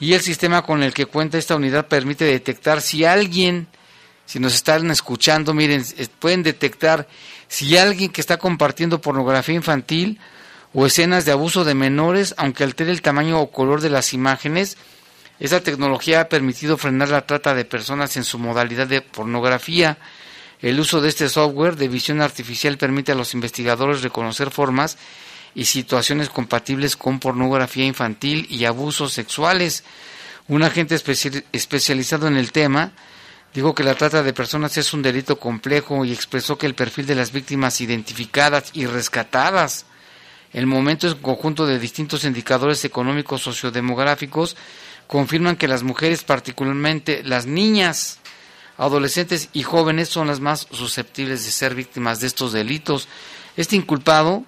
y 0.00 0.14
el 0.14 0.20
sistema 0.20 0.62
con 0.62 0.82
el 0.82 0.94
que 0.94 1.06
cuenta 1.06 1.36
esta 1.36 1.56
unidad 1.56 1.88
permite 1.88 2.24
detectar 2.24 2.80
si 2.80 3.04
alguien 3.04 3.66
si 4.28 4.40
nos 4.40 4.54
están 4.54 4.90
escuchando, 4.90 5.54
miren, 5.54 5.82
pueden 6.18 6.42
detectar 6.42 7.08
si 7.48 7.78
alguien 7.78 8.10
que 8.10 8.20
está 8.20 8.36
compartiendo 8.36 9.00
pornografía 9.00 9.54
infantil 9.54 10.20
o 10.74 10.84
escenas 10.84 11.24
de 11.24 11.32
abuso 11.32 11.64
de 11.64 11.74
menores, 11.74 12.34
aunque 12.36 12.62
altere 12.62 12.90
el 12.90 13.00
tamaño 13.00 13.40
o 13.40 13.50
color 13.50 13.80
de 13.80 13.88
las 13.88 14.12
imágenes, 14.12 14.76
esa 15.40 15.60
tecnología 15.60 16.22
ha 16.22 16.28
permitido 16.28 16.76
frenar 16.76 17.10
la 17.10 17.26
trata 17.26 17.54
de 17.54 17.64
personas 17.64 18.16
en 18.16 18.24
su 18.24 18.38
modalidad 18.38 18.86
de 18.86 19.02
pornografía. 19.02 19.98
El 20.60 20.80
uso 20.80 21.00
de 21.00 21.08
este 21.08 21.28
software 21.28 21.76
de 21.76 21.88
visión 21.88 22.20
artificial 22.20 22.76
permite 22.76 23.12
a 23.12 23.14
los 23.14 23.34
investigadores 23.34 24.02
reconocer 24.02 24.50
formas 24.50 24.98
y 25.54 25.66
situaciones 25.66 26.28
compatibles 26.28 26.96
con 26.96 27.20
pornografía 27.20 27.84
infantil 27.84 28.46
y 28.50 28.64
abusos 28.64 29.12
sexuales. 29.12 29.84
Un 30.48 30.64
agente 30.64 30.96
especializado 31.52 32.26
en 32.26 32.36
el 32.36 32.50
tema 32.50 32.92
dijo 33.54 33.74
que 33.74 33.84
la 33.84 33.94
trata 33.94 34.24
de 34.24 34.32
personas 34.32 34.76
es 34.76 34.92
un 34.92 35.02
delito 35.02 35.38
complejo 35.38 36.04
y 36.04 36.12
expresó 36.12 36.58
que 36.58 36.66
el 36.66 36.74
perfil 36.74 37.06
de 37.06 37.14
las 37.14 37.30
víctimas 37.30 37.80
identificadas 37.80 38.70
y 38.72 38.86
rescatadas 38.86 39.86
el 40.52 40.66
momento 40.66 41.06
es 41.06 41.14
un 41.14 41.20
conjunto 41.20 41.66
de 41.66 41.78
distintos 41.78 42.24
indicadores 42.24 42.84
económicos 42.84 43.42
sociodemográficos 43.42 44.56
confirman 45.08 45.56
que 45.56 45.66
las 45.66 45.82
mujeres, 45.82 46.22
particularmente 46.22 47.22
las 47.24 47.46
niñas, 47.46 48.18
adolescentes 48.76 49.48
y 49.52 49.64
jóvenes, 49.64 50.08
son 50.08 50.28
las 50.28 50.38
más 50.38 50.68
susceptibles 50.70 51.44
de 51.44 51.50
ser 51.50 51.74
víctimas 51.74 52.20
de 52.20 52.28
estos 52.28 52.52
delitos. 52.52 53.08
Este 53.56 53.74
inculpado 53.74 54.44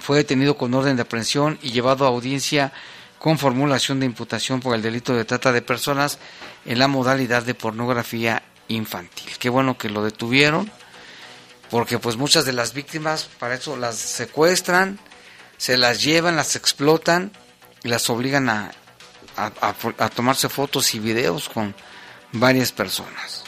fue 0.00 0.18
detenido 0.18 0.58
con 0.58 0.74
orden 0.74 0.96
de 0.96 1.02
aprehensión 1.02 1.58
y 1.62 1.70
llevado 1.70 2.04
a 2.04 2.08
audiencia 2.08 2.72
con 3.18 3.38
formulación 3.38 4.00
de 4.00 4.06
imputación 4.06 4.60
por 4.60 4.74
el 4.74 4.82
delito 4.82 5.14
de 5.14 5.24
trata 5.24 5.52
de 5.52 5.62
personas 5.62 6.18
en 6.66 6.80
la 6.80 6.88
modalidad 6.88 7.44
de 7.44 7.54
pornografía 7.54 8.42
infantil. 8.66 9.30
Qué 9.38 9.48
bueno 9.48 9.78
que 9.78 9.88
lo 9.88 10.02
detuvieron 10.02 10.70
porque 11.70 11.98
pues 12.00 12.16
muchas 12.16 12.44
de 12.44 12.52
las 12.52 12.74
víctimas 12.74 13.30
para 13.38 13.54
eso 13.54 13.76
las 13.76 13.94
secuestran, 13.96 14.98
se 15.56 15.76
las 15.76 16.02
llevan, 16.02 16.34
las 16.34 16.56
explotan 16.56 17.30
y 17.84 17.88
las 17.88 18.10
obligan 18.10 18.48
a, 18.48 18.72
a, 19.36 20.10
tomarse 20.10 20.48
fotos 20.48 20.94
y 20.94 20.98
videos 20.98 21.48
con 21.48 21.74
varias 22.32 22.72
personas. 22.72 23.44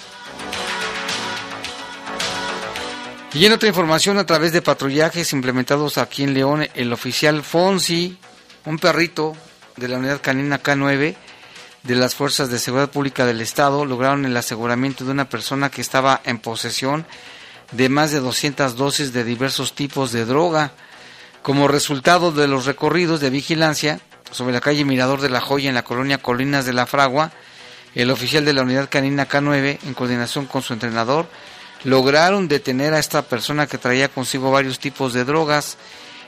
Y 3.33 3.47
en 3.47 3.53
otra 3.53 3.69
información, 3.69 4.19
a 4.19 4.27
través 4.27 4.53
de 4.53 4.63
patrullajes 4.63 5.33
implementados 5.33 5.99
aquí 5.99 6.23
en 6.23 6.35
León, 6.35 6.69
el 6.75 6.93
oficial 6.93 7.43
Fonsi, 7.43 8.17
un 8.65 8.79
perrito 8.79 9.37
de 9.77 9.89
la 9.89 9.99
unidad 9.99 10.21
canina 10.21 10.63
K9 10.63 11.17
de 11.83 11.95
las 11.97 12.15
Fuerzas 12.15 12.49
de 12.49 12.61
Seguridad 12.61 12.91
Pública 12.91 13.27
del 13.27 13.41
Estado, 13.41 13.85
lograron 13.85 14.25
el 14.25 14.37
aseguramiento 14.37 15.05
de 15.05 15.11
una 15.11 15.29
persona 15.29 15.69
que 15.69 15.81
estaba 15.81 16.21
en 16.25 16.39
posesión 16.39 17.07
de 17.73 17.89
más 17.89 18.13
de 18.13 18.21
200 18.21 18.77
dosis 18.77 19.13
de 19.13 19.25
diversos 19.25 19.75
tipos 19.75 20.13
de 20.13 20.25
droga. 20.25 20.73
Como 21.43 21.69
resultado 21.69 22.31
de 22.33 22.49
los 22.49 22.65
recorridos 22.67 23.21
de 23.21 23.31
vigilancia 23.31 24.01
sobre 24.35 24.53
la 24.53 24.61
calle 24.61 24.85
Mirador 24.85 25.21
de 25.21 25.31
la 25.31 25.41
Joya 25.41 25.69
en 25.69 25.77
la 25.77 25.85
colonia 25.85 26.19
Colinas 26.19 26.67
de 26.67 26.73
la 26.73 26.87
Fragua, 26.87 27.31
el 27.95 28.11
oficial 28.11 28.45
de 28.45 28.53
la 28.53 28.63
unidad 28.63 28.89
canina 28.91 29.29
K9, 29.29 29.79
en 29.85 29.95
coordinación 29.95 30.47
con 30.47 30.61
su 30.61 30.73
entrenador, 30.73 31.29
lograron 31.85 32.49
detener 32.49 32.95
a 32.95 32.99
esta 32.99 33.23
persona 33.23 33.69
que 33.69 33.79
traía 33.79 34.09
consigo 34.09 34.51
varios 34.51 34.81
tipos 34.81 35.13
de 35.13 35.25
drogas. 35.25 35.77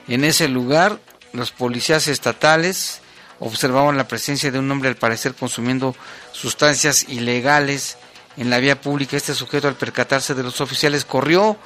En 0.06 0.22
ese 0.22 0.46
lugar, 0.46 1.00
los 1.32 1.50
policías 1.50 2.06
estatales 2.06 3.00
observaban 3.40 3.96
la 3.96 4.06
presencia 4.06 4.52
de 4.52 4.60
un 4.60 4.70
hombre 4.70 4.88
al 4.88 4.96
parecer 4.96 5.34
consumiendo 5.34 5.96
sustancias 6.30 7.08
ilegales 7.08 7.98
en 8.36 8.50
la 8.50 8.60
vía 8.60 8.80
pública. 8.80 9.16
Este 9.16 9.34
sujeto 9.34 9.66
al 9.66 9.74
percatarse 9.74 10.34
de 10.34 10.44
los 10.44 10.60
oficiales 10.60 11.04
corrió, 11.04 11.56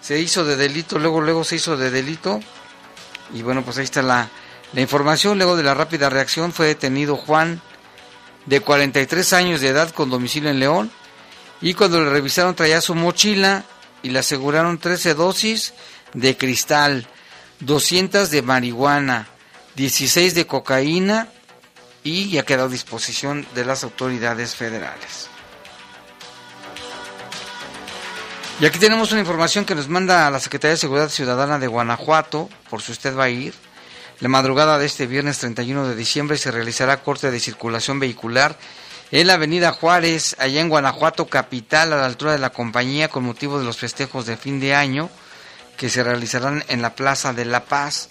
se 0.00 0.18
hizo 0.18 0.46
de 0.46 0.56
delito, 0.56 0.98
luego 0.98 1.20
luego 1.20 1.44
se 1.44 1.56
hizo 1.56 1.76
de 1.76 1.90
delito 1.90 2.40
y 3.34 3.42
bueno, 3.42 3.62
pues 3.62 3.76
ahí 3.76 3.84
está 3.84 4.00
la, 4.00 4.30
la 4.72 4.80
información. 4.80 5.38
Luego 5.38 5.56
de 5.56 5.62
la 5.62 5.74
rápida 5.74 6.10
reacción 6.10 6.52
fue 6.52 6.66
detenido 6.66 7.16
Juan 7.16 7.60
de 8.46 8.60
43 8.60 9.32
años 9.32 9.60
de 9.60 9.68
edad 9.68 9.90
con 9.90 10.10
domicilio 10.10 10.50
en 10.50 10.58
León 10.58 10.90
y 11.60 11.74
cuando 11.74 12.02
le 12.02 12.10
revisaron 12.10 12.54
traía 12.54 12.80
su 12.80 12.94
mochila 12.94 13.64
y 14.02 14.10
le 14.10 14.18
aseguraron 14.18 14.78
13 14.78 15.14
dosis 15.14 15.74
de 16.12 16.36
cristal, 16.36 17.06
200 17.60 18.30
de 18.30 18.42
marihuana, 18.42 19.28
16 19.76 20.34
de 20.34 20.46
cocaína 20.46 21.28
y 22.02 22.30
ya 22.30 22.44
quedó 22.44 22.64
a 22.64 22.68
disposición 22.68 23.46
de 23.54 23.64
las 23.64 23.84
autoridades 23.84 24.56
federales. 24.56 25.28
Y 28.60 28.66
aquí 28.66 28.78
tenemos 28.78 29.10
una 29.12 29.20
información 29.20 29.64
que 29.64 29.74
nos 29.74 29.88
manda 29.88 30.30
la 30.30 30.38
Secretaría 30.38 30.72
de 30.72 30.78
Seguridad 30.78 31.08
Ciudadana 31.08 31.58
de 31.58 31.66
Guanajuato, 31.66 32.48
por 32.70 32.82
si 32.82 32.92
usted 32.92 33.16
va 33.16 33.24
a 33.24 33.28
ir. 33.28 33.54
La 34.22 34.28
madrugada 34.28 34.78
de 34.78 34.86
este 34.86 35.08
viernes 35.08 35.38
31 35.38 35.88
de 35.88 35.96
diciembre 35.96 36.38
se 36.38 36.52
realizará 36.52 37.02
corte 37.02 37.32
de 37.32 37.40
circulación 37.40 37.98
vehicular 37.98 38.56
en 39.10 39.26
la 39.26 39.34
avenida 39.34 39.72
Juárez, 39.72 40.36
allá 40.38 40.60
en 40.60 40.68
Guanajuato, 40.68 41.26
capital, 41.26 41.92
a 41.92 41.96
la 41.96 42.06
altura 42.06 42.30
de 42.30 42.38
la 42.38 42.50
compañía, 42.50 43.08
con 43.08 43.24
motivo 43.24 43.58
de 43.58 43.64
los 43.64 43.78
festejos 43.78 44.24
de 44.26 44.36
fin 44.36 44.60
de 44.60 44.76
año 44.76 45.10
que 45.76 45.90
se 45.90 46.04
realizarán 46.04 46.62
en 46.68 46.82
la 46.82 46.94
Plaza 46.94 47.32
de 47.32 47.44
La 47.44 47.64
Paz. 47.64 48.10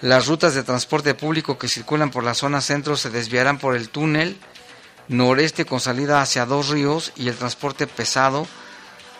Las 0.00 0.26
rutas 0.26 0.56
de 0.56 0.64
transporte 0.64 1.14
público 1.14 1.56
que 1.56 1.68
circulan 1.68 2.10
por 2.10 2.24
la 2.24 2.34
zona 2.34 2.60
centro 2.60 2.96
se 2.96 3.10
desviarán 3.10 3.60
por 3.60 3.76
el 3.76 3.90
túnel 3.90 4.36
noreste 5.06 5.64
con 5.66 5.78
salida 5.78 6.20
hacia 6.20 6.46
Dos 6.46 6.70
Ríos 6.70 7.12
y 7.14 7.28
el 7.28 7.36
transporte 7.36 7.86
pesado 7.86 8.48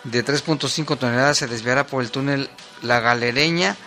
de 0.03 0.25
3.5 0.25 0.97
toneladas 0.97 1.37
se 1.37 1.47
desviará 1.47 1.87
por 1.87 2.03
el 2.03 2.11
túnel 2.11 2.49
La 2.81 2.99
Galereña 2.99 3.77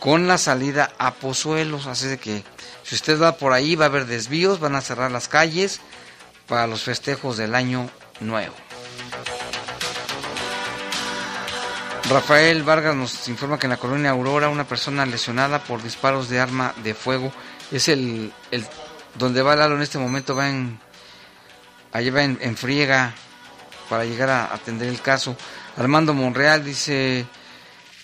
con 0.00 0.26
la 0.26 0.38
salida 0.38 0.90
a 0.98 1.14
Pozuelos. 1.14 1.86
Así 1.86 2.08
de 2.08 2.18
que 2.18 2.42
si 2.82 2.96
usted 2.96 3.20
va 3.20 3.36
por 3.36 3.52
ahí 3.52 3.76
va 3.76 3.84
a 3.84 3.88
haber 3.88 4.06
desvíos, 4.06 4.58
van 4.58 4.74
a 4.74 4.80
cerrar 4.80 5.12
las 5.12 5.28
calles 5.28 5.80
para 6.48 6.66
los 6.66 6.82
festejos 6.82 7.36
del 7.36 7.54
año 7.54 7.88
nuevo. 8.18 8.54
Rafael 12.08 12.64
Vargas 12.64 12.96
nos 12.96 13.28
informa 13.28 13.58
que 13.58 13.66
en 13.66 13.70
la 13.70 13.76
colonia 13.76 14.10
Aurora 14.10 14.48
una 14.48 14.66
persona 14.66 15.06
lesionada 15.06 15.62
por 15.62 15.80
disparos 15.80 16.28
de 16.28 16.40
arma 16.40 16.74
de 16.82 16.94
fuego 16.94 17.32
es 17.70 17.88
el, 17.88 18.32
el 18.50 18.66
donde 19.14 19.42
va 19.42 19.54
Lalo 19.54 19.76
en 19.76 19.82
este 19.82 19.98
momento 19.98 20.34
va 20.34 20.48
en 20.48 20.80
allí 21.92 22.10
va 22.10 22.24
en 22.24 22.56
friega 22.56 23.14
para 23.90 24.04
llegar 24.04 24.30
a 24.30 24.54
atender 24.54 24.88
el 24.88 25.02
caso. 25.02 25.36
Armando 25.76 26.14
Monreal 26.14 26.64
dice, 26.64 27.26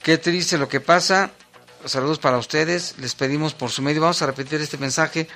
qué 0.03 0.19
triste 0.19 0.59
lo 0.59 0.69
que 0.69 0.81
pasa. 0.81 1.31
Saludos 1.85 2.19
para 2.19 2.39
ustedes. 2.39 2.95
Les 2.99 3.15
pedimos 3.15 3.55
por 3.55 3.71
su 3.71 3.83
medio, 3.83 4.01
vamos 4.01 4.21
a 4.23 4.27
repetir 4.27 4.61
este 4.61 4.79
mensaje. 4.79 5.29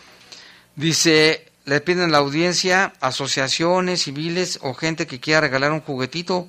Dice, 0.74 1.46
le 1.64 1.80
piden 1.80 2.10
la 2.10 2.18
audiencia, 2.18 2.92
asociaciones 3.00 4.02
civiles 4.02 4.58
o 4.62 4.74
gente 4.74 5.06
que 5.06 5.20
quiera 5.20 5.42
regalar 5.42 5.72
un 5.72 5.80
juguetito 5.80 6.48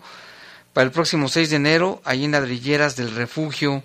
para 0.73 0.85
el 0.85 0.91
próximo 0.91 1.27
6 1.27 1.49
de 1.49 1.55
enero, 1.57 2.01
ahí 2.05 2.23
en 2.23 2.31
ladrilleras 2.31 2.95
del 2.95 3.13
refugio, 3.13 3.83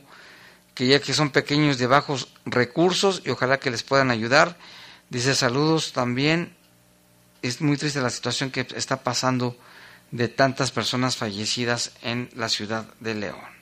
que 0.74 0.86
ya 0.86 1.00
que 1.00 1.14
son 1.14 1.30
pequeños 1.30 1.78
de 1.78 1.86
bajos 1.86 2.28
recursos 2.44 3.22
y 3.24 3.30
ojalá 3.30 3.58
que 3.58 3.70
les 3.70 3.82
puedan 3.82 4.10
ayudar. 4.10 4.56
Dice 5.10 5.34
saludos 5.34 5.92
también. 5.92 6.54
Es 7.42 7.60
muy 7.60 7.76
triste 7.76 8.00
la 8.00 8.10
situación 8.10 8.50
que 8.50 8.66
está 8.74 9.02
pasando 9.02 9.56
de 10.10 10.28
tantas 10.28 10.70
personas 10.70 11.16
fallecidas 11.16 11.92
en 12.02 12.30
la 12.34 12.48
ciudad 12.48 12.86
de 13.00 13.14
León. 13.14 13.55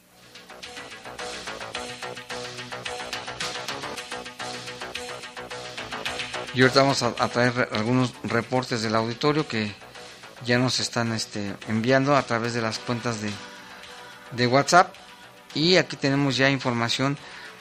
Y 6.55 6.63
ahorita 6.63 6.83
vamos 6.83 7.03
a, 7.03 7.13
traer 7.29 7.69
algunos 7.73 8.15
reportes 8.23 8.83
del 8.83 8.95
auditorio 8.95 9.47
que 9.49 9.73
ya 10.47 10.59
nos 10.59 10.81
están 10.81 11.13
este, 11.13 11.55
enviando 11.69 12.17
a 12.17 12.23
través 12.23 12.55
de 12.55 12.63
las 12.63 12.79
cuentas 12.79 13.21
de, 13.21 13.31
de 14.33 14.47
WhatsApp. 14.47 14.95
Y 15.55 15.77
aquí 15.77 15.97
tenemos 15.97 16.37
ya 16.37 16.51
información 16.51 17.19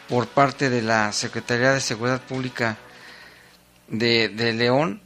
por 0.10 0.28
parte 0.28 0.70
de 0.70 0.82
la 0.82 1.12
Secretaría 1.12 1.72
de 1.72 1.82
Seguridad 1.82 2.22
Pública 2.22 2.78
de, 3.88 4.30
de 4.30 4.54
León 4.54 5.02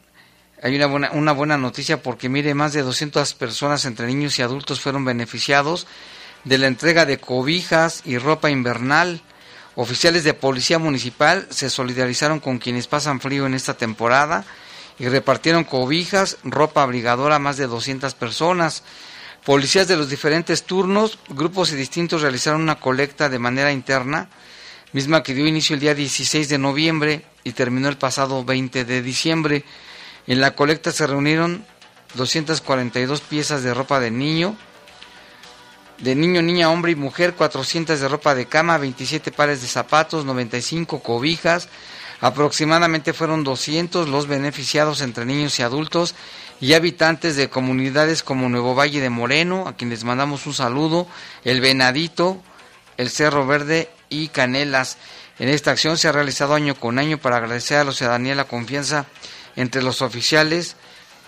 hay 0.62 0.76
una 0.76 0.88
buena, 0.88 1.12
una 1.12 1.34
buena 1.34 1.58
noticia 1.58 2.02
porque 2.02 2.30
mire, 2.30 2.54
más 2.56 2.74
de 2.74 2.82
200 2.82 3.34
personas 3.36 3.86
entre 3.86 4.08
niños 4.08 4.40
y 4.40 4.42
adultos 4.42 4.82
fueron 4.82 5.06
beneficiados 5.06 5.86
de 6.46 6.58
la 6.58 6.68
entrega 6.68 7.06
de 7.06 7.20
cobijas 7.20 8.02
y 8.06 8.18
ropa 8.18 8.50
invernal. 8.50 9.22
Oficiales 9.80 10.24
de 10.24 10.34
Policía 10.34 10.80
Municipal 10.80 11.46
se 11.52 11.70
solidarizaron 11.70 12.40
con 12.40 12.58
quienes 12.58 12.88
pasan 12.88 13.22
frío 13.22 13.46
en 13.46 13.54
esta 13.54 13.76
temporada 13.76 14.44
y 14.98 15.08
repartieron 15.08 15.66
cobijas, 15.66 16.38
ropa 16.44 16.82
abrigadora 16.82 17.36
a 17.36 17.40
más 17.40 17.58
de 17.58 17.68
200 17.68 18.16
personas. 18.16 18.82
Policías 19.46 19.88
de 19.88 19.96
los 19.96 20.10
diferentes 20.10 20.64
turnos, 20.64 21.20
grupos 21.30 21.72
y 21.72 21.76
distintos 21.76 22.24
realizaron 22.24 22.64
una 22.64 22.80
colecta 22.80 23.30
de 23.30 23.38
manera 23.38 23.72
interna, 23.72 24.30
misma 24.94 25.22
que 25.22 25.36
dio 25.36 25.46
inicio 25.46 25.76
el 25.76 25.80
día 25.80 25.94
16 25.94 26.50
de 26.50 26.58
noviembre 26.58 27.22
y 27.44 27.52
terminó 27.52 27.88
el 27.88 27.98
pasado 27.98 28.44
20 28.44 28.84
de 28.84 29.04
diciembre. 29.04 29.64
En 30.26 30.42
la 30.42 30.56
colecta 30.56 30.92
se 30.92 31.06
reunieron 31.06 31.64
242 32.16 33.22
piezas 33.22 33.62
de 33.62 33.76
ropa 33.76 34.00
de 34.00 34.10
niño, 34.10 34.58
de 36.00 36.16
niño, 36.16 36.42
niña, 36.42 36.70
hombre 36.70 36.92
y 36.92 36.96
mujer, 36.96 37.34
400 37.34 38.00
de 38.00 38.08
ropa 38.08 38.36
de 38.36 38.46
cama, 38.46 38.78
27 38.78 39.32
pares 39.32 39.62
de 39.62 39.68
zapatos, 39.68 40.26
95 40.26 41.02
cobijas, 41.02 41.70
aproximadamente 42.22 43.14
fueron 43.14 43.44
200 43.44 44.08
los 44.08 44.28
beneficiados 44.28 45.02
entre 45.02 45.26
niños 45.26 45.60
y 45.60 45.64
adultos 45.64 46.16
y 46.60 46.74
habitantes 46.74 47.36
de 47.36 47.50
comunidades 47.50 48.24
como 48.24 48.50
Nuevo 48.50 48.76
Valle 48.76 49.02
de 49.02 49.10
Moreno, 49.10 49.68
a 49.68 49.76
quienes 49.76 50.04
mandamos 50.04 50.46
un 50.46 50.54
saludo, 50.54 51.08
El 51.44 51.62
Venadito, 51.62 52.42
el 52.98 53.10
Cerro 53.10 53.46
Verde 53.46 53.90
y 54.10 54.30
Canelas. 54.30 54.98
En 55.40 55.50
esta 55.50 55.72
acción 55.72 55.98
se 55.98 56.08
ha 56.08 56.12
realizado 56.12 56.56
año 56.56 56.76
con 56.76 56.98
año 56.98 57.20
para 57.20 57.38
agradecer 57.38 57.78
a 57.78 57.84
la 57.84 57.92
ciudadanía 57.92 58.34
la 58.36 58.48
confianza 58.48 59.06
entre 59.56 59.84
los 59.84 60.02
oficiales 60.02 60.76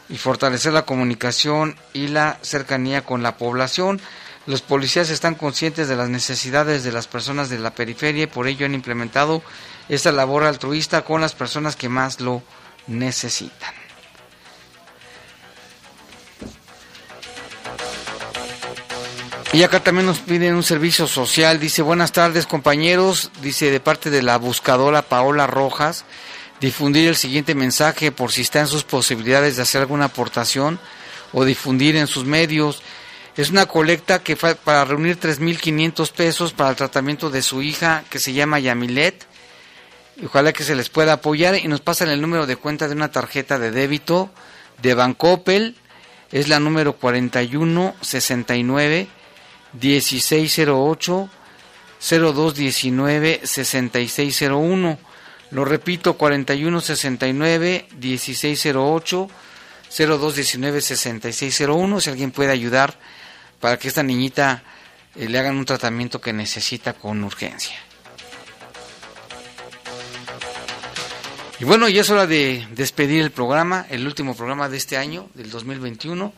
y 0.09 0.17
fortalecer 0.17 0.74
la 0.74 0.86
comunicación 0.86 1.76
y 1.93 2.07
la 2.07 2.39
cercanía 2.41 3.03
con 3.03 3.22
la 3.22 3.38
población. 3.38 4.01
Los 4.46 4.62
policías 4.62 5.10
están 5.10 5.36
conscientes 5.36 5.88
de 5.88 5.96
las 5.96 6.10
necesidades 6.10 6.84
de 6.84 6.92
las 6.92 7.08
personas 7.08 7.50
de 7.50 7.60
la 7.60 7.76
periferia 7.76 8.24
y 8.24 8.28
por 8.28 8.48
ello 8.48 8.66
han 8.66 8.74
implementado 8.74 9.44
esta 9.90 10.12
labor 10.12 10.44
altruista 10.44 11.04
con 11.04 11.22
las 11.22 11.36
personas 11.36 11.76
que 11.76 11.90
más 11.90 12.20
lo 12.20 12.42
necesitan. 12.88 13.74
Y 19.52 19.64
acá 19.64 19.80
también 19.80 20.06
nos 20.06 20.20
piden 20.20 20.54
un 20.54 20.64
servicio 20.64 21.08
social. 21.08 21.60
Dice, 21.60 21.82
buenas 21.82 22.12
tardes 22.12 22.46
compañeros. 22.46 23.32
Dice, 23.42 23.72
de 23.72 23.80
parte 23.80 24.12
de 24.12 24.22
la 24.22 24.38
buscadora 24.38 25.02
Paola 25.02 25.48
Rojas, 25.48 26.06
difundir 26.62 27.08
el 27.08 27.16
siguiente 27.16 27.56
mensaje 27.56 28.12
por 28.12 28.32
si 28.32 28.42
está 28.42 28.60
en 28.60 28.68
sus 28.68 28.84
posibilidades 28.84 29.56
de 29.56 29.64
hacer 29.64 29.82
alguna 29.82 30.06
aportación 30.06 30.80
o 31.34 31.46
difundir 31.46 31.96
en 31.96 32.06
sus 32.06 32.26
medios. 32.26 32.84
Es 33.38 33.51
una 33.51 33.67
colecta 33.67 34.19
que 34.19 34.36
para 34.36 34.86
reunir 34.86 35.19
3.500 35.19 36.11
pesos 36.11 36.53
para 36.53 36.71
el 36.71 36.75
tratamiento 36.75 37.30
de 37.30 37.41
su 37.41 37.61
hija 37.61 38.03
que 38.09 38.19
se 38.19 38.34
llama 38.34 38.59
Yamilet. 38.59 39.25
Ojalá 40.25 40.51
que 40.51 40.63
se 40.63 40.75
les 40.75 40.89
pueda 40.89 41.13
apoyar 41.13 41.55
y 41.55 41.67
nos 41.67 41.82
pasan 41.82 42.09
el 42.09 42.21
número 42.21 42.45
de 42.45 42.57
cuenta 42.57 42.88
de 42.88 42.95
una 42.95 43.11
tarjeta 43.11 43.57
de 43.57 43.71
débito 43.71 44.30
de 44.82 44.93
Bancopel. 44.93 45.75
Es 46.32 46.49
la 46.49 46.59
número 46.59 46.93
4169 46.93 49.07
1608 49.73 51.30
0219 51.99 53.41
6601. 53.43 54.99
Lo 55.51 55.65
repito, 55.65 56.17
4169 56.17 57.88
1608 57.99 59.30
0219 59.97 60.82
6601. 60.82 61.99
Si 61.99 62.09
alguien 62.09 62.32
puede 62.32 62.51
ayudar 62.51 62.97
para 63.60 63.78
que 63.78 63.88
esta 63.88 64.03
niñita 64.03 64.64
eh, 65.16 65.28
le 65.28 65.39
hagan 65.39 65.57
un 65.57 65.66
tratamiento 65.66 66.22
que 66.22 66.34
necesita 66.34 66.93
con 66.93 67.24
urgencia. 67.24 67.76
Y 71.60 71.66
bueno, 71.66 71.89
ya 71.89 72.01
es 72.01 72.10
hora 72.10 72.26
de 72.26 72.66
despedir 72.72 73.22
el 73.22 73.32
programa, 73.32 73.86
el 73.89 74.07
último 74.07 74.34
programa 74.34 74.70
de 74.70 74.78
este 74.78 74.95
año, 74.95 75.30
del 75.34 75.51
2021. 75.51 76.34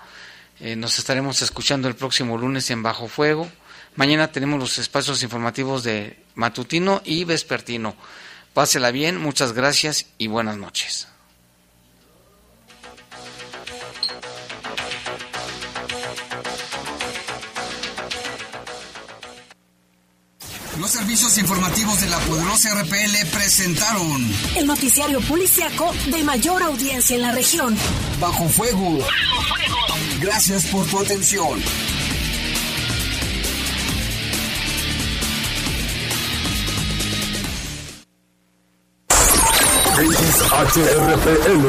Eh, 0.61 0.75
nos 0.75 0.97
estaremos 0.97 1.43
escuchando 1.43 1.87
el 1.87 1.95
próximo 1.95 2.37
lunes 2.37 2.71
en 2.71 2.81
Bajo 2.81 3.07
Fuego. 3.07 3.47
Mañana 3.95 4.31
tenemos 4.31 4.59
los 4.59 4.77
espacios 4.79 5.21
informativos 5.21 5.83
de 5.83 6.17
matutino 6.33 7.01
y 7.05 7.23
vespertino. 7.23 7.95
Pásela 8.53 8.89
bien, 8.89 9.17
muchas 9.17 9.53
gracias 9.53 10.07
y 10.17 10.25
buenas 10.25 10.57
noches. 10.57 11.10
Los 20.81 20.89
servicios 20.89 21.37
informativos 21.37 22.01
de 22.01 22.09
la 22.09 22.17
poderosa 22.21 22.73
RPL 22.73 23.27
presentaron 23.31 24.27
El 24.55 24.65
noticiario 24.65 25.21
policiaco 25.21 25.93
de 26.07 26.23
mayor 26.23 26.63
audiencia 26.63 27.15
en 27.15 27.21
la 27.21 27.31
región. 27.31 27.77
Bajo 28.19 28.49
Fuego. 28.49 28.97
Gracias 30.19 30.65
por 30.65 30.83
tu 30.87 30.97
atención. 30.99 31.61
XHRPL. 40.01 41.61